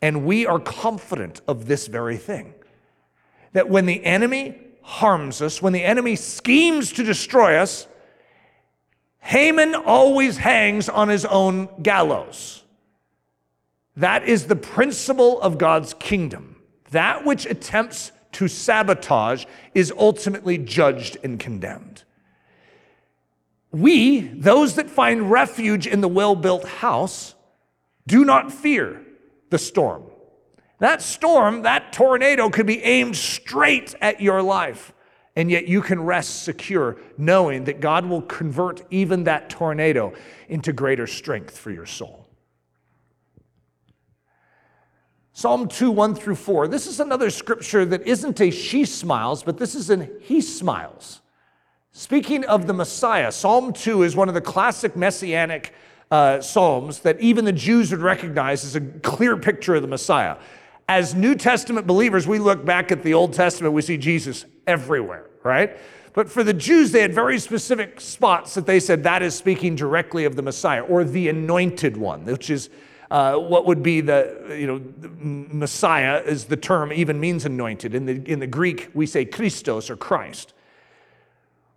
And 0.01 0.25
we 0.25 0.45
are 0.45 0.59
confident 0.59 1.39
of 1.47 1.67
this 1.67 1.87
very 1.87 2.17
thing 2.17 2.53
that 3.53 3.69
when 3.69 3.85
the 3.85 4.03
enemy 4.03 4.59
harms 4.85 5.41
us, 5.41 5.63
when 5.63 5.73
the 5.73 5.83
enemy 5.83 6.15
schemes 6.15 6.93
to 6.93 7.03
destroy 7.03 7.57
us, 7.57 7.87
Haman 9.19 9.73
always 9.73 10.37
hangs 10.37 10.87
on 10.87 11.09
his 11.09 11.25
own 11.25 11.67
gallows. 11.81 12.63
That 13.97 14.27
is 14.27 14.45
the 14.45 14.55
principle 14.55 15.41
of 15.41 15.57
God's 15.57 15.95
kingdom. 15.95 16.57
That 16.91 17.25
which 17.25 17.47
attempts 17.47 18.11
to 18.33 18.47
sabotage 18.47 19.45
is 19.73 19.91
ultimately 19.97 20.59
judged 20.59 21.17
and 21.23 21.39
condemned. 21.39 22.03
We, 23.71 24.19
those 24.19 24.75
that 24.75 24.89
find 24.89 25.31
refuge 25.31 25.87
in 25.87 26.01
the 26.01 26.07
well 26.07 26.35
built 26.35 26.67
house, 26.67 27.33
do 28.05 28.23
not 28.23 28.51
fear 28.53 29.01
the 29.49 29.57
storm. 29.57 30.03
That 30.79 31.01
storm, 31.01 31.61
that 31.61 31.93
tornado 31.93 32.49
could 32.49 32.65
be 32.65 32.83
aimed 32.83 33.15
straight 33.15 33.95
at 34.01 34.21
your 34.21 34.41
life. 34.41 34.93
And 35.37 35.51
yet 35.51 35.67
you 35.67 35.81
can 35.81 36.01
rest 36.01 36.43
secure 36.43 36.97
knowing 37.17 37.65
that 37.65 37.81
God 37.81 38.05
will 38.05 38.21
convert 38.21 38.83
even 38.89 39.25
that 39.25 39.49
tornado 39.49 40.13
into 40.47 40.71
greater 40.71 41.07
strength 41.07 41.57
for 41.57 41.71
your 41.71 41.85
soul. 41.85 42.25
Psalm 45.33 45.67
2, 45.67 45.91
1 45.91 46.15
through 46.15 46.35
4. 46.35 46.69
This 46.69 46.87
is 46.87 47.01
another 47.01 47.29
scripture 47.29 47.83
that 47.83 48.07
isn't 48.07 48.39
a 48.39 48.49
she 48.49 48.85
smiles, 48.85 49.43
but 49.43 49.57
this 49.57 49.75
is 49.75 49.89
an 49.89 50.09
he 50.21 50.39
smiles. 50.39 51.19
Speaking 51.91 52.45
of 52.45 52.67
the 52.67 52.73
Messiah, 52.73 53.33
Psalm 53.33 53.73
2 53.73 54.03
is 54.03 54.15
one 54.15 54.29
of 54.29 54.33
the 54.33 54.41
classic 54.41 54.95
messianic 54.95 55.73
uh, 56.09 56.39
psalms 56.39 56.99
that 56.99 57.19
even 57.19 57.43
the 57.43 57.51
Jews 57.51 57.91
would 57.91 57.99
recognize 57.99 58.63
as 58.63 58.75
a 58.75 58.81
clear 58.81 59.35
picture 59.35 59.75
of 59.75 59.81
the 59.81 59.87
Messiah. 59.89 60.37
As 60.87 61.15
New 61.15 61.35
Testament 61.35 61.87
believers, 61.87 62.27
we 62.27 62.37
look 62.37 62.63
back 62.63 62.91
at 62.91 63.01
the 63.01 63.13
Old 63.13 63.33
Testament, 63.33 63.73
we 63.73 63.81
see 63.81 63.97
Jesus 63.97 64.45
everywhere, 64.67 65.25
right? 65.43 65.77
But 66.13 66.29
for 66.29 66.43
the 66.43 66.53
Jews, 66.53 66.91
they 66.91 67.01
had 67.01 67.13
very 67.13 67.39
specific 67.39 67.99
spots 67.99 68.53
that 68.53 68.65
they 68.65 68.79
said 68.79 69.03
that 69.03 69.21
is 69.21 69.35
speaking 69.35 69.75
directly 69.75 70.25
of 70.25 70.35
the 70.35 70.41
Messiah 70.41 70.81
or 70.81 71.03
the 71.03 71.27
anointed 71.27 71.97
one, 71.97 72.23
which 72.25 72.49
is 72.49 72.69
uh, 73.11 73.35
what 73.35 73.65
would 73.65 73.83
be 73.83 74.01
the, 74.01 74.55
you 74.57 74.67
know, 74.67 74.81
Messiah 75.19 76.21
is 76.25 76.45
the 76.45 76.57
term, 76.57 76.93
even 76.93 77.19
means 77.19 77.45
anointed. 77.45 77.93
In 77.93 78.05
the, 78.05 78.31
in 78.31 78.39
the 78.39 78.47
Greek, 78.47 78.89
we 78.93 79.05
say 79.05 79.25
Christos 79.25 79.89
or 79.89 79.97
Christ. 79.97 80.53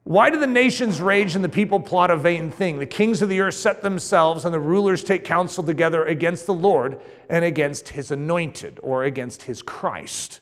Why 0.08 0.30
do 0.30 0.40
the 0.40 0.46
nations 0.46 1.02
rage 1.02 1.34
and 1.34 1.44
the 1.44 1.50
people 1.50 1.80
plot 1.80 2.10
a 2.10 2.16
vain 2.16 2.50
thing? 2.50 2.78
The 2.78 2.86
kings 2.86 3.20
of 3.20 3.28
the 3.28 3.40
earth 3.40 3.56
set 3.56 3.82
themselves 3.82 4.46
and 4.46 4.54
the 4.54 4.58
rulers 4.58 5.04
take 5.04 5.22
counsel 5.22 5.62
together 5.62 6.02
against 6.02 6.46
the 6.46 6.54
Lord 6.54 6.98
and 7.28 7.44
against 7.44 7.90
his 7.90 8.10
anointed 8.10 8.80
or 8.82 9.04
against 9.04 9.42
his 9.42 9.60
Christ, 9.60 10.40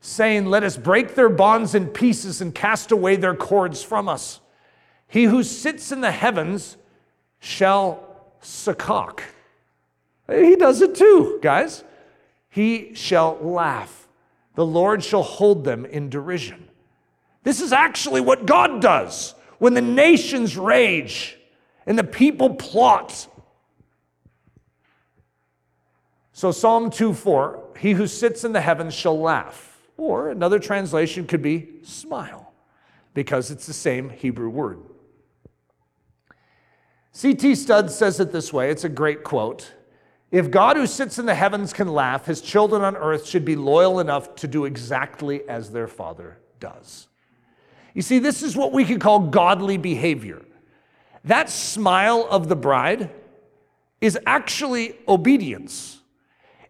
saying, 0.00 0.46
Let 0.46 0.64
us 0.64 0.78
break 0.78 1.14
their 1.14 1.28
bonds 1.28 1.74
in 1.74 1.88
pieces 1.88 2.40
and 2.40 2.54
cast 2.54 2.90
away 2.90 3.16
their 3.16 3.36
cords 3.36 3.82
from 3.82 4.08
us. 4.08 4.40
He 5.06 5.24
who 5.24 5.42
sits 5.42 5.92
in 5.92 6.00
the 6.00 6.10
heavens 6.10 6.78
shall 7.38 8.32
sakak. 8.42 9.20
He 10.26 10.56
does 10.56 10.80
it 10.80 10.94
too, 10.94 11.38
guys. 11.42 11.84
He 12.48 12.94
shall 12.94 13.36
laugh. 13.42 14.08
The 14.54 14.64
Lord 14.64 15.04
shall 15.04 15.22
hold 15.22 15.64
them 15.64 15.84
in 15.84 16.08
derision. 16.08 16.69
This 17.42 17.60
is 17.60 17.72
actually 17.72 18.20
what 18.20 18.46
God 18.46 18.80
does 18.82 19.34
when 19.58 19.74
the 19.74 19.82
nations 19.82 20.56
rage 20.56 21.38
and 21.86 21.98
the 21.98 22.04
people 22.04 22.54
plot. 22.54 23.26
So, 26.32 26.52
Psalm 26.52 26.90
2 26.90 27.12
4, 27.12 27.62
he 27.78 27.92
who 27.92 28.06
sits 28.06 28.44
in 28.44 28.52
the 28.52 28.60
heavens 28.60 28.94
shall 28.94 29.18
laugh. 29.18 29.78
Or 29.96 30.30
another 30.30 30.58
translation 30.58 31.26
could 31.26 31.42
be 31.42 31.68
smile, 31.82 32.54
because 33.12 33.50
it's 33.50 33.66
the 33.66 33.74
same 33.74 34.08
Hebrew 34.08 34.48
word. 34.48 34.80
C.T. 37.12 37.54
Studd 37.54 37.90
says 37.90 38.18
it 38.20 38.32
this 38.32 38.50
way 38.50 38.70
it's 38.70 38.84
a 38.84 38.88
great 38.88 39.24
quote. 39.24 39.74
If 40.30 40.50
God 40.50 40.76
who 40.76 40.86
sits 40.86 41.18
in 41.18 41.26
the 41.26 41.34
heavens 41.34 41.74
can 41.74 41.88
laugh, 41.88 42.24
his 42.24 42.40
children 42.40 42.82
on 42.82 42.96
earth 42.96 43.26
should 43.26 43.44
be 43.44 43.56
loyal 43.56 44.00
enough 44.00 44.34
to 44.36 44.48
do 44.48 44.64
exactly 44.64 45.46
as 45.48 45.70
their 45.70 45.88
father 45.88 46.38
does. 46.60 47.08
You 47.94 48.02
see, 48.02 48.18
this 48.18 48.42
is 48.42 48.56
what 48.56 48.72
we 48.72 48.84
could 48.84 49.00
call 49.00 49.20
godly 49.20 49.76
behavior. 49.76 50.42
That 51.24 51.50
smile 51.50 52.26
of 52.30 52.48
the 52.48 52.56
bride 52.56 53.10
is 54.00 54.18
actually 54.26 54.96
obedience. 55.06 56.00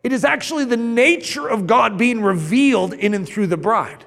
It 0.02 0.12
is 0.12 0.24
actually 0.24 0.64
the 0.64 0.76
nature 0.76 1.48
of 1.48 1.66
God 1.66 1.98
being 1.98 2.22
revealed 2.22 2.94
in 2.94 3.14
and 3.14 3.28
through 3.28 3.48
the 3.48 3.56
bride. 3.56 4.04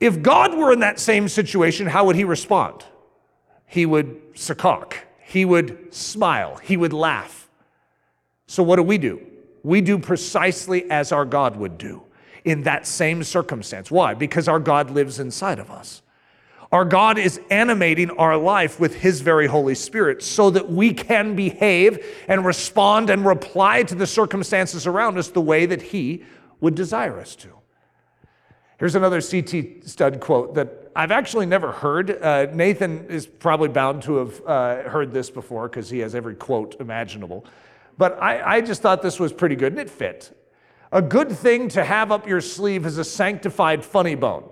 If 0.00 0.22
God 0.22 0.56
were 0.56 0.72
in 0.72 0.80
that 0.80 1.00
same 1.00 1.28
situation, 1.28 1.86
how 1.86 2.06
would 2.06 2.16
he 2.16 2.24
respond? 2.24 2.84
He 3.66 3.86
would 3.86 4.34
sakak, 4.34 4.94
he 5.18 5.44
would 5.44 5.92
smile, 5.92 6.56
he 6.56 6.76
would 6.76 6.92
laugh. 6.92 7.48
So, 8.46 8.62
what 8.62 8.76
do 8.76 8.82
we 8.82 8.98
do? 8.98 9.20
We 9.62 9.80
do 9.80 9.98
precisely 9.98 10.88
as 10.90 11.10
our 11.10 11.24
God 11.24 11.56
would 11.56 11.78
do 11.78 12.02
in 12.44 12.62
that 12.64 12.86
same 12.86 13.24
circumstance. 13.24 13.90
Why? 13.90 14.14
Because 14.14 14.46
our 14.46 14.60
God 14.60 14.90
lives 14.90 15.18
inside 15.18 15.58
of 15.58 15.70
us. 15.70 16.02
Our 16.74 16.84
God 16.84 17.18
is 17.18 17.40
animating 17.50 18.10
our 18.10 18.36
life 18.36 18.80
with 18.80 18.96
His 18.96 19.20
very 19.20 19.46
Holy 19.46 19.76
Spirit 19.76 20.24
so 20.24 20.50
that 20.50 20.68
we 20.68 20.92
can 20.92 21.36
behave 21.36 22.04
and 22.26 22.44
respond 22.44 23.10
and 23.10 23.24
reply 23.24 23.84
to 23.84 23.94
the 23.94 24.08
circumstances 24.08 24.84
around 24.84 25.16
us 25.16 25.28
the 25.28 25.40
way 25.40 25.66
that 25.66 25.80
He 25.80 26.24
would 26.58 26.74
desire 26.74 27.20
us 27.20 27.36
to. 27.36 27.50
Here's 28.80 28.96
another 28.96 29.20
C.T. 29.20 29.82
Studd 29.84 30.18
quote 30.18 30.56
that 30.56 30.90
I've 30.96 31.12
actually 31.12 31.46
never 31.46 31.70
heard. 31.70 32.10
Uh, 32.10 32.46
Nathan 32.52 33.06
is 33.06 33.24
probably 33.24 33.68
bound 33.68 34.02
to 34.02 34.16
have 34.16 34.42
uh, 34.44 34.82
heard 34.88 35.12
this 35.12 35.30
before 35.30 35.68
because 35.68 35.88
he 35.88 36.00
has 36.00 36.16
every 36.16 36.34
quote 36.34 36.74
imaginable. 36.80 37.46
But 37.98 38.20
I, 38.20 38.56
I 38.56 38.60
just 38.60 38.82
thought 38.82 39.00
this 39.00 39.20
was 39.20 39.32
pretty 39.32 39.54
good 39.54 39.74
and 39.74 39.80
it 39.80 39.88
fit. 39.88 40.36
A 40.90 41.00
good 41.00 41.30
thing 41.30 41.68
to 41.68 41.84
have 41.84 42.10
up 42.10 42.26
your 42.26 42.40
sleeve 42.40 42.84
is 42.84 42.98
a 42.98 43.04
sanctified 43.04 43.84
funny 43.84 44.16
bone. 44.16 44.50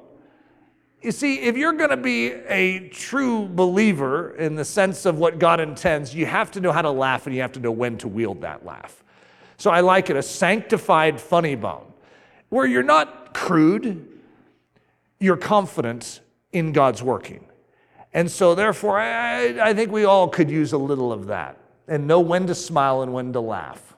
You 1.03 1.11
see, 1.11 1.41
if 1.41 1.57
you're 1.57 1.73
going 1.73 1.91
to 1.91 1.97
be 1.97 2.29
a 2.31 2.89
true 2.91 3.49
believer 3.49 4.37
in 4.37 4.55
the 4.55 4.65
sense 4.65 5.05
of 5.05 5.19
what 5.19 5.41
God 5.41 5.59
intends, 5.59 6.15
you 6.15 6.27
have 6.27 6.53
to 6.53 6.61
know 6.61 6.71
how 6.71 6.83
to 6.83 6.93
laugh 6.93 7.27
and 7.27 7.35
you 7.35 7.43
have 7.43 7.53
to 7.53 7.61
know 7.61 7.73
when 7.73 7.99
to 7.99 8.09
wield 8.09 8.43
that 8.43 8.65
laugh. 8.65 9.03
So 9.57 9.71
I 9.71 9.81
like 9.81 10.11
it 10.11 10.17
a 10.17 10.23
sanctified 10.23 11.21
funny 11.21 11.57
bone, 11.57 11.93
where 12.51 12.67
you're 12.67 12.85
not 12.85 13.35
crude, 13.35 14.09
you're 15.19 15.37
confident 15.37 16.21
in 16.53 16.73
God's 16.73 17.03
working. 17.03 17.47
And 18.15 18.31
so, 18.31 18.55
therefore, 18.55 19.01
I, 19.01 19.71
I 19.71 19.75
think 19.75 19.91
we 19.91 20.05
all 20.05 20.29
could 20.29 20.51
use 20.51 20.73
a 20.73 20.79
little 20.79 21.13
of 21.13 21.27
that 21.29 21.57
and 21.89 22.07
know 22.07 22.21
when 22.21 22.47
to 22.47 22.55
smile 22.55 23.03
and 23.03 23.13
when 23.13 23.33
to 23.33 23.41
laugh. 23.41 23.97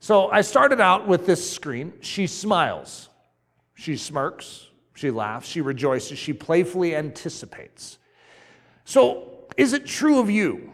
So 0.00 0.30
I 0.30 0.40
started 0.40 0.80
out 0.80 1.06
with 1.06 1.26
this 1.26 1.48
screen. 1.48 1.92
She 2.00 2.26
smiles, 2.26 3.08
she 3.74 3.96
smirks, 3.96 4.66
she 4.96 5.10
laughs, 5.10 5.46
she 5.46 5.60
rejoices, 5.60 6.18
she 6.18 6.32
playfully 6.32 6.96
anticipates. 6.96 7.98
So, 8.86 9.44
is 9.58 9.74
it 9.74 9.84
true 9.84 10.20
of 10.20 10.30
you 10.30 10.72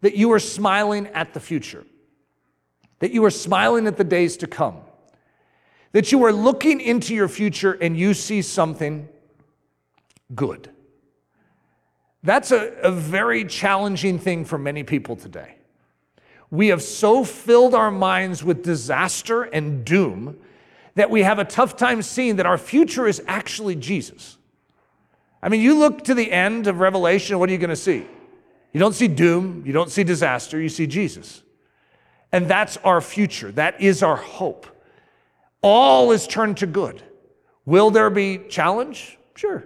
that 0.00 0.16
you 0.16 0.32
are 0.32 0.40
smiling 0.40 1.06
at 1.08 1.32
the 1.32 1.38
future? 1.38 1.84
That 2.98 3.12
you 3.12 3.24
are 3.24 3.30
smiling 3.30 3.86
at 3.86 3.96
the 3.96 4.04
days 4.04 4.36
to 4.38 4.48
come? 4.48 4.78
That 5.92 6.10
you 6.10 6.24
are 6.24 6.32
looking 6.32 6.80
into 6.80 7.14
your 7.14 7.28
future 7.28 7.72
and 7.72 7.96
you 7.96 8.14
see 8.14 8.42
something 8.42 9.08
good? 10.34 10.68
That's 12.24 12.50
a, 12.50 12.72
a 12.82 12.90
very 12.90 13.44
challenging 13.44 14.18
thing 14.18 14.44
for 14.44 14.58
many 14.58 14.82
people 14.82 15.14
today. 15.14 15.54
We 16.50 16.68
have 16.68 16.82
so 16.82 17.22
filled 17.22 17.74
our 17.76 17.92
minds 17.92 18.42
with 18.42 18.64
disaster 18.64 19.44
and 19.44 19.84
doom 19.84 20.36
that 20.96 21.10
we 21.10 21.22
have 21.22 21.38
a 21.38 21.44
tough 21.44 21.76
time 21.76 22.02
seeing 22.02 22.36
that 22.36 22.46
our 22.46 22.58
future 22.58 23.06
is 23.06 23.22
actually 23.26 23.76
Jesus. 23.76 24.36
I 25.42 25.48
mean, 25.48 25.60
you 25.60 25.78
look 25.78 26.04
to 26.04 26.14
the 26.14 26.32
end 26.32 26.66
of 26.66 26.80
Revelation, 26.80 27.38
what 27.38 27.48
are 27.48 27.52
you 27.52 27.58
going 27.58 27.70
to 27.70 27.76
see? 27.76 28.04
You 28.72 28.80
don't 28.80 28.94
see 28.94 29.06
doom, 29.06 29.62
you 29.64 29.72
don't 29.72 29.90
see 29.90 30.04
disaster, 30.04 30.60
you 30.60 30.68
see 30.68 30.86
Jesus. 30.86 31.42
And 32.32 32.48
that's 32.48 32.76
our 32.78 33.00
future, 33.00 33.52
that 33.52 33.80
is 33.80 34.02
our 34.02 34.16
hope. 34.16 34.66
All 35.62 36.12
is 36.12 36.26
turned 36.26 36.56
to 36.58 36.66
good. 36.66 37.02
Will 37.64 37.90
there 37.90 38.10
be 38.10 38.38
challenge? 38.48 39.18
Sure. 39.34 39.64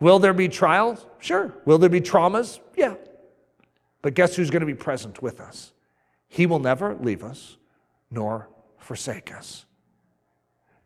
Will 0.00 0.18
there 0.18 0.34
be 0.34 0.48
trials? 0.48 1.06
Sure. 1.18 1.54
Will 1.64 1.78
there 1.78 1.90
be 1.90 2.00
traumas? 2.00 2.60
Yeah. 2.76 2.94
But 4.02 4.14
guess 4.14 4.36
who's 4.36 4.50
going 4.50 4.60
to 4.60 4.66
be 4.66 4.74
present 4.74 5.22
with 5.22 5.40
us? 5.40 5.72
He 6.28 6.46
will 6.46 6.58
never 6.58 6.94
leave 6.94 7.22
us 7.24 7.56
nor 8.10 8.48
forsake 8.78 9.34
us. 9.34 9.66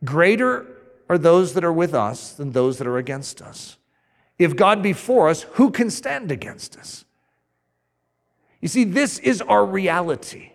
Greater 0.03 0.65
are 1.09 1.17
those 1.17 1.53
that 1.53 1.63
are 1.63 1.73
with 1.73 1.93
us 1.93 2.33
than 2.33 2.51
those 2.51 2.77
that 2.77 2.87
are 2.87 2.97
against 2.97 3.41
us. 3.41 3.77
If 4.37 4.55
God 4.55 4.81
be 4.81 4.93
for 4.93 5.27
us, 5.27 5.41
who 5.53 5.71
can 5.71 5.89
stand 5.89 6.31
against 6.31 6.77
us? 6.77 7.03
You 8.61 8.67
see, 8.67 8.83
this 8.83 9.19
is 9.19 9.41
our 9.41 9.65
reality. 9.65 10.51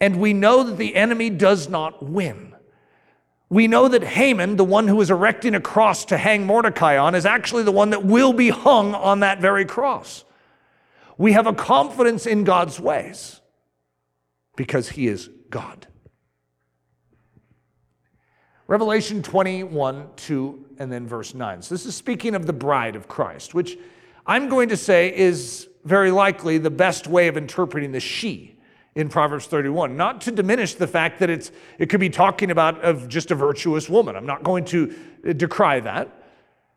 And 0.00 0.20
we 0.20 0.32
know 0.32 0.64
that 0.64 0.78
the 0.78 0.96
enemy 0.96 1.30
does 1.30 1.68
not 1.68 2.02
win. 2.02 2.54
We 3.48 3.68
know 3.68 3.86
that 3.88 4.02
Haman, 4.02 4.56
the 4.56 4.64
one 4.64 4.88
who 4.88 5.00
is 5.02 5.10
erecting 5.10 5.54
a 5.54 5.60
cross 5.60 6.06
to 6.06 6.16
hang 6.16 6.46
Mordecai 6.46 6.96
on, 6.96 7.14
is 7.14 7.26
actually 7.26 7.64
the 7.64 7.72
one 7.72 7.90
that 7.90 8.04
will 8.04 8.32
be 8.32 8.48
hung 8.48 8.94
on 8.94 9.20
that 9.20 9.40
very 9.40 9.66
cross. 9.66 10.24
We 11.18 11.32
have 11.32 11.46
a 11.46 11.52
confidence 11.52 12.26
in 12.26 12.44
God's 12.44 12.80
ways 12.80 13.40
because 14.56 14.88
he 14.88 15.06
is 15.06 15.28
God. 15.50 15.86
Revelation 18.72 19.22
21, 19.22 20.08
2, 20.16 20.64
and 20.78 20.90
then 20.90 21.06
verse 21.06 21.34
9. 21.34 21.60
So 21.60 21.74
this 21.74 21.84
is 21.84 21.94
speaking 21.94 22.34
of 22.34 22.46
the 22.46 22.54
bride 22.54 22.96
of 22.96 23.06
Christ, 23.06 23.52
which 23.52 23.76
I'm 24.26 24.48
going 24.48 24.70
to 24.70 24.78
say 24.78 25.14
is 25.14 25.68
very 25.84 26.10
likely 26.10 26.56
the 26.56 26.70
best 26.70 27.06
way 27.06 27.28
of 27.28 27.36
interpreting 27.36 27.92
the 27.92 28.00
she 28.00 28.56
in 28.94 29.10
Proverbs 29.10 29.44
31. 29.44 29.94
Not 29.94 30.22
to 30.22 30.30
diminish 30.30 30.72
the 30.72 30.86
fact 30.86 31.18
that 31.18 31.28
it's, 31.28 31.52
it 31.78 31.90
could 31.90 32.00
be 32.00 32.08
talking 32.08 32.50
about 32.50 32.80
of 32.80 33.10
just 33.10 33.30
a 33.30 33.34
virtuous 33.34 33.90
woman. 33.90 34.16
I'm 34.16 34.24
not 34.24 34.42
going 34.42 34.64
to 34.64 34.96
uh, 35.28 35.34
decry 35.34 35.80
that. 35.80 36.08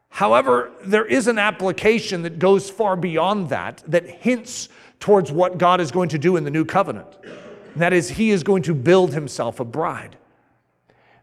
However, 0.09 0.71
there 0.83 1.05
is 1.05 1.27
an 1.27 1.39
application 1.39 2.23
that 2.23 2.39
goes 2.39 2.69
far 2.69 2.97
beyond 2.97 3.47
that, 3.51 3.81
that 3.87 4.05
hints 4.05 4.67
towards 4.99 5.31
what 5.31 5.57
God 5.57 5.79
is 5.79 5.91
going 5.91 6.09
to 6.09 6.19
do 6.19 6.35
in 6.35 6.43
the 6.43 6.51
new 6.51 6.65
covenant. 6.65 7.07
And 7.23 7.81
that 7.81 7.93
is, 7.93 8.09
He 8.09 8.31
is 8.31 8.43
going 8.43 8.63
to 8.63 8.73
build 8.73 9.13
Himself 9.13 9.61
a 9.61 9.65
bride. 9.65 10.17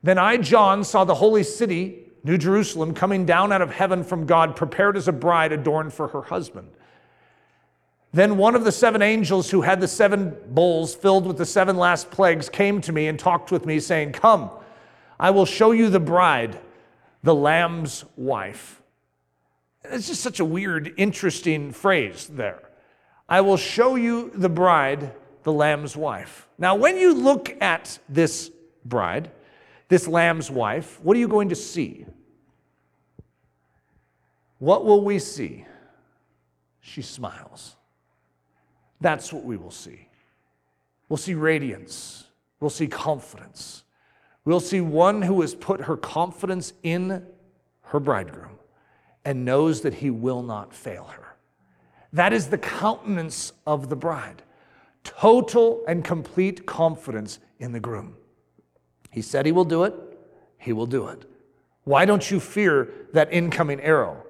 Then 0.02 0.18
I, 0.18 0.36
John, 0.36 0.84
saw 0.84 1.04
the 1.04 1.14
holy 1.14 1.44
city, 1.44 2.06
New 2.24 2.38
Jerusalem, 2.38 2.94
coming 2.94 3.24
down 3.24 3.52
out 3.52 3.62
of 3.62 3.72
heaven 3.72 4.02
from 4.02 4.26
God, 4.26 4.56
prepared 4.56 4.96
as 4.96 5.08
a 5.08 5.12
bride 5.12 5.52
adorned 5.52 5.92
for 5.92 6.08
her 6.08 6.22
husband. 6.22 6.68
Then 8.12 8.36
one 8.36 8.54
of 8.54 8.64
the 8.64 8.72
seven 8.72 9.00
angels 9.00 9.50
who 9.50 9.62
had 9.62 9.80
the 9.80 9.88
seven 9.88 10.36
bowls 10.48 10.94
filled 10.94 11.26
with 11.26 11.38
the 11.38 11.46
seven 11.46 11.76
last 11.76 12.10
plagues 12.10 12.48
came 12.48 12.80
to 12.82 12.92
me 12.92 13.06
and 13.06 13.18
talked 13.18 13.50
with 13.50 13.64
me, 13.64 13.80
saying, 13.80 14.12
Come, 14.12 14.50
I 15.18 15.30
will 15.30 15.46
show 15.46 15.72
you 15.72 15.88
the 15.88 16.00
bride, 16.00 16.58
the 17.22 17.34
Lamb's 17.34 18.04
wife. 18.16 18.82
It's 19.84 20.08
just 20.08 20.20
such 20.20 20.40
a 20.40 20.44
weird, 20.44 20.92
interesting 20.96 21.72
phrase 21.72 22.26
there. 22.26 22.70
I 23.28 23.40
will 23.40 23.56
show 23.56 23.96
you 23.96 24.30
the 24.34 24.48
bride, 24.48 25.12
the 25.42 25.52
Lamb's 25.52 25.96
wife. 25.96 26.46
Now, 26.58 26.74
when 26.74 26.98
you 26.98 27.14
look 27.14 27.56
at 27.62 27.98
this 28.08 28.50
bride, 28.84 29.30
this 29.92 30.08
lamb's 30.08 30.50
wife, 30.50 30.98
what 31.02 31.14
are 31.14 31.20
you 31.20 31.28
going 31.28 31.50
to 31.50 31.54
see? 31.54 32.06
What 34.58 34.86
will 34.86 35.04
we 35.04 35.18
see? 35.18 35.66
She 36.80 37.02
smiles. 37.02 37.76
That's 39.02 39.34
what 39.34 39.44
we 39.44 39.58
will 39.58 39.70
see. 39.70 40.08
We'll 41.10 41.18
see 41.18 41.34
radiance. 41.34 42.24
We'll 42.58 42.70
see 42.70 42.86
confidence. 42.86 43.84
We'll 44.46 44.60
see 44.60 44.80
one 44.80 45.20
who 45.20 45.42
has 45.42 45.54
put 45.54 45.82
her 45.82 45.98
confidence 45.98 46.72
in 46.82 47.26
her 47.82 48.00
bridegroom 48.00 48.60
and 49.26 49.44
knows 49.44 49.82
that 49.82 49.92
he 49.92 50.08
will 50.08 50.42
not 50.42 50.72
fail 50.72 51.04
her. 51.04 51.36
That 52.14 52.32
is 52.32 52.48
the 52.48 52.56
countenance 52.56 53.52
of 53.66 53.90
the 53.90 53.96
bride 53.96 54.42
total 55.04 55.84
and 55.86 56.02
complete 56.02 56.64
confidence 56.64 57.40
in 57.58 57.72
the 57.72 57.80
groom. 57.80 58.16
He 59.12 59.20
said 59.20 59.44
he 59.44 59.52
will 59.52 59.66
do 59.66 59.84
it, 59.84 59.94
he 60.58 60.72
will 60.72 60.86
do 60.86 61.06
it. 61.08 61.24
Why 61.84 62.04
don't 62.06 62.30
you 62.30 62.40
fear 62.40 62.88
that 63.12 63.32
incoming 63.32 63.80
arrow? 63.80 64.24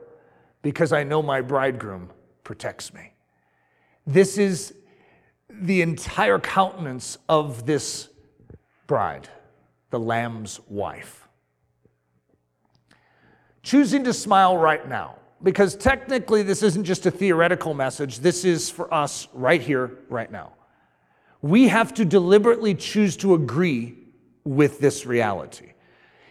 Because 0.60 0.92
I 0.92 1.04
know 1.04 1.22
my 1.22 1.40
bridegroom 1.40 2.10
protects 2.42 2.92
me. 2.92 3.12
This 4.06 4.38
is 4.38 4.74
the 5.48 5.82
entire 5.82 6.40
countenance 6.40 7.16
of 7.28 7.64
this 7.64 8.08
bride, 8.88 9.28
the 9.90 10.00
Lamb's 10.00 10.58
wife. 10.68 11.28
Choosing 13.62 14.02
to 14.04 14.12
smile 14.12 14.56
right 14.56 14.88
now, 14.88 15.16
because 15.44 15.76
technically 15.76 16.42
this 16.42 16.64
isn't 16.64 16.84
just 16.84 17.06
a 17.06 17.10
theoretical 17.10 17.74
message, 17.74 18.18
this 18.18 18.44
is 18.44 18.68
for 18.68 18.92
us 18.92 19.28
right 19.32 19.60
here, 19.60 19.98
right 20.08 20.32
now. 20.32 20.54
We 21.40 21.68
have 21.68 21.94
to 21.94 22.04
deliberately 22.04 22.74
choose 22.74 23.16
to 23.18 23.34
agree 23.34 24.01
with 24.44 24.80
this 24.80 25.06
reality. 25.06 25.72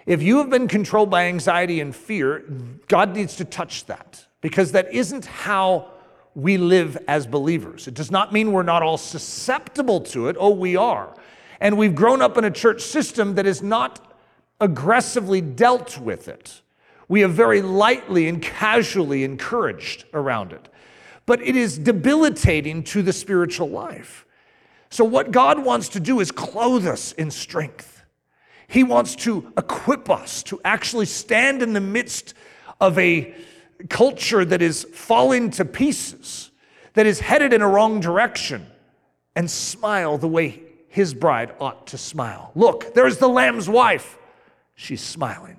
If 0.06 0.22
you 0.22 0.40
have 0.40 0.50
been 0.50 0.68
controlled 0.68 1.10
by 1.10 1.26
anxiety 1.26 1.80
and 1.80 1.96
fear, 1.96 2.40
God 2.88 3.16
needs 3.16 3.36
to 3.38 3.46
touch 3.46 3.86
that 3.86 4.26
because 4.42 4.72
that 4.72 4.92
isn't 4.94 5.26
how 5.26 5.92
we 6.34 6.58
live 6.58 6.98
as 7.08 7.28
believers. 7.28 7.88
It 7.88 7.94
does 7.94 8.10
not 8.10 8.34
mean 8.34 8.52
we're 8.52 8.64
not 8.64 8.84
all 8.84 8.98
susceptible 8.98 10.02
to 10.02 10.28
it. 10.28 10.36
Oh, 10.40 10.50
we 10.50 10.76
are. 10.76 11.16
And 11.60 11.78
we've 11.78 11.94
grown 11.94 12.22
up 12.22 12.38
in 12.38 12.46
a 12.46 12.52
church 12.52 12.82
system 12.82 13.36
that 13.36 13.46
is 13.46 13.62
not 13.62 14.16
aggressively 14.60 15.42
dealt 15.42 16.00
with 16.00 16.28
it. 16.28 16.62
We 17.08 17.22
have 17.22 17.34
very 17.34 17.62
lightly 17.62 18.28
and 18.28 18.42
casually 18.42 19.24
encouraged 19.24 20.06
around 20.14 20.54
it. 20.54 20.70
But 21.26 21.42
it 21.42 21.56
is 21.56 21.78
debilitating 21.78 22.84
to 22.86 23.02
the 23.02 23.14
spiritual 23.14 23.70
life. 23.70 24.26
So, 24.90 25.04
what 25.06 25.32
God 25.32 25.64
wants 25.64 25.90
to 25.90 26.00
do 26.00 26.20
is 26.20 26.32
clothe 26.32 26.88
us 26.88 27.12
in 27.14 27.32
strength. 27.32 27.91
He 28.72 28.86
wants 28.86 29.18
to 29.18 29.52
equip 29.58 30.10
us 30.10 30.44
to 30.44 30.62
actually 30.64 31.06
stand 31.06 31.62
in 31.62 31.74
the 31.74 31.82
midst 31.82 32.34
of 32.80 32.98
a 32.98 33.36
culture 33.90 34.46
that 34.46 34.62
is 34.62 34.86
falling 34.94 35.52
to 35.52 35.66
pieces, 35.66 36.52
that 36.94 37.06
is 37.06 37.20
headed 37.20 37.52
in 37.52 37.62
a 37.62 37.68
wrong 37.68 38.00
direction, 38.00 38.66
and 39.36 39.52
smile 39.52 40.18
the 40.18 40.30
way 40.30 40.62
his 40.88 41.14
bride 41.14 41.54
ought 41.60 41.88
to 41.88 41.98
smile. 41.98 42.52
Look, 42.56 42.94
there's 42.94 43.18
the 43.18 43.28
Lamb's 43.28 43.68
wife. 43.68 44.18
She's 44.76 45.02
smiling. 45.02 45.58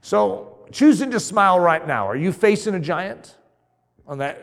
So, 0.00 0.56
choosing 0.72 1.10
to 1.10 1.20
smile 1.20 1.60
right 1.60 1.86
now, 1.86 2.08
are 2.08 2.16
you 2.16 2.32
facing 2.32 2.74
a 2.74 2.80
giant? 2.80 3.36
On 4.06 4.16
that, 4.18 4.38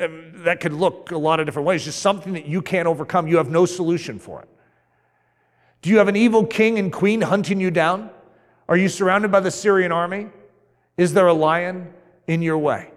uh, 0.00 0.06
that 0.44 0.60
could 0.60 0.72
look 0.72 1.10
a 1.10 1.18
lot 1.18 1.40
of 1.40 1.46
different 1.46 1.66
ways, 1.66 1.84
just 1.84 1.98
something 1.98 2.32
that 2.34 2.46
you 2.46 2.62
can't 2.62 2.86
overcome. 2.86 3.26
You 3.26 3.38
have 3.38 3.50
no 3.50 3.66
solution 3.66 4.20
for 4.20 4.42
it. 4.42 4.48
Do 5.84 5.90
you 5.90 5.98
have 5.98 6.08
an 6.08 6.16
evil 6.16 6.46
king 6.46 6.78
and 6.78 6.90
queen 6.90 7.20
hunting 7.20 7.60
you 7.60 7.70
down? 7.70 8.08
Are 8.70 8.76
you 8.76 8.88
surrounded 8.88 9.30
by 9.30 9.40
the 9.40 9.50
Syrian 9.50 9.92
army? 9.92 10.28
Is 10.96 11.12
there 11.12 11.26
a 11.26 11.34
lion 11.34 11.92
in 12.26 12.40
your 12.40 12.56
way? 12.56 12.90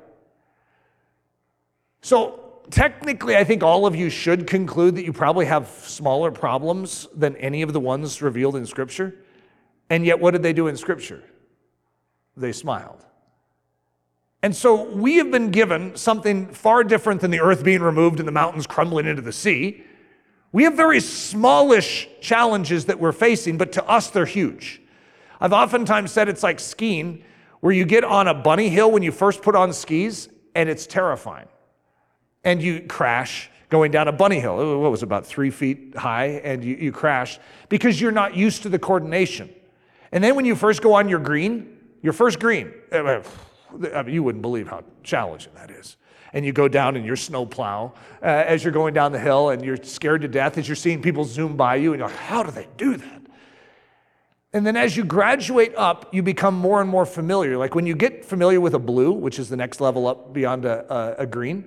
So, 2.01 2.61
technically, 2.69 3.35
I 3.35 3.43
think 3.43 3.61
all 3.61 3.85
of 3.85 3.93
you 3.93 4.09
should 4.09 4.47
conclude 4.47 4.95
that 4.95 5.03
you 5.03 5.11
probably 5.11 5.45
have 5.47 5.67
smaller 5.67 6.31
problems 6.31 7.09
than 7.13 7.35
any 7.35 7.61
of 7.61 7.73
the 7.73 7.79
ones 7.81 8.21
revealed 8.21 8.55
in 8.55 8.65
Scripture. 8.65 9.13
And 9.89 10.05
yet, 10.05 10.21
what 10.21 10.31
did 10.31 10.41
they 10.41 10.53
do 10.53 10.67
in 10.67 10.77
Scripture? 10.77 11.25
They 12.37 12.53
smiled. 12.53 13.03
And 14.41 14.55
so, 14.55 14.89
we 14.91 15.17
have 15.17 15.29
been 15.29 15.51
given 15.51 15.97
something 15.97 16.47
far 16.53 16.85
different 16.85 17.19
than 17.19 17.31
the 17.31 17.41
earth 17.41 17.65
being 17.65 17.81
removed 17.81 18.19
and 18.19 18.27
the 18.29 18.31
mountains 18.31 18.65
crumbling 18.65 19.07
into 19.07 19.21
the 19.21 19.33
sea. 19.33 19.83
We 20.51 20.63
have 20.63 20.75
very 20.75 20.99
smallish 20.99 22.07
challenges 22.21 22.85
that 22.85 22.99
we're 22.99 23.11
facing, 23.11 23.57
but 23.57 23.73
to 23.73 23.85
us, 23.85 24.09
they're 24.09 24.25
huge. 24.25 24.81
I've 25.39 25.53
oftentimes 25.53 26.11
said 26.11 26.29
it's 26.29 26.43
like 26.43 26.59
skiing 26.59 27.23
where 27.59 27.73
you 27.73 27.85
get 27.85 28.03
on 28.03 28.27
a 28.27 28.33
bunny 28.33 28.69
hill 28.69 28.91
when 28.91 29.03
you 29.03 29.11
first 29.11 29.41
put 29.41 29.55
on 29.55 29.73
skis 29.73 30.29
and 30.55 30.69
it's 30.69 30.87
terrifying. 30.87 31.47
And 32.43 32.61
you 32.61 32.81
crash 32.81 33.49
going 33.69 33.91
down 33.91 34.07
a 34.07 34.11
bunny 34.11 34.39
hill. 34.39 34.79
What 34.79 34.91
was 34.91 35.01
it, 35.01 35.05
about 35.05 35.25
three 35.25 35.49
feet 35.49 35.95
high? 35.95 36.41
And 36.43 36.63
you, 36.63 36.75
you 36.75 36.91
crash 36.91 37.39
because 37.69 37.99
you're 37.99 38.11
not 38.11 38.35
used 38.35 38.63
to 38.63 38.69
the 38.69 38.79
coordination. 38.79 39.49
And 40.11 40.23
then 40.23 40.35
when 40.35 40.45
you 40.45 40.55
first 40.55 40.81
go 40.81 40.93
on 40.93 41.09
your 41.09 41.19
green, 41.19 41.77
your 42.01 42.13
first 42.13 42.39
green, 42.39 42.71
eh, 42.91 42.97
eh, 42.97 43.23
I 43.93 44.03
mean, 44.03 44.13
you 44.13 44.23
wouldn't 44.23 44.41
believe 44.41 44.69
how 44.69 44.83
challenging 45.03 45.51
that 45.55 45.69
is. 45.69 45.97
And 46.33 46.45
you 46.45 46.51
go 46.51 46.67
down 46.67 46.95
in 46.95 47.03
your 47.03 47.15
snowplow 47.15 47.93
uh, 48.21 48.25
as 48.25 48.63
you're 48.63 48.73
going 48.73 48.93
down 48.93 49.11
the 49.11 49.19
hill 49.19 49.49
and 49.49 49.63
you're 49.63 49.77
scared 49.81 50.21
to 50.21 50.27
death 50.27 50.57
as 50.57 50.67
you're 50.67 50.75
seeing 50.75 51.01
people 51.01 51.23
zoom 51.23 51.55
by 51.55 51.75
you 51.75 51.93
and 51.93 51.99
you're 51.99 52.09
like, 52.09 52.17
how 52.17 52.43
do 52.43 52.51
they 52.51 52.67
do 52.77 52.97
that? 52.97 53.21
And 54.53 54.65
then 54.65 54.75
as 54.75 54.95
you 54.95 55.03
graduate 55.03 55.73
up, 55.75 56.13
you 56.13 56.23
become 56.23 56.55
more 56.55 56.81
and 56.81 56.89
more 56.89 57.05
familiar. 57.05 57.57
Like 57.57 57.75
when 57.75 57.85
you 57.85 57.95
get 57.95 58.25
familiar 58.25 58.59
with 58.59 58.73
a 58.73 58.79
blue, 58.79 59.11
which 59.11 59.39
is 59.39 59.49
the 59.49 59.57
next 59.57 59.81
level 59.81 60.07
up 60.07 60.33
beyond 60.33 60.65
a, 60.65 60.91
a, 60.93 61.15
a 61.19 61.25
green, 61.25 61.65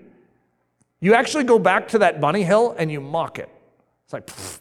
you 1.01 1.15
actually 1.15 1.45
go 1.45 1.59
back 1.59 1.89
to 1.89 1.99
that 1.99 2.21
bunny 2.21 2.43
hill 2.43 2.75
and 2.79 2.91
you 2.91 3.01
mock 3.01 3.39
it. 3.39 3.49
It's 4.05 4.13
like, 4.13 4.27
Pfft. 4.27 4.61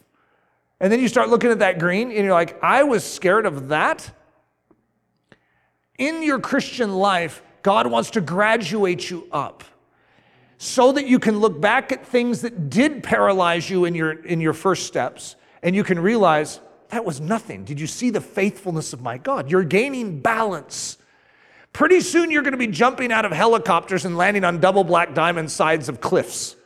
and 0.80 0.92
then 0.92 1.00
you 1.00 1.08
start 1.08 1.28
looking 1.28 1.50
at 1.50 1.58
that 1.58 1.78
green 1.78 2.10
and 2.10 2.24
you're 2.24 2.32
like, 2.32 2.62
I 2.62 2.82
was 2.84 3.04
scared 3.04 3.46
of 3.46 3.68
that. 3.68 4.10
In 5.98 6.22
your 6.22 6.38
Christian 6.38 6.94
life, 6.94 7.42
God 7.62 7.86
wants 7.86 8.10
to 8.12 8.20
graduate 8.20 9.10
you 9.10 9.28
up 9.32 9.64
so 10.62 10.92
that 10.92 11.06
you 11.06 11.18
can 11.18 11.40
look 11.40 11.58
back 11.58 11.90
at 11.90 12.06
things 12.06 12.42
that 12.42 12.68
did 12.68 13.02
paralyze 13.02 13.70
you 13.70 13.86
in 13.86 13.94
your, 13.94 14.12
in 14.12 14.42
your 14.42 14.52
first 14.52 14.86
steps 14.86 15.34
and 15.62 15.74
you 15.74 15.82
can 15.82 15.98
realize, 15.98 16.60
that 16.90 17.02
was 17.02 17.18
nothing. 17.18 17.64
Did 17.64 17.80
you 17.80 17.86
see 17.86 18.10
the 18.10 18.20
faithfulness 18.20 18.92
of 18.92 19.00
my 19.00 19.16
God? 19.16 19.50
You're 19.50 19.64
gaining 19.64 20.20
balance. 20.20 20.98
Pretty 21.72 22.02
soon 22.02 22.30
you're 22.30 22.42
going 22.42 22.52
to 22.52 22.58
be 22.58 22.66
jumping 22.66 23.10
out 23.10 23.24
of 23.24 23.32
helicopters 23.32 24.04
and 24.04 24.18
landing 24.18 24.44
on 24.44 24.60
double 24.60 24.84
black 24.84 25.14
diamond 25.14 25.50
sides 25.50 25.88
of 25.88 26.02
cliffs. 26.02 26.56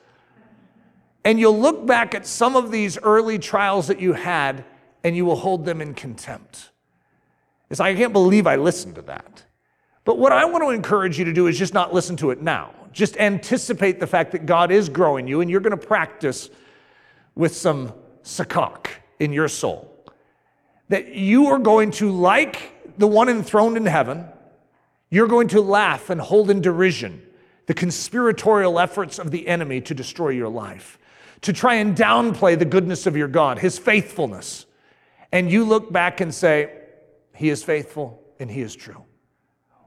And 1.25 1.39
you'll 1.39 1.61
look 1.61 1.87
back 1.87 2.17
at 2.17 2.27
some 2.27 2.57
of 2.57 2.73
these 2.73 2.99
early 2.99 3.39
trials 3.39 3.87
that 3.87 4.01
you 4.01 4.15
had 4.15 4.65
and 5.05 5.15
you 5.15 5.25
will 5.25 5.37
hold 5.37 5.65
them 5.65 5.81
in 5.81 5.95
contempt. 5.95 6.71
It's 7.71 7.79
like, 7.79 7.95
I 7.95 7.99
can't 8.01 8.13
believe 8.13 8.49
I 8.49 8.57
listened 8.57 8.97
to 8.97 9.03
that. 9.03 9.45
But 10.05 10.19
what 10.19 10.33
I 10.33 10.47
want 10.47 10.65
to 10.65 10.71
encourage 10.71 11.17
you 11.17 11.27
to 11.27 11.33
do 11.33 11.47
is 11.47 11.57
just 11.57 11.75
not 11.75 11.95
listen 11.95 12.17
to 12.17 12.33
it 12.33 12.43
now. 12.43 12.75
Just 12.95 13.19
anticipate 13.19 14.01
the 14.01 14.07
fact 14.07 14.33
that 14.33 14.47
God 14.47 14.71
is 14.71 14.89
growing 14.89 15.29
you 15.29 15.43
and 15.43 15.51
you're 15.51 15.61
going 15.61 15.79
to 15.79 15.87
practice 15.87 16.49
with 17.35 17.55
some 17.55 17.93
sakak 18.23 18.87
in 19.19 19.33
your 19.33 19.49
soul 19.49 19.91
that 20.89 21.15
you 21.15 21.47
are 21.47 21.59
going 21.59 21.91
to, 21.91 22.11
like 22.11 22.97
the 22.99 23.07
one 23.07 23.29
enthroned 23.29 23.77
in 23.77 23.87
heaven, 23.87 24.25
you're 25.11 25.29
going 25.29 25.49
to 25.49 25.61
laugh 25.61 26.11
and 26.11 26.21
hold 26.21 26.51
in 26.51 26.61
derision 26.61 27.23
the 27.67 27.75
conspiratorial 27.75 28.79
efforts 28.79 29.19
of 29.19 29.31
the 29.31 29.49
enemy 29.49 29.81
to 29.81 29.95
destroy 29.95 30.29
your 30.29 30.49
life, 30.49 30.99
to 31.41 31.53
try 31.53 31.75
and 31.75 31.97
downplay 31.97 32.59
the 32.59 32.65
goodness 32.65 33.07
of 33.07 33.17
your 33.17 33.29
God, 33.29 33.59
his 33.59 33.79
faithfulness. 33.79 34.67
And 35.33 35.51
you 35.51 35.65
look 35.65 35.91
back 35.91 36.21
and 36.21 36.33
say, 36.33 36.71
He 37.35 37.49
is 37.49 37.65
faithful 37.65 38.23
and 38.39 38.51
He 38.51 38.61
is 38.61 38.77
true. 38.77 39.03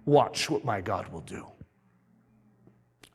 Watch 0.05 0.49
what 0.49 0.65
my 0.65 0.81
God 0.81 1.07
will 1.09 1.21
do. 1.21 1.45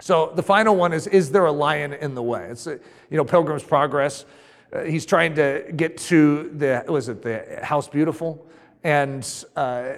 So 0.03 0.33
the 0.35 0.43
final 0.43 0.75
one 0.75 0.93
is 0.93 1.07
Is 1.07 1.31
there 1.31 1.47
a 1.47 1.53
lion 1.53 1.93
in 1.93 2.17
the 2.17 2.23
way? 2.23 2.49
It's, 2.51 2.67
you 2.67 2.81
know, 3.11 3.25
Pilgrim's 3.25 3.63
Progress. 3.63 4.25
Uh, 4.73 4.83
he's 4.83 5.07
trying 5.07 5.37
to 5.37 5.65
get 5.77 5.97
to 5.97 6.51
the 6.57 6.85
was 6.89 7.09
it 7.09 7.23
the 7.23 7.61
house 7.63 7.87
beautiful 7.89 8.45
and 8.83 9.45
uh, 9.55 9.93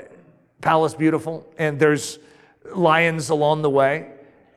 palace 0.61 0.93
beautiful 0.93 1.47
and 1.57 1.79
there's 1.79 2.19
lions 2.75 3.31
along 3.31 3.63
the 3.63 3.71
way 3.71 4.11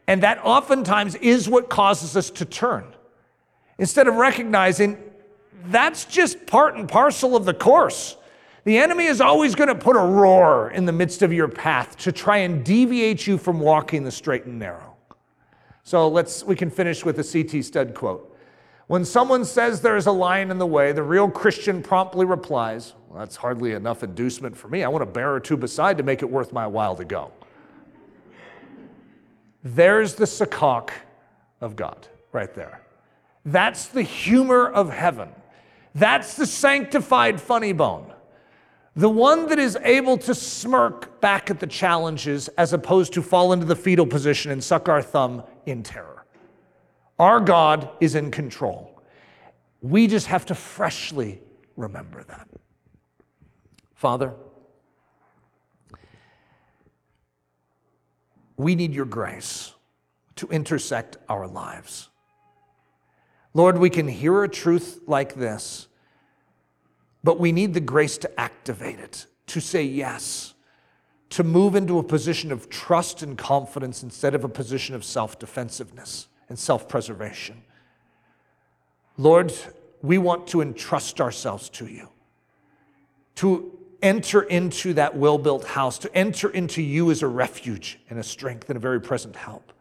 and 0.07 0.23
that 0.23 0.39
oftentimes 0.43 1.15
is 1.15 1.47
what 1.47 1.69
causes 1.69 2.17
us 2.17 2.29
to 2.31 2.43
turn 2.43 2.85
instead 3.77 4.07
of 4.07 4.15
recognizing 4.15 4.97
that's 5.65 6.05
just 6.05 6.47
part 6.47 6.75
and 6.75 6.89
parcel 6.89 7.35
of 7.35 7.45
the 7.45 7.53
course 7.53 8.17
the 8.63 8.77
enemy 8.79 9.05
is 9.05 9.21
always 9.21 9.53
going 9.53 9.69
to 9.69 9.75
put 9.75 9.95
a 9.95 9.99
roar 9.99 10.71
in 10.71 10.85
the 10.85 10.91
midst 10.91 11.21
of 11.21 11.31
your 11.31 11.47
path 11.47 11.95
to 11.97 12.11
try 12.11 12.37
and 12.37 12.65
deviate 12.65 13.27
you 13.27 13.37
from 13.37 13.59
walking 13.59 14.03
the 14.03 14.11
straight 14.11 14.45
and 14.45 14.57
narrow 14.57 14.86
so 15.87 16.09
let's 16.09 16.43
we 16.43 16.53
can 16.53 16.69
finish 16.69 17.05
with 17.05 17.17
a 17.17 17.23
C.T. 17.23 17.61
Studd 17.61 17.93
quote 17.93 18.37
when 18.87 19.05
someone 19.05 19.45
says 19.45 19.79
there 19.79 19.95
is 19.95 20.05
a 20.05 20.11
lion 20.11 20.49
in 20.51 20.57
the 20.57 20.65
way, 20.65 20.91
the 20.91 21.03
real 21.03 21.29
Christian 21.29 21.81
promptly 21.81 22.25
replies, 22.25 22.93
well, 23.07 23.19
That's 23.19 23.37
hardly 23.37 23.71
enough 23.71 24.03
inducement 24.03 24.57
for 24.57 24.67
me. 24.67 24.83
I 24.83 24.89
want 24.89 25.03
a 25.03 25.05
bear 25.05 25.33
or 25.33 25.39
two 25.39 25.55
beside 25.55 25.97
to 25.97 26.03
make 26.03 26.21
it 26.21 26.29
worth 26.29 26.51
my 26.51 26.67
while 26.67 26.95
to 26.95 27.05
go. 27.05 27.31
There's 29.63 30.15
the 30.15 30.25
sakak 30.25 30.89
of 31.61 31.77
God 31.77 32.07
right 32.33 32.53
there. 32.53 32.81
That's 33.45 33.87
the 33.87 34.01
humor 34.01 34.67
of 34.67 34.89
heaven. 34.89 35.29
That's 35.95 36.35
the 36.35 36.45
sanctified 36.45 37.39
funny 37.39 37.73
bone. 37.73 38.13
The 38.95 39.09
one 39.09 39.47
that 39.47 39.59
is 39.59 39.77
able 39.83 40.17
to 40.19 40.33
smirk 40.35 41.21
back 41.21 41.49
at 41.49 41.59
the 41.59 41.67
challenges 41.67 42.47
as 42.49 42.73
opposed 42.73 43.13
to 43.13 43.21
fall 43.21 43.53
into 43.53 43.65
the 43.65 43.75
fetal 43.75 44.05
position 44.05 44.51
and 44.51 44.61
suck 44.61 44.89
our 44.89 45.01
thumb 45.01 45.43
in 45.67 45.83
terror. 45.83 46.25
Our 47.19 47.39
God 47.39 47.89
is 47.99 48.15
in 48.15 48.31
control. 48.31 49.01
We 49.81 50.07
just 50.07 50.27
have 50.27 50.45
to 50.47 50.55
freshly 50.55 51.41
remember 51.75 52.23
that. 52.23 52.47
Father, 53.93 54.33
we 58.55 58.75
need 58.75 58.93
your 58.93 59.05
grace 59.05 59.73
to 60.37 60.47
intersect 60.47 61.17
our 61.29 61.47
lives. 61.47 62.09
Lord, 63.53 63.77
we 63.77 63.89
can 63.89 64.07
hear 64.07 64.43
a 64.43 64.49
truth 64.49 65.01
like 65.07 65.35
this, 65.35 65.87
but 67.23 67.39
we 67.39 67.51
need 67.51 67.73
the 67.73 67.79
grace 67.79 68.17
to 68.19 68.39
activate 68.39 68.99
it, 68.99 69.25
to 69.47 69.59
say 69.59 69.83
yes, 69.83 70.53
to 71.29 71.43
move 71.43 71.75
into 71.75 71.99
a 71.99 72.03
position 72.03 72.51
of 72.51 72.69
trust 72.69 73.21
and 73.21 73.37
confidence 73.37 74.03
instead 74.03 74.33
of 74.33 74.43
a 74.43 74.49
position 74.49 74.95
of 74.95 75.03
self 75.03 75.37
defensiveness 75.39 76.27
and 76.49 76.57
self 76.57 76.87
preservation. 76.87 77.63
Lord, 79.17 79.53
we 80.01 80.17
want 80.17 80.47
to 80.47 80.61
entrust 80.61 81.19
ourselves 81.19 81.69
to 81.69 81.87
you, 81.87 82.09
to 83.35 83.77
enter 84.01 84.43
into 84.43 84.93
that 84.93 85.15
well 85.15 85.37
built 85.37 85.65
house, 85.65 85.97
to 85.99 86.15
enter 86.15 86.49
into 86.49 86.81
you 86.81 87.11
as 87.11 87.23
a 87.23 87.27
refuge 87.27 87.99
and 88.09 88.19
a 88.19 88.23
strength 88.23 88.69
and 88.69 88.77
a 88.77 88.79
very 88.79 89.01
present 89.01 89.35
help, 89.35 89.73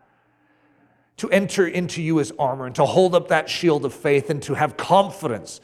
to 1.19 1.31
enter 1.31 1.67
into 1.67 2.03
you 2.03 2.19
as 2.19 2.33
armor 2.39 2.67
and 2.67 2.75
to 2.75 2.87
hold 2.87 3.15
up 3.15 3.29
that 3.29 3.49
shield 3.49 3.85
of 3.85 3.95
faith 3.95 4.31
and 4.31 4.43
to 4.43 4.55
have 4.55 4.77
confidence 4.77 5.61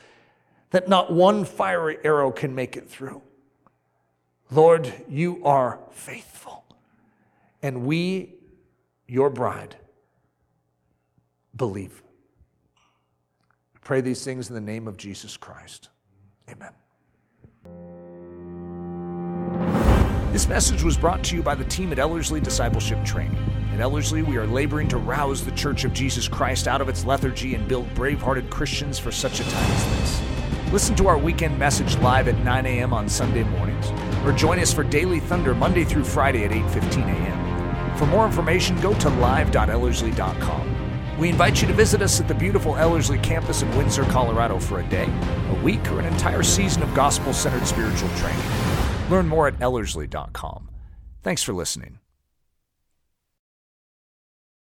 that 0.70 0.88
not 0.88 1.12
one 1.12 1.44
fiery 1.44 1.98
arrow 2.04 2.30
can 2.30 2.54
make 2.54 2.76
it 2.76 2.88
through. 2.88 3.22
Lord, 4.52 4.92
you 5.08 5.42
are 5.46 5.78
faithful, 5.92 6.62
and 7.62 7.86
we, 7.86 8.34
your 9.08 9.30
bride, 9.30 9.76
believe. 11.56 12.02
We 13.72 13.80
pray 13.80 14.02
these 14.02 14.22
things 14.22 14.50
in 14.50 14.54
the 14.54 14.60
name 14.60 14.86
of 14.86 14.98
Jesus 14.98 15.38
Christ. 15.38 15.88
Amen. 16.50 16.72
This 20.32 20.46
message 20.46 20.82
was 20.82 20.98
brought 20.98 21.24
to 21.24 21.36
you 21.36 21.42
by 21.42 21.54
the 21.54 21.64
team 21.64 21.90
at 21.90 21.98
Ellerslie 21.98 22.40
Discipleship 22.40 23.02
Training. 23.06 23.38
At 23.72 23.80
Ellerslie, 23.80 24.22
we 24.22 24.36
are 24.36 24.46
laboring 24.46 24.88
to 24.88 24.98
rouse 24.98 25.42
the 25.42 25.52
Church 25.52 25.84
of 25.84 25.94
Jesus 25.94 26.28
Christ 26.28 26.68
out 26.68 26.82
of 26.82 26.90
its 26.90 27.06
lethargy 27.06 27.54
and 27.54 27.66
build 27.66 27.92
brave-hearted 27.94 28.50
Christians 28.50 28.98
for 28.98 29.12
such 29.12 29.40
a 29.40 29.44
time 29.44 29.70
as 29.72 29.84
this. 29.86 30.72
Listen 30.72 30.94
to 30.96 31.08
our 31.08 31.16
weekend 31.16 31.58
message 31.58 31.96
live 31.98 32.28
at 32.28 32.38
9 32.44 32.66
a.m. 32.66 32.92
on 32.92 33.08
Sunday 33.08 33.44
mornings, 33.44 33.90
or 34.24 34.32
join 34.32 34.58
us 34.58 34.72
for 34.72 34.84
Daily 34.84 35.20
Thunder 35.20 35.54
Monday 35.54 35.84
through 35.84 36.04
Friday 36.04 36.44
at 36.44 36.50
8:15 36.50 37.08
a.m. 37.08 37.96
For 37.96 38.06
more 38.06 38.26
information, 38.26 38.80
go 38.80 38.94
to 38.94 39.08
live.ellerslie.com. 39.08 41.18
We 41.18 41.28
invite 41.28 41.60
you 41.60 41.68
to 41.68 41.74
visit 41.74 42.02
us 42.02 42.20
at 42.20 42.28
the 42.28 42.34
beautiful 42.34 42.76
Ellerslie 42.76 43.18
campus 43.18 43.62
in 43.62 43.76
Windsor, 43.76 44.04
Colorado 44.04 44.58
for 44.58 44.80
a 44.80 44.88
day, 44.88 45.08
a 45.50 45.54
week, 45.62 45.86
or 45.92 46.00
an 46.00 46.06
entire 46.06 46.42
season 46.42 46.82
of 46.82 46.92
gospel 46.94 47.32
centered 47.32 47.66
spiritual 47.66 48.08
training. 48.16 48.44
Learn 49.10 49.28
more 49.28 49.46
at 49.46 49.60
Ellerslie.com. 49.60 50.70
Thanks 51.22 51.42
for 51.42 51.52
listening. 51.52 52.01